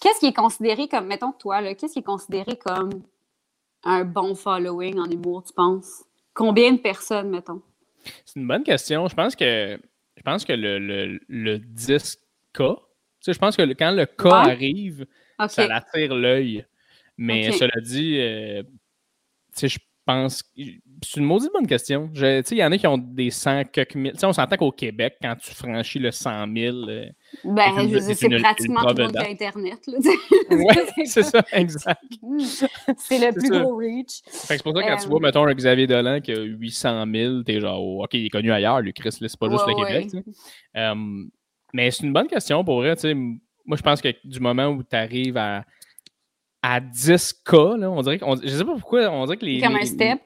[0.00, 2.90] Qu'est-ce qui est considéré comme, mettons toi, là, qu'est-ce qui est considéré comme
[3.82, 6.04] un bon following en humour, tu penses?
[6.32, 7.60] Combien de personnes, mettons?
[8.24, 9.08] C'est une bonne question.
[9.08, 9.76] Je pense que
[10.16, 12.16] je pense que le, le, le 10K,
[12.54, 12.62] tu
[13.20, 14.30] sais, je pense que quand le Ouais.
[14.32, 15.06] arrive,
[15.48, 16.64] ça attire l'œil.
[17.16, 18.62] Mais cela dit, euh,
[19.60, 20.42] je pense.
[21.04, 22.10] C'est une maudite bonne question.
[22.14, 24.12] Il y en a qui ont des 100 quelques mille.
[24.12, 26.76] Tu sais, on s'entend qu'au Québec, quand tu franchis le 100 000.
[26.88, 27.06] euh,
[27.44, 29.78] Ben, c'est une- je pratiquement tout le monde Internet.
[31.04, 32.00] c'est ça, exact.
[32.96, 33.60] C'est le plus ça.
[33.60, 34.20] gros reach.
[34.26, 37.04] C'est pour ça que quand tu Euh, vois, mettons, un Xavier Dolan qui a 800
[37.12, 39.74] 000, t'es genre, oh, OK, il est connu ailleurs, lui, Chris, c'est pas juste le
[39.86, 40.08] Québec.
[40.14, 40.22] ouais.
[40.74, 40.84] sais.
[41.72, 42.94] Mais c'est une bonne question pour vrai.
[43.64, 45.64] Moi, je pense que du moment où tu arrives à,
[46.62, 48.36] à 10K, là, on dirait qu'on.
[48.36, 49.60] Je sais pas pourquoi, on dirait que les.
[49.60, 50.20] Comme un les- step.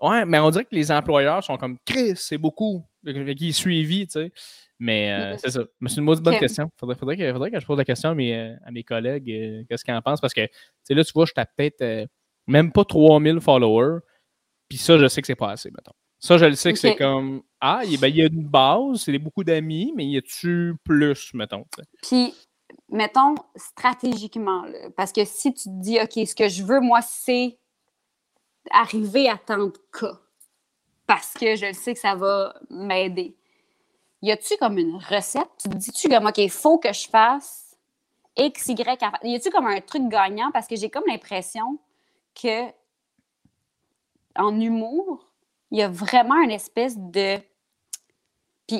[0.00, 2.84] Ouais, mais on dirait que les employeurs sont comme Chris, c'est beaucoup.
[3.04, 4.32] Qu'il est suivi, tu sais.
[4.78, 5.60] Mais euh, c'est ça.
[5.80, 6.68] Mais c'est une bonne question.
[6.76, 9.30] Faudrait, faudrait, que, faudrait que je pose la question à mes, euh, à mes collègues,
[9.30, 10.20] euh, qu'est-ce qu'ils en pensent?
[10.20, 12.06] Parce que, là, tu vois, je tape peut-être euh,
[12.48, 14.00] même pas 3000 followers.
[14.68, 15.92] Puis ça, je sais que c'est pas assez, mettons.
[16.18, 19.02] Ça, je le sais que c'est comme Ah, il ben, il y a une base,
[19.02, 21.64] c'est beaucoup d'amis, mais y a-tu plus, mettons?
[22.02, 22.34] Puis,
[22.88, 24.64] mettons, stratégiquement,
[24.96, 27.56] parce que si tu te dis, OK, ce que je veux, moi, c'est
[28.72, 30.18] arriver à tant de cas,
[31.06, 33.36] parce que je sais que ça va m'aider.
[34.22, 35.48] Y a-tu comme une recette?
[35.62, 37.76] Tu te dis-tu comme, OK, il faut que je fasse
[38.36, 40.50] X, Y, Y a-tu comme un truc gagnant?
[40.50, 41.78] Parce que j'ai comme l'impression
[42.34, 42.72] que
[44.34, 45.28] en humour,
[45.70, 47.38] il y a vraiment une espèce de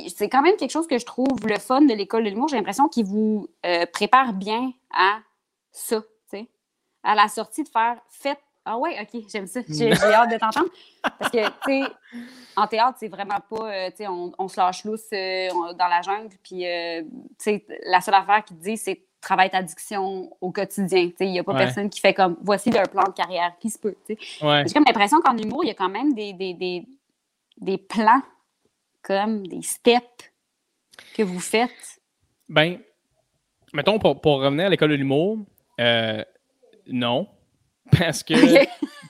[0.01, 2.49] puis c'est quand même quelque chose que je trouve le fun de l'école de l'humour.
[2.49, 5.19] J'ai l'impression qu'il vous euh, prépare bien à
[5.71, 6.07] ça, tu
[6.39, 6.49] sais.
[7.03, 8.41] À la sortie de faire faites.
[8.65, 9.61] Ah ouais, ok, j'aime ça.
[9.69, 10.69] J'ai j'ai hâte de t'entendre.
[11.19, 11.83] Parce que, tu sais,
[12.55, 15.89] en théâtre, c'est vraiment pas, euh, tu sais, on, on se lâche lousse euh, dans
[15.89, 16.35] la jungle.
[16.45, 17.09] Puis, euh, tu
[17.39, 21.09] sais, la seule affaire qu'ils te disent, c'est travaille ta diction au quotidien.
[21.09, 21.59] Tu sais, il n'y a pas Ouais.
[21.65, 23.97] personne qui fait comme voici leur plan de carrière qui se peut.
[24.09, 24.65] Ouais.
[24.67, 26.87] J'ai comme l'impression qu'en humour, il y a quand même des, des, des,
[27.59, 28.23] des plans,
[29.03, 30.33] comme des steps
[31.15, 32.01] que vous faites?
[32.49, 32.79] Ben,
[33.73, 35.39] mettons, pour, pour revenir à l'école de l'humour,
[35.81, 36.23] euh,
[36.87, 37.29] non.
[37.99, 38.35] Parce que,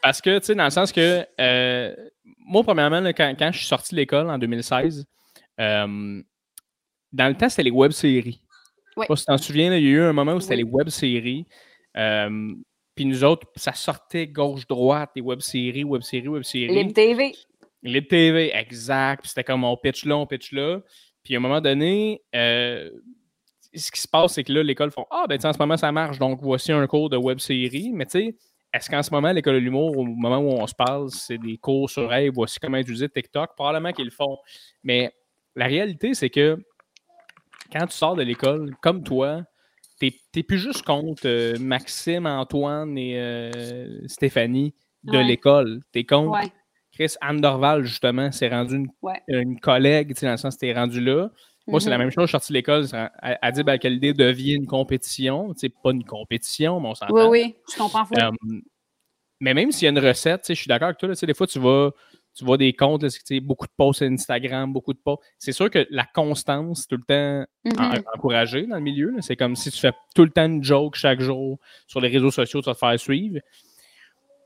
[0.03, 1.95] parce que tu sais, dans le sens que, euh,
[2.39, 5.05] moi, premièrement, là, quand, quand je suis sorti de l'école en 2016,
[5.61, 6.23] euh,
[7.13, 8.41] dans le temps, c'était les web-séries.
[8.43, 9.07] Je sais Ouais.
[9.07, 10.65] pas si tu t'en souviens, là, il y a eu un moment où c'était Oui.
[10.65, 11.47] les web-séries.
[12.95, 16.75] Puis nous autres, ça sortait gauche-droite, les web-séries, web-séries, web-séries.
[16.75, 17.35] Lib TV.
[17.83, 19.23] Lib TV, exact.
[19.23, 20.81] Puis c'était comme on pitch là, on pitch là.
[21.25, 22.91] Puis à un moment donné, euh,
[23.75, 25.59] ce qui se passe, c'est que là, l'école font Ah, ben tu sais, en ce
[25.59, 27.91] moment, ça marche, donc voici un cours de web série.
[27.93, 28.37] Mais tu sais,
[28.73, 31.59] est-ce qu'en ce moment, l'école de l'humour, au moment où on se parle, c'est des
[31.59, 33.55] cours sur hey, voici comment utiliser TikTok?
[33.57, 34.39] Probablement qu'ils le font.
[34.83, 35.13] Mais
[35.57, 36.59] la réalité, c'est que
[37.73, 39.43] quand tu sors de l'école, comme toi,
[39.99, 45.25] t'es t'es plus juste contre euh, Maxime, Antoine et euh, Stéphanie de Ouais.
[45.25, 45.81] l'école.
[45.93, 46.53] T'es contre Ouais.
[46.93, 49.21] Chris Anne Dorval, justement, s'est rendu une, Ouais.
[49.29, 51.31] une collègue, tu sais, dans le sens t'es rendu là.
[51.69, 52.03] Moi, c'est la Mhm.
[52.05, 52.25] même chose.
[52.25, 52.87] Je suis sorti de l'école.
[53.21, 55.53] Adib Al-Khalidé devient une compétition.
[55.57, 57.15] C'est pas une compétition, mais on s'entend.
[57.15, 58.05] Oui, oui, je comprends.
[58.19, 58.31] Euh,
[59.41, 61.09] mais même s'il y a une recette, je suis d'accord avec toi.
[61.09, 61.91] là, tu sais, des fois, tu vas,
[62.35, 63.09] tu vois des comptes, là,
[63.43, 65.23] beaucoup de posts sur Instagram, beaucoup de posts.
[65.39, 68.03] C'est sûr que la constance, tout le temps Mhm.
[68.15, 69.15] encouragée dans le milieu.
[69.21, 72.31] C'est comme si tu fais tout le temps une joke chaque jour sur les réseaux
[72.33, 73.39] sociaux, tu vas te faire suivre.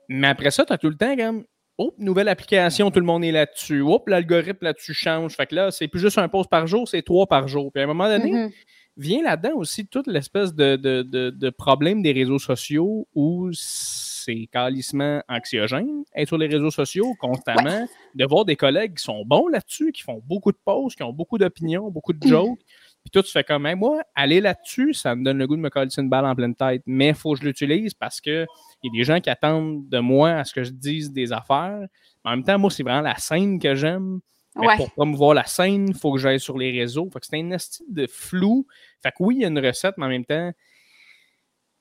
[0.08, 1.44] Mais après ça, tu as tout le temps comme.
[1.78, 3.82] Oh, nouvelle application, tout le monde est là-dessus.
[3.82, 5.34] Oups, l'algorithme là-dessus change.
[5.34, 7.70] Fait que là, c'est plus juste un post par jour, c'est trois par jour.
[7.70, 8.50] Puis à un moment donné, Mhm.
[8.96, 14.48] vient là-dedans aussi toute l'espèce de, de, de- de problème des réseaux sociaux où c'est
[14.50, 19.46] calissement anxiogène être sur les réseaux sociaux constamment, de voir des collègues qui sont bons
[19.48, 22.58] là-dessus, qui font beaucoup de posts, qui ont beaucoup d'opinions, beaucoup de jokes.
[23.06, 25.60] Puis toi, tu fais comme, Hey, moi, aller là-dessus, ça me donne le goût de
[25.60, 26.82] me coller une balle en pleine tête.
[26.86, 28.46] Mais il faut que je l'utilise parce qu'il
[28.82, 31.78] y a des gens qui attendent de moi à ce que je dise des affaires.
[32.24, 34.18] Mais en même temps, moi, c'est vraiment la scène que j'aime.
[34.56, 34.76] Mais Ouais.
[34.76, 37.08] pour promouvoir la scène, il faut que j'aille sur les réseaux.
[37.12, 38.66] Fait que c'est un esti de flou.
[39.02, 40.50] Fait que oui, il y a une recette, mais en même temps,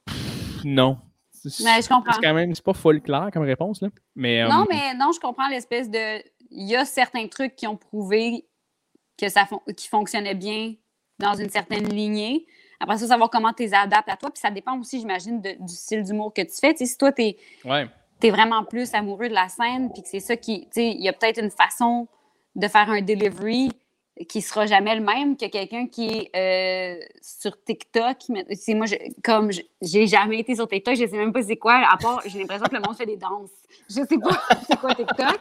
[0.05, 0.97] pff, non.
[1.63, 2.11] Mais je comprends.
[2.13, 3.89] c'est quand même, c'est pas full clair comme réponse, là.
[4.15, 6.17] Mais, euh, Non, mais non, je comprends l'espèce de.
[6.49, 8.45] Il y a certains trucs qui ont prouvé
[9.17, 10.73] que ça fon- qui fonctionnait bien
[11.19, 12.45] dans une certaine lignée.
[12.79, 14.29] Après ça, savoir comment tu les adaptes à toi.
[14.31, 16.75] Puis ça dépend aussi, j'imagine, de- du style d'humour que tu fais.
[16.75, 17.87] Si toi, tu es, ouais.
[18.29, 20.61] vraiment plus amoureux de la scène, puis que c'est ça qui.
[20.65, 22.07] Tu sais, il y a peut-être une façon
[22.55, 23.69] de faire un delivery
[24.29, 28.17] qui sera jamais le même que quelqu'un qui est euh, sur TikTok.
[28.53, 31.57] Sais, moi, je- comme je- j'ai jamais été sur TikTok, je sais même pas c'est
[31.57, 33.49] quoi, à part, j'ai l'impression que le monde fait des danses.
[33.89, 35.39] Je sais pas c'est quoi TikTok.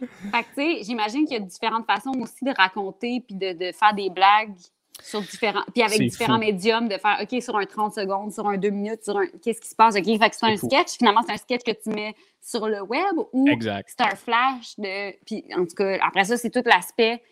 [0.00, 3.52] Fait que, tu sais, j'imagine qu'il y a différentes façons aussi de raconter puis de,
[3.52, 4.54] de faire des blagues
[5.02, 5.62] sur différents.
[5.72, 6.40] Puis avec différents fou.
[6.40, 9.26] médiums, de faire OK sur un 30 secondes, sur un 2 minutes, sur un.
[9.42, 9.96] Qu'est-ce qui se passe?
[9.96, 10.66] OK, fait que c'est un fou.
[10.68, 10.98] sketch.
[10.98, 13.46] Finalement, c'est un sketch que tu mets sur le web ou
[13.86, 15.12] c'est un flash de.
[15.24, 17.22] Puis en tout cas, après ça, c'est tout l'aspect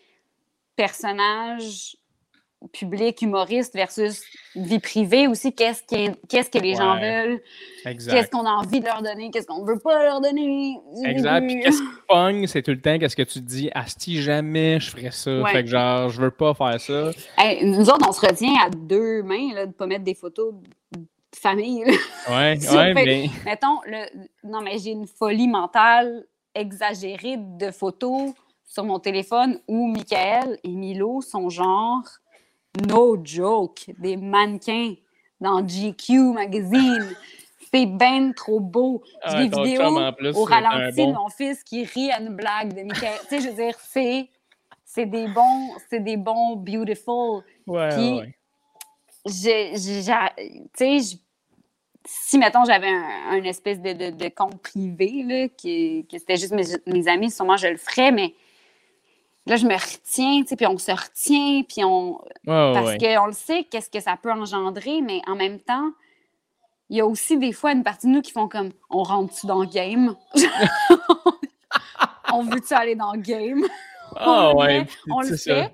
[0.75, 1.97] personnage
[2.73, 4.21] public, humoriste versus
[4.55, 5.53] vie privée aussi.
[5.53, 7.41] Qu'est-ce que les gens veulent?
[7.85, 8.13] Exact.
[8.13, 9.31] Qu'est-ce qu'on a envie de leur donner?
[9.31, 10.77] Qu'est-ce qu'on veut pas leur donner?
[11.05, 11.45] Exact.
[11.47, 14.79] Puis qu'est-ce qui pogne, c'est tout le temps qu'est-ce que tu te dis, Asti, jamais
[14.79, 15.41] je ferais ça.
[15.41, 15.51] Ouais.
[15.51, 17.11] Fait que genre, je veux pas faire ça.
[17.37, 20.15] Hey, nous autres, on se retient à deux mains là, de ne pas mettre des
[20.15, 20.53] photos
[20.91, 20.99] de
[21.35, 21.85] famille.
[21.85, 21.93] là.
[22.29, 23.29] Ouais, mais.
[23.45, 24.05] Mettons, le...
[24.43, 26.25] non, mais j'ai une folie mentale
[26.55, 28.33] exagérée de photos
[28.65, 32.03] sur mon téléphone où Michael et Milo sont genre,
[32.87, 34.93] no joke, des mannequins
[35.39, 37.15] dans GQ magazine.
[37.71, 39.03] C'est ben trop beau.
[39.27, 41.09] J'ai Ah, des vidéos plus, au ralenti bon.
[41.09, 43.19] de mon fils qui rit à une blague de Michael.
[43.21, 44.27] tu sais, je veux dire, c'est,
[44.85, 47.43] c'est des bons, c'est des bons beautiful.
[47.67, 48.35] Ouais, Puis, ouais.
[49.25, 49.31] tu
[50.73, 51.19] sais,
[52.05, 56.37] si, mettons, j'avais un, un espèce de, de, de compte privé, là, qui, que c'était
[56.37, 58.33] juste mes, mes amis, sûrement je le ferais, mais
[59.49, 62.19] là, je me retiens, tu sais, puis on se retient, puis on...
[62.45, 62.97] Parce ouais.
[62.97, 65.91] qu'on le sait, qu'est-ce que ça peut engendrer, mais en même temps,
[66.89, 69.47] il y a aussi des fois une partie de nous qui font comme, on rentre-tu
[69.47, 70.15] dans le game?
[72.33, 73.63] on veut-tu aller dans le game?
[74.15, 74.81] Ah, on ouais.
[74.81, 75.55] met, on le ça.
[75.55, 75.71] fait.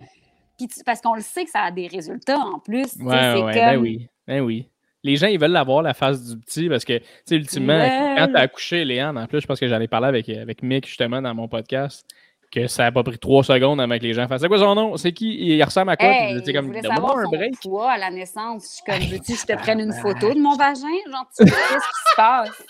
[0.57, 2.95] Puis parce qu'on le sait que ça a des résultats en plus.
[2.97, 3.53] Ouais, ouais, comme...
[3.53, 4.07] ben oui.
[4.27, 4.69] Ben oui.
[5.03, 8.15] Les gens, ils veulent avoir la face du petit parce que, tu sais, ultimement, Ouais.
[8.17, 11.21] quand t'as accouché, Léane, en plus, je pense que j'allais parler avec, avec Mick, justement,
[11.21, 12.07] dans mon podcast,
[12.55, 14.73] que ça a pas pris trois secondes avant que les gens fassent C'est quoi son
[14.73, 14.97] nom?
[14.97, 15.35] C'est qui?
[15.39, 16.07] Il ressemble à quoi?
[16.07, 17.59] Hey, Puis, comme, savoir un break.
[17.61, 18.63] poids à la naissance.
[18.63, 20.87] Je suis comme, veux-tu que je te prenne une photo de mon vagin?
[21.11, 22.63] Genre, tu- qu'est-ce qui se passe?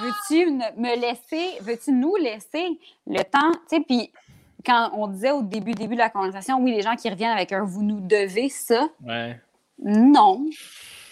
[0.00, 3.52] Veux-tu me laisser, veux-tu nous laisser le temps?
[3.68, 4.10] Tu sais, puis
[4.64, 7.52] quand on disait au début, début de la conversation, oui, les gens qui reviennent avec
[7.52, 8.88] un vous nous devez ça.
[9.06, 9.38] Ouais.
[9.78, 10.46] Non.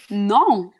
[0.09, 0.71] Non.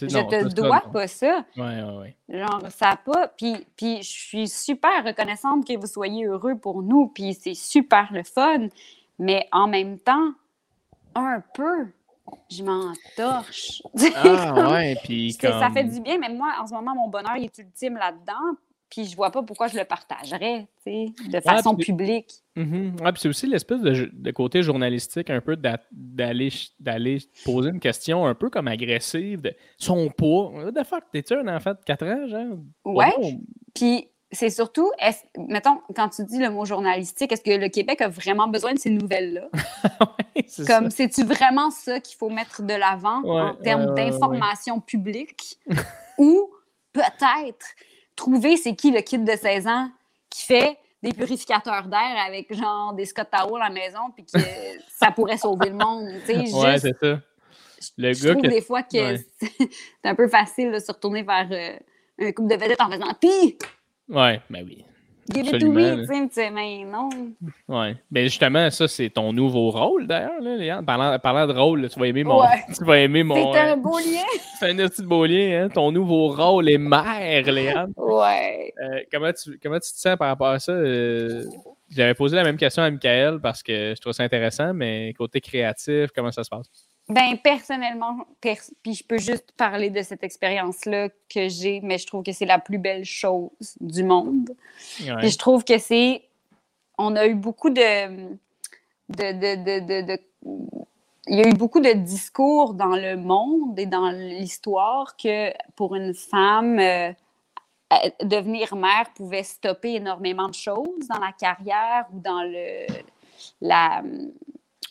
[0.00, 1.44] Je non, te ça, dois pas ça.
[1.56, 2.38] Ouais, ouais, ouais.
[2.38, 3.28] Genre, ça a pas.
[3.28, 8.08] Puis, puis je suis super reconnaissante que vous soyez heureux pour nous, puis c'est super
[8.12, 8.68] le fun.
[9.18, 10.30] Mais en même temps,
[11.14, 11.88] un peu,
[12.50, 13.82] je m'en torche.
[14.14, 17.08] Ah, ouais, puis C'est- Ça comme- fait du bien, mais moi, en ce moment, mon
[17.08, 18.56] bonheur il est ultime là-dedans.
[18.90, 20.90] Puis je vois pas pourquoi je le partagerais, tu
[21.22, 22.30] sais, de façon puis- publique.
[22.56, 26.50] Ouais, puis c'est aussi l'espèce de, de côté journalistique un peu d'a- d'aller
[27.44, 30.52] poser une question un peu comme agressive de son poids?
[30.74, 32.58] The fuck, t'es-tu un enfant de 4 ans, genre?
[32.84, 33.12] Ouais.
[33.18, 33.30] Oh,
[33.74, 38.00] Puis c'est surtout, est-ce- mettons, quand tu dis le mot journalistique, est-ce que le Québec
[38.00, 39.48] a vraiment besoin de ces nouvelles-là?
[40.36, 40.46] ouais.
[40.66, 44.10] Comme, c'est-tu vraiment ça qu'il faut mettre de l'avant Ouais, en termes ouais.
[44.10, 45.58] d'information publique?
[46.18, 46.50] Ou
[46.92, 47.66] peut-être
[48.16, 49.90] trouver c'est qui le kid de 16 ans
[50.28, 54.38] qui fait des purificateurs d'air avec genre des Scott Towel à la maison puis que
[54.98, 56.04] ça pourrait sauver le monde.
[56.28, 57.20] Ouais, c'est ça.
[57.96, 59.24] Le je gars trouve que- des fois que Ouais.
[59.40, 59.70] c'est
[60.08, 61.78] un peu facile de se retourner vers euh,
[62.20, 63.56] un couple de vedettes en faisant Pis!
[64.08, 64.84] Ouais, ben oui.
[65.32, 67.08] Give it to me, tu sais, mais non.
[67.68, 67.96] Ouais.
[68.10, 70.84] Ben justement, ça, c'est ton nouveau rôle, d'ailleurs, là, Léane.
[70.84, 72.42] Parlant, parlant de rôle, tu vas aimer mon.
[72.76, 73.52] Tu vas aimer mon.
[73.52, 74.24] C'est un beau lien.
[74.58, 75.68] c'est un petit beau lien, hein.
[75.68, 77.92] Ton nouveau rôle est mère, Léane.
[77.96, 78.72] Ouais.
[78.82, 80.72] Euh, comment, tu, comment tu te sens par rapport à ça?
[80.72, 81.44] Euh,
[81.90, 85.40] j'avais posé la même question à Michael parce que je trouve ça intéressant, mais côté
[85.40, 86.89] créatif, comment ça se passe?
[87.10, 92.22] Ben, personnellement, puis je peux juste parler de cette expérience-là que j'ai, mais je trouve
[92.22, 93.50] que c'est la plus belle chose
[93.80, 94.50] du monde.
[94.98, 96.22] je trouve que c'est.
[96.98, 98.36] On a eu beaucoup de.
[99.08, 100.20] de, de, de,
[101.26, 105.96] il y a eu beaucoup de discours dans le monde et dans l'histoire que pour
[105.96, 107.12] une femme, euh,
[108.22, 112.86] devenir mère pouvait stopper énormément de choses dans la carrière ou dans le,
[113.60, 114.02] la,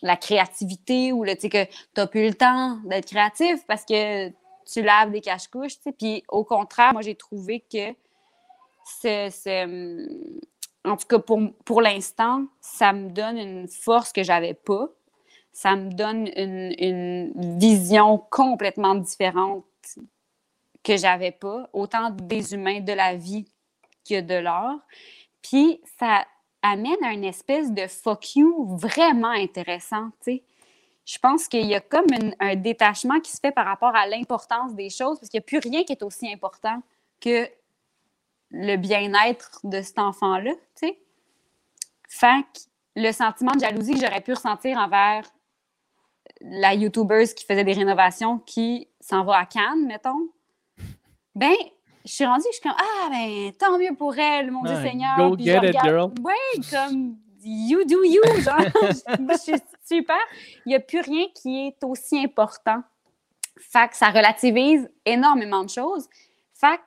[0.02, 4.82] la créativité ou le, que tu n'as plus le temps d'être créatif parce que tu
[4.82, 5.78] laves des cache-couches.
[5.98, 7.94] Puis au contraire, moi, j'ai trouvé que
[9.02, 9.30] ce,
[10.86, 14.90] en tout cas, pour, pour l'instant, ça me donne une force que j'avais pas.
[15.52, 19.66] Ça me donne une, une vision complètement différente
[20.84, 23.46] que j'avais pas, autant des humains, de la vie
[24.08, 24.80] que de l'art.
[25.42, 26.26] Puis ça
[26.62, 30.44] amène à une espèce de fuck you vraiment intéressant, tu sais.
[31.06, 32.06] Je pense qu'il y a comme
[32.40, 35.48] un détachement qui se fait par rapport à l'importance des choses, parce qu'il n'y a
[35.48, 36.84] plus rien qui est aussi important
[37.20, 37.48] que
[38.52, 41.00] le bien-être de cet enfant-là, tu sais.
[42.08, 42.46] Fait
[42.96, 45.24] le sentiment de jalousie que j'aurais pu ressentir envers
[46.42, 50.30] la YouTuber qui faisait des rénovations qui s'en va à Cannes, mettons,
[51.36, 51.56] ben,
[52.10, 55.16] je suis rendue, je suis comme, ah, ben, tant mieux pour elle, mon Dieu Seigneur.
[55.16, 56.12] Go get it, girl.
[56.24, 58.60] Oui, comme, you do you, genre,
[59.30, 60.18] je suis super.
[60.66, 62.82] Il n'y a plus rien qui est aussi important.
[63.60, 66.10] Fait que ça relativise énormément de choses.
[66.54, 66.80] Fait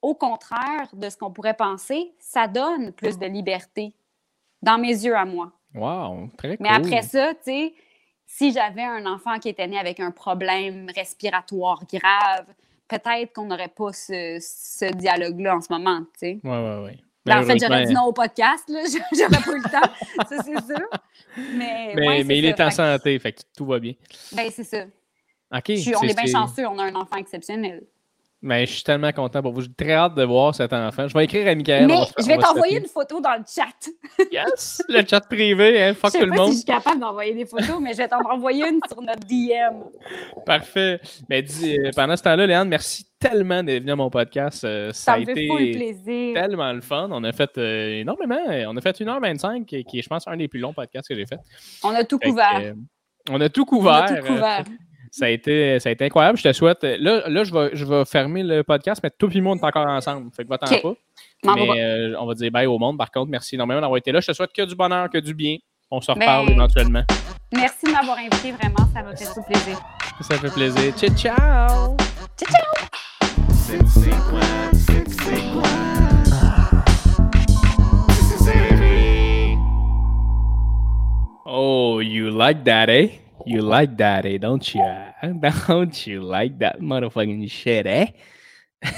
[0.00, 3.92] au contraire de ce qu'on pourrait penser, ça donne plus de liberté
[4.62, 5.50] dans mes yeux à moi.
[5.74, 7.74] Wow, très Mais après ça, tu sais,
[8.26, 12.46] si j'avais un enfant qui était né avec un problème respiratoire grave,
[12.88, 16.40] peut-être qu'on n'aurait pas ce, dialogue-là en ce moment, tu sais.
[16.42, 17.04] Oui, oui, oui.
[17.24, 18.80] Ben, en fait, j'aurais dit non au podcast, là.
[19.12, 20.88] J'aurais pas eu le temps, ça, c'est sûr.
[21.54, 23.92] Mais, mais, mais il est en santé, fait que tout va bien.
[24.32, 24.84] Ben, c'est ça.
[25.54, 25.64] OK.
[25.68, 27.82] on est bien chanceux, on a un enfant exceptionnel.
[28.40, 29.62] Mais je suis tellement content pour vous.
[29.62, 31.08] J'ai très hâte de voir cet enfant.
[31.08, 31.88] Je vais écrire à Michael.
[31.88, 34.24] Mais je vais t'envoyer une photo dans le chat.
[34.32, 34.80] yes!
[34.88, 35.94] Le chat privé, hein?
[35.94, 36.36] Fuck tout le monde.
[36.36, 38.68] Je sais pas si je suis capable d'envoyer des photos, mais je vais t'en envoyer
[38.68, 39.82] une sur notre DM.
[40.46, 41.00] Parfait.
[41.28, 44.62] Mais dis, euh, pendant ce temps-là, Léane, merci tellement d'être venu à mon podcast.
[44.62, 46.34] Euh, ça, a été plaisir.
[46.34, 47.08] tellement le fun.
[47.10, 48.38] On a fait euh, énormément.
[48.68, 51.26] On a fait 1h25, qui est, je pense, un des plus longs podcasts que j'ai
[51.26, 51.40] fait.
[51.82, 52.74] On a tout couvert.
[53.30, 54.06] on a tout couvert.
[54.08, 54.64] On a tout couvert.
[55.12, 56.38] Ça a, été, ça a été incroyable.
[56.38, 56.82] Je te souhaite.
[56.82, 59.86] Là, là je, vais, je vais fermer le podcast, mais tout le monde est encore
[59.86, 60.30] ensemble.
[60.34, 60.94] Fait que va-t'en pas.
[61.44, 62.98] Mais euh, on va dire bye au monde.
[62.98, 64.20] Par contre, merci énormément d'avoir été là.
[64.20, 65.56] Je te souhaite que du bonheur, que du bien.
[65.90, 67.02] On se reparle ben, éventuellement.
[67.52, 68.86] Merci de m'avoir invité, vraiment.
[68.92, 69.80] Ça m'a fait tout plaisir.
[70.20, 70.92] Ça fait plaisir.
[70.96, 71.96] Ciao, ciao.
[72.36, 72.88] Ciao, ciao.
[81.50, 83.20] Oh, you like that, eh?
[83.48, 84.36] You like that, eh?
[84.36, 84.84] Don't you?
[85.66, 88.12] Don't you like that motherfucking shit, eh?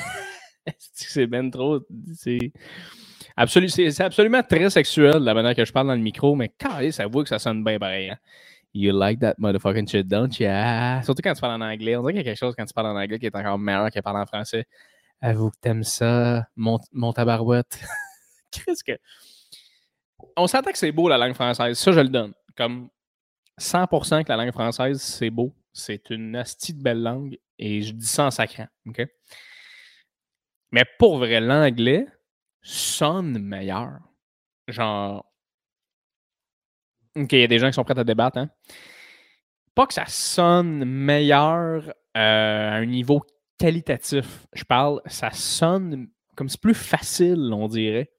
[0.92, 1.78] c'est ben trop.
[2.16, 2.50] C'est
[3.36, 7.22] absolument très sexuel la manière que je parle dans le micro, mais quand ça voit
[7.22, 8.10] que ça sonne bien pareil.
[8.10, 8.18] Hein?
[8.74, 10.48] You like that motherfucking shit, don't you?
[11.04, 11.94] Surtout quand tu parles en anglais.
[11.94, 13.56] On dirait qu'il y a quelque chose quand tu parles en anglais qui est encore
[13.56, 14.64] meilleur que parler en français.
[15.20, 17.78] Avoue que t'aimes ça, mon, mon tabarouette.
[18.50, 18.98] Qu'est-ce que?
[20.36, 21.78] On s'entend que c'est beau la langue française.
[21.78, 22.32] Ça, je le donne.
[22.56, 22.88] Comme
[23.60, 25.54] 100% que la langue française, c'est beau.
[25.72, 28.66] C'est une astie de belle langue et je dis ça en sacrant.
[30.72, 32.06] Mais pour vrai, l'anglais
[32.62, 34.00] sonne meilleur.
[34.66, 35.24] Genre.
[37.16, 38.38] OK, il y a des gens qui sont prêts à débattre.
[38.38, 38.50] Hein?
[39.74, 43.22] Pas que ça sonne meilleur euh, à un niveau
[43.58, 44.46] qualitatif.
[44.52, 48.10] Je parle, ça sonne comme c'est plus facile, on dirait.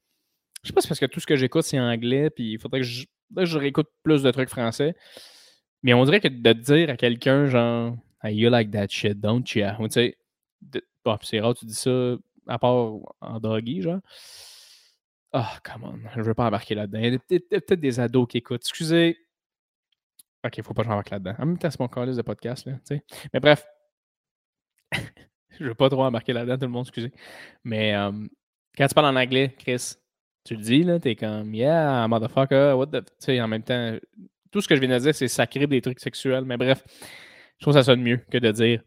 [0.64, 2.82] Je sais pas si parce que tout ce que j'écoute, c'est anglais, puis il faudrait
[2.82, 4.96] que je réécoute plus de trucs français.
[5.84, 9.44] Mais on dirait que de dire à quelqu'un, genre, hey, you like that shit, don't
[9.56, 9.66] you?
[9.84, 10.18] Tu sais,
[11.22, 12.16] c'est rare, tu dis ça,
[12.48, 14.00] à part en doggy, genre.
[15.34, 17.00] Oh, come on, je veux pas embarquer là-dedans.
[17.00, 18.64] Il y a peut-être des ados qui écoutent.
[18.64, 19.18] Excusez.
[20.46, 21.36] Ok, faut pas que j'embarque là-dedans.
[21.40, 23.04] En même temps, c'est mon calice de podcast, là, tu sais.
[23.34, 23.66] Mais bref.
[25.60, 27.12] je veux pas trop embarquer là-dedans, tout le monde, excusez.
[27.64, 28.30] Mais um,
[28.78, 29.94] quand tu parles en anglais, Chris,
[30.44, 33.06] tu le dis, là, t'es comme, yeah, motherfucker, what the.
[33.06, 33.98] Tu sais, en même temps,
[34.52, 36.44] tout ce que je viens de dire, c'est sacré des trucs sexuels.
[36.46, 36.84] Mais bref,
[37.58, 38.82] je trouve que ça sonne mieux que de dire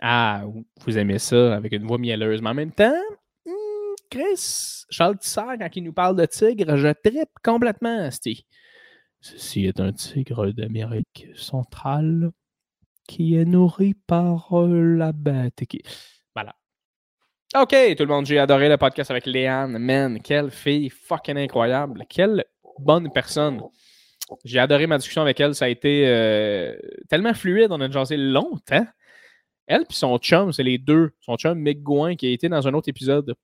[0.00, 0.44] Ah,
[0.84, 2.42] vous aimez ça avec une voix mielleuse.
[2.42, 3.00] Mais en même temps,
[3.46, 8.42] hmm, Chris, Charles Tisser, quand il nous parle de tigre, je tripe complètement, Steve.
[9.20, 12.30] Ceci est un tigre d'Amérique centrale
[13.08, 15.64] qui est nourri par euh, la bête.
[16.34, 16.54] Voilà.
[17.56, 19.78] OK, tout le monde, j'ai adoré le podcast avec Léane.
[19.78, 22.04] Man, quelle fille fucking incroyable.
[22.08, 22.44] Quelle
[22.78, 23.60] bonne personne.
[24.44, 25.54] J'ai adoré ma discussion avec elle.
[25.54, 26.76] Ça a été euh,
[27.08, 27.68] tellement fluide.
[27.70, 28.86] On a jasé longtemps.
[29.66, 31.10] Elle puis son chum, c'est les deux.
[31.20, 33.34] Son chum, Mick Gouin, qui a été dans un autre épisode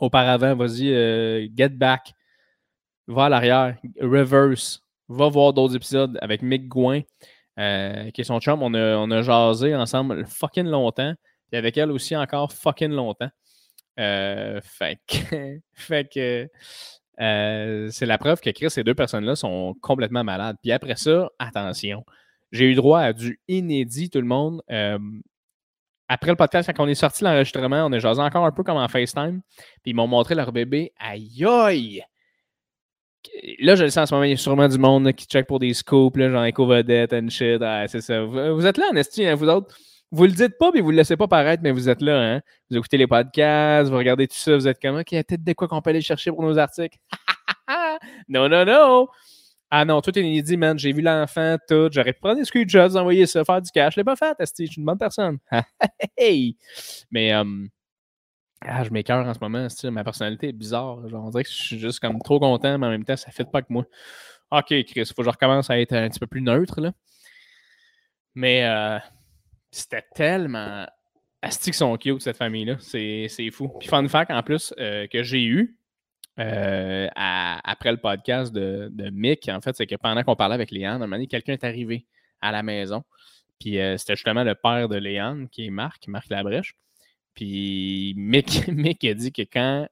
[0.00, 0.54] auparavant.
[0.56, 2.12] Vas-y, euh, get back.
[3.06, 3.76] Va à l'arrière.
[4.00, 4.82] Reverse.
[5.08, 7.02] Va voir d'autres épisodes avec Mick Gouin,
[7.58, 8.62] euh, qui est son chum.
[8.62, 11.14] On a, on a jasé ensemble fucking longtemps.
[11.52, 13.30] Et avec elle aussi encore fucking longtemps.
[13.96, 16.48] fait que, fait que
[17.20, 20.56] euh, c'est la preuve que Chris, ces deux personnes-là sont complètement malades.
[20.62, 22.04] Puis après ça, attention,
[22.52, 24.62] j'ai eu droit à du inédit, tout le monde.
[24.70, 24.98] Euh,
[26.08, 28.76] après le podcast, quand on est sorti l'enregistrement, on a jasé encore un peu comme
[28.76, 29.40] en FaceTime.
[29.82, 30.92] Puis ils m'ont montré leur bébé.
[30.98, 32.02] Aïe aïe!
[33.60, 35.46] Là, je le sens en ce moment, il y a sûrement du monde qui check
[35.46, 37.62] pour des scoops, genre éco-vedette and shit.
[37.88, 38.22] c'est ça.
[38.22, 39.76] Vous, êtes là en estime, hein, vous autres?
[40.14, 42.40] Vous le dites pas, mais vous le laissez pas paraître, mais vous êtes là, hein?
[42.70, 45.24] Vous écoutez les podcasts, vous regardez tout ça, vous êtes comme, OK, il y a
[45.24, 46.96] peut-être de quoi qu'on peut aller chercher pour nos articles.
[48.28, 49.08] non, non, non!
[49.72, 50.78] Ah non, tout est inédit, man.
[50.78, 51.88] J'ai vu l'enfant, tout.
[51.90, 53.94] J'aurais pu prendre des screenshots, envoyer ça, faire du cash.
[53.94, 54.36] Je l'ai pas fait.
[54.38, 55.38] Je suis une bonne personne.
[57.10, 57.68] Mais, um,
[58.60, 59.66] ah, je m'écœure en ce moment.
[59.90, 61.08] Ma personnalité est bizarre.
[61.08, 63.30] Genre, on dirait que je suis juste comme trop content, mais en même temps, ça
[63.30, 63.84] ne fait pas que moi.
[64.52, 66.92] OK, Chris, faut que je recommence à être un petit peu plus neutre, là.
[68.36, 69.00] Mais, euh,
[69.74, 70.86] c'était tellement.
[71.42, 72.76] Asti sont cute, cette famille-là.
[72.80, 73.68] C'est fou.
[73.80, 75.76] Puis, fun fact, en plus, euh, que j'ai eu
[76.38, 81.02] euh, après le podcast de, Mick, en fait, c'est que pendant qu'on parlait avec Léane,
[81.02, 82.06] à un moment quelqu'un est arrivé
[82.40, 83.02] à la maison.
[83.58, 86.74] Puis, euh, c'était justement le père de Léane, qui est Marc, Marc Labrèche.
[87.34, 89.88] Puis, Mick, Mick a dit que quand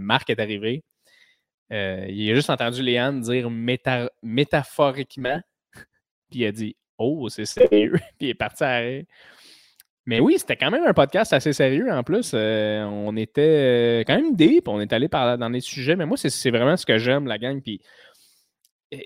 [0.00, 0.84] Marc est arrivé,
[1.70, 3.48] il a juste entendu Léane dire
[4.22, 5.40] métaphoriquement,
[6.30, 7.94] puis il a dit Oh, c'est sérieux?
[8.18, 8.82] Puis il est parti à
[10.06, 12.32] Mais oui, c'était quand même un podcast assez sérieux en plus.
[12.34, 16.16] Euh, on était euh, quand même deep, on est allé dans des sujets, mais moi,
[16.16, 17.60] c'est vraiment ce que j'aime, la gang.
[17.60, 17.80] Puis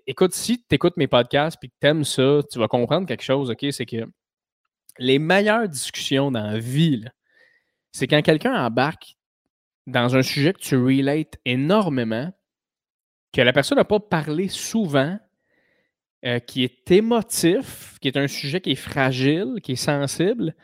[0.06, 3.23] écoute, si tu écoutes mes podcasts puis que tu aimes ça, tu vas comprendre quelque
[3.23, 3.66] chose, OK?
[3.70, 4.05] C'est que
[4.98, 7.05] les meilleures discussions dans la vie,
[7.93, 9.16] c'est quand quelqu'un embarque
[9.86, 12.31] dans un sujet que tu relates énormément,
[13.32, 15.19] que la personne n'a pas parlé souvent,
[16.24, 20.55] euh, qui est émotif, qui est un sujet qui est fragile, qui est sensible,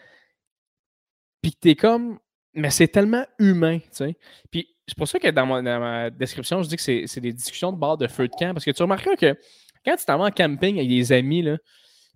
[1.42, 2.18] puis que t'es comme.
[2.54, 4.18] Mais c'est tellement humain, tu sais.
[4.50, 7.78] Puis c'est pour ça que dans ma, description, je dis que c'est des discussions de
[7.78, 9.36] bord de feu de camp, parce que tu remarqueras que
[9.84, 11.58] quand tu t'en vas en camping avec des amis, là,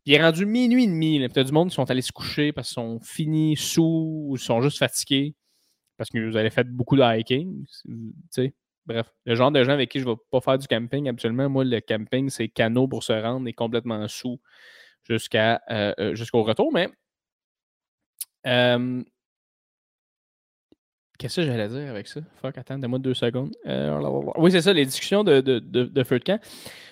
[0.05, 2.03] puis il est rendu minuit et demi, puis tu as du monde qui sont allés
[2.03, 5.35] se coucher parce qu'ils sont finis sous ou sont juste fatigués
[5.97, 8.55] parce que vous avez fait beaucoup de hiking, tu sais.
[8.89, 11.49] Bref, le genre de gens avec qui je ne vais pas faire du camping habituellement,
[11.51, 14.41] moi, le camping, c'est canot pour se rendre et complètement sous
[15.03, 16.73] jusqu'à, euh, euh, jusqu'au retour.
[16.73, 16.89] Mais
[21.19, 22.21] qu'est-ce que j'allais dire avec ça?
[22.41, 23.55] Fuck, attends, donne-moi deux secondes.
[23.67, 24.01] Euh,
[24.37, 26.41] oui, c'est ça, les discussions de, de, feu de camp.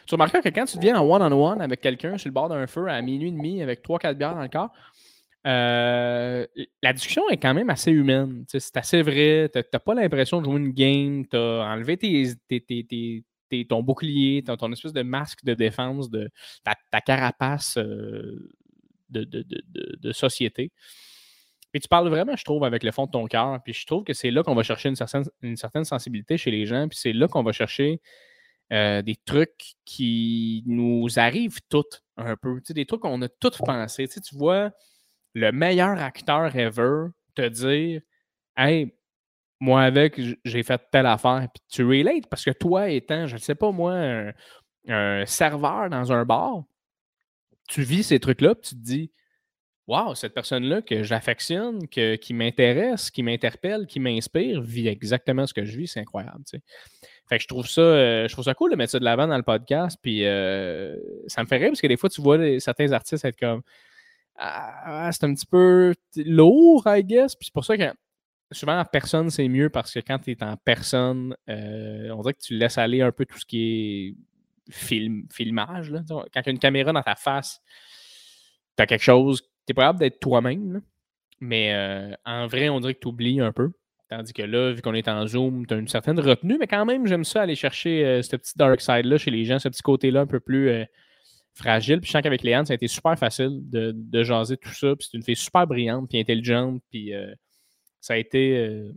[0.07, 2.89] Tu remarques que quand tu viens en one-on-one avec quelqu'un sur le bord d'un feu
[2.89, 4.71] à minuit et demi avec trois, quatre bières dans le corps,
[5.47, 6.47] euh,
[6.83, 8.45] la discussion est quand même assez humaine.
[8.49, 9.49] C'est assez vrai.
[9.53, 11.27] Tu n'as pas l'impression de jouer une game.
[11.27, 11.97] Tu as enlevé
[13.69, 16.29] ton bouclier, ton, espèce de masque de défense, de
[16.65, 18.51] ta, carapace euh,
[19.09, 20.73] de, société.
[21.71, 23.61] Puis tu parles vraiment, je trouve, avec le fond de ton cœur.
[23.63, 26.51] Puis je trouve que c'est là qu'on va chercher une certaine, une certaine sensibilité chez
[26.51, 26.89] les gens.
[26.89, 28.01] Puis c'est là qu'on va chercher
[28.73, 32.61] euh, des trucs qui nous arrivent toutes un peu.
[32.71, 34.09] des trucs qu'on a tous pensé.
[34.09, 34.73] tu vois
[35.37, 38.01] le meilleur acteur ever te dire
[38.57, 38.95] Hey,
[39.61, 43.41] moi avec, j'ai fait telle affaire, puis tu relates parce que toi étant, je ne
[43.41, 44.33] sais pas moi,
[44.89, 46.65] un, serveur dans un bar,
[47.69, 49.13] tu vis ces trucs-là, puis tu te dis
[49.87, 55.65] Waouh, cette personne-là que j'affectionne, qui m'intéresse, qui m'interpelle, qui m'inspire, vit exactement ce que
[55.65, 56.43] je vis, c'est incroyable.
[57.29, 59.29] Fait que je trouve ça, euh, je trouve ça cool de mettre ça de l'avant
[59.29, 59.99] dans le podcast.
[60.03, 60.97] Puis euh,
[61.29, 63.63] ça me fait rire parce que des fois, tu vois certains artistes être comme
[64.39, 67.35] ah, c'est un petit peu lourd, I guess.
[67.35, 67.93] Puis c'est pour ça que
[68.53, 72.35] souvent en personne, c'est mieux parce que quand tu es en personne, euh, on dirait
[72.35, 74.17] que tu laisses aller un peu tout ce qui
[74.69, 75.93] est film, filmage.
[76.09, 77.61] Quand tu as une caméra dans ta face,
[78.77, 80.83] tu as quelque chose, tu es capable d'être toi-même.
[81.41, 83.73] Mais euh, en vrai, on dirait que tu oublies un peu.
[84.09, 86.85] Tandis que là, vu qu'on est en Zoom, tu as une certaine retenue, mais quand
[86.85, 89.83] même, j'aime ça aller chercher euh, ce petit dark side-là chez les gens, ce petit
[89.83, 90.87] côté-là un peu plus
[91.57, 92.01] fragile.
[92.01, 94.95] Puis je sens qu'avec Léane, ça a été super facile de, jaser tout ça.
[94.95, 96.83] Puis c'est une fille super brillante, puis intelligente.
[96.91, 97.35] Puis euh,
[98.01, 98.57] ça a été.
[98.59, 98.93] Euh,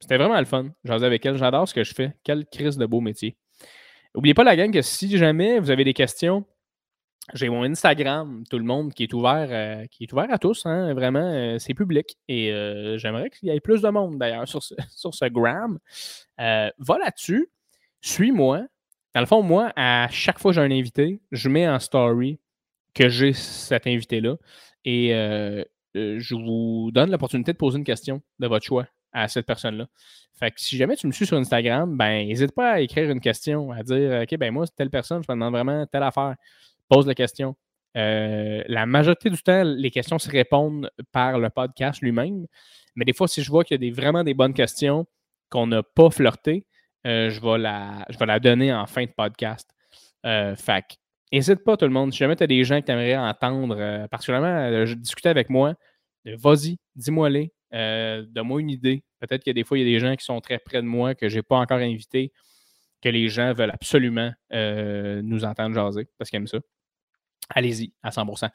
[0.00, 0.70] C'était vraiment le fun.
[0.84, 1.36] J'en avec elle.
[1.36, 2.16] J'adore ce que je fais.
[2.24, 3.36] Quelle crise de beau métier.
[4.14, 6.44] N'oubliez pas la gang que si jamais vous avez des questions,
[7.32, 10.66] j'ai mon Instagram, tout le monde qui est ouvert, euh, qui est ouvert à tous,
[10.66, 12.16] hein, vraiment, c'est public.
[12.28, 12.48] Et
[12.96, 15.78] j'aimerais qu'il y ait plus de monde d'ailleurs sur ce, sur ce gram.
[16.38, 17.50] va là-dessus,
[18.00, 18.66] suis-moi.
[19.14, 22.38] Dans le fond, moi, à chaque fois que j'ai un invité, je mets en story
[22.94, 24.36] que j'ai cet invité-là.
[24.84, 25.10] Et
[25.94, 29.86] je vous donne l'opportunité de poser une question de votre choix à cette personne-là.
[30.38, 33.20] Fait que si jamais tu me suis sur Instagram, ben n'hésite pas à écrire une
[33.20, 36.34] question, à dire OK, ben moi, c'est telle personne, je me demande vraiment telle affaire
[36.88, 37.56] pose la question.
[37.96, 42.46] Euh, la majorité du temps, les questions se répondent par le podcast lui-même.
[42.96, 45.06] Mais des fois, si je vois qu'il y a des, vraiment des bonnes questions
[45.50, 46.66] qu'on n'a pas flirtées,
[47.06, 47.58] euh, je, vais
[48.26, 49.68] la, donner en fin de podcast.
[50.26, 50.84] Euh, fait
[51.32, 52.12] n'hésite pas, tout le monde.
[52.12, 55.74] Si jamais tu as des gens que tu aimerais entendre, particulièrement discuter avec moi,
[56.24, 59.02] vas-y, dis-moi-les, donne-moi une idée.
[59.20, 61.14] Peut-être a des fois, il y a des gens qui sont très près de moi
[61.14, 62.32] que je n'ai pas encore invités,
[63.02, 66.58] que les gens veulent absolument nous entendre jaser parce qu'ils aiment ça
[67.50, 68.48] allez-y à 100%.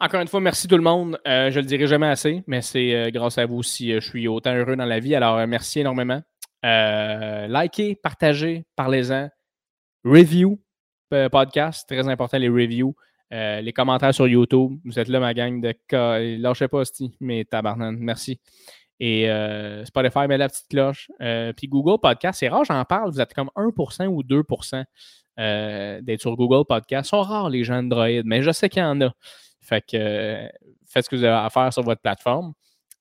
[0.00, 1.20] Encore une fois, merci tout le monde.
[1.28, 4.00] Euh, je ne le dirai jamais assez, mais c'est euh, grâce à vous si euh,
[4.00, 5.14] je suis autant heureux dans la vie.
[5.14, 6.22] Alors, merci énormément.
[6.62, 9.28] Likez, partagez, parlez-en.
[10.04, 10.58] Review
[11.32, 12.94] podcast, très important les reviews.
[13.30, 14.78] les commentaires sur YouTube.
[14.84, 15.74] Vous êtes là, ma gang de
[16.40, 17.96] Lâchez pas, Sti, mais tabarnan.
[17.98, 18.40] Merci.
[19.00, 19.28] Et
[19.84, 21.10] Spotify, met la petite cloche.
[21.56, 23.10] puis Google Podcast, c'est rare, j'en parle.
[23.10, 24.84] Vous êtes comme 1% ou 2%
[25.40, 27.10] euh, d'être sur Google Podcast.
[27.10, 29.10] sont rares les gens Android, mais je sais qu'il y en a.
[29.62, 30.48] Fait que euh,
[30.86, 32.52] faites ce que vous avez à faire sur votre plateforme.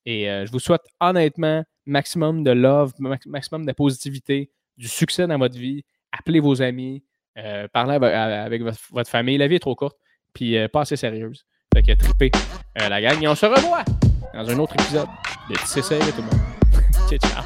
[0.06, 2.94] Et euh, je vous souhaite honnêtement maximum de love,
[3.26, 5.84] maximum de positivité, du succès dans votre vie.
[6.12, 7.04] Appelez vos amis,
[7.74, 9.38] parlez avec, votre, famille.
[9.38, 9.98] La vie est trop courte,
[10.34, 11.46] puis pas assez sérieuse.
[11.74, 12.32] Fait que tripez
[12.76, 13.22] la gang.
[13.22, 13.84] Et on se revoit
[14.34, 15.08] dans un autre épisode
[15.50, 16.40] de TCC et tout le monde.
[17.10, 17.44] ciao, ciao.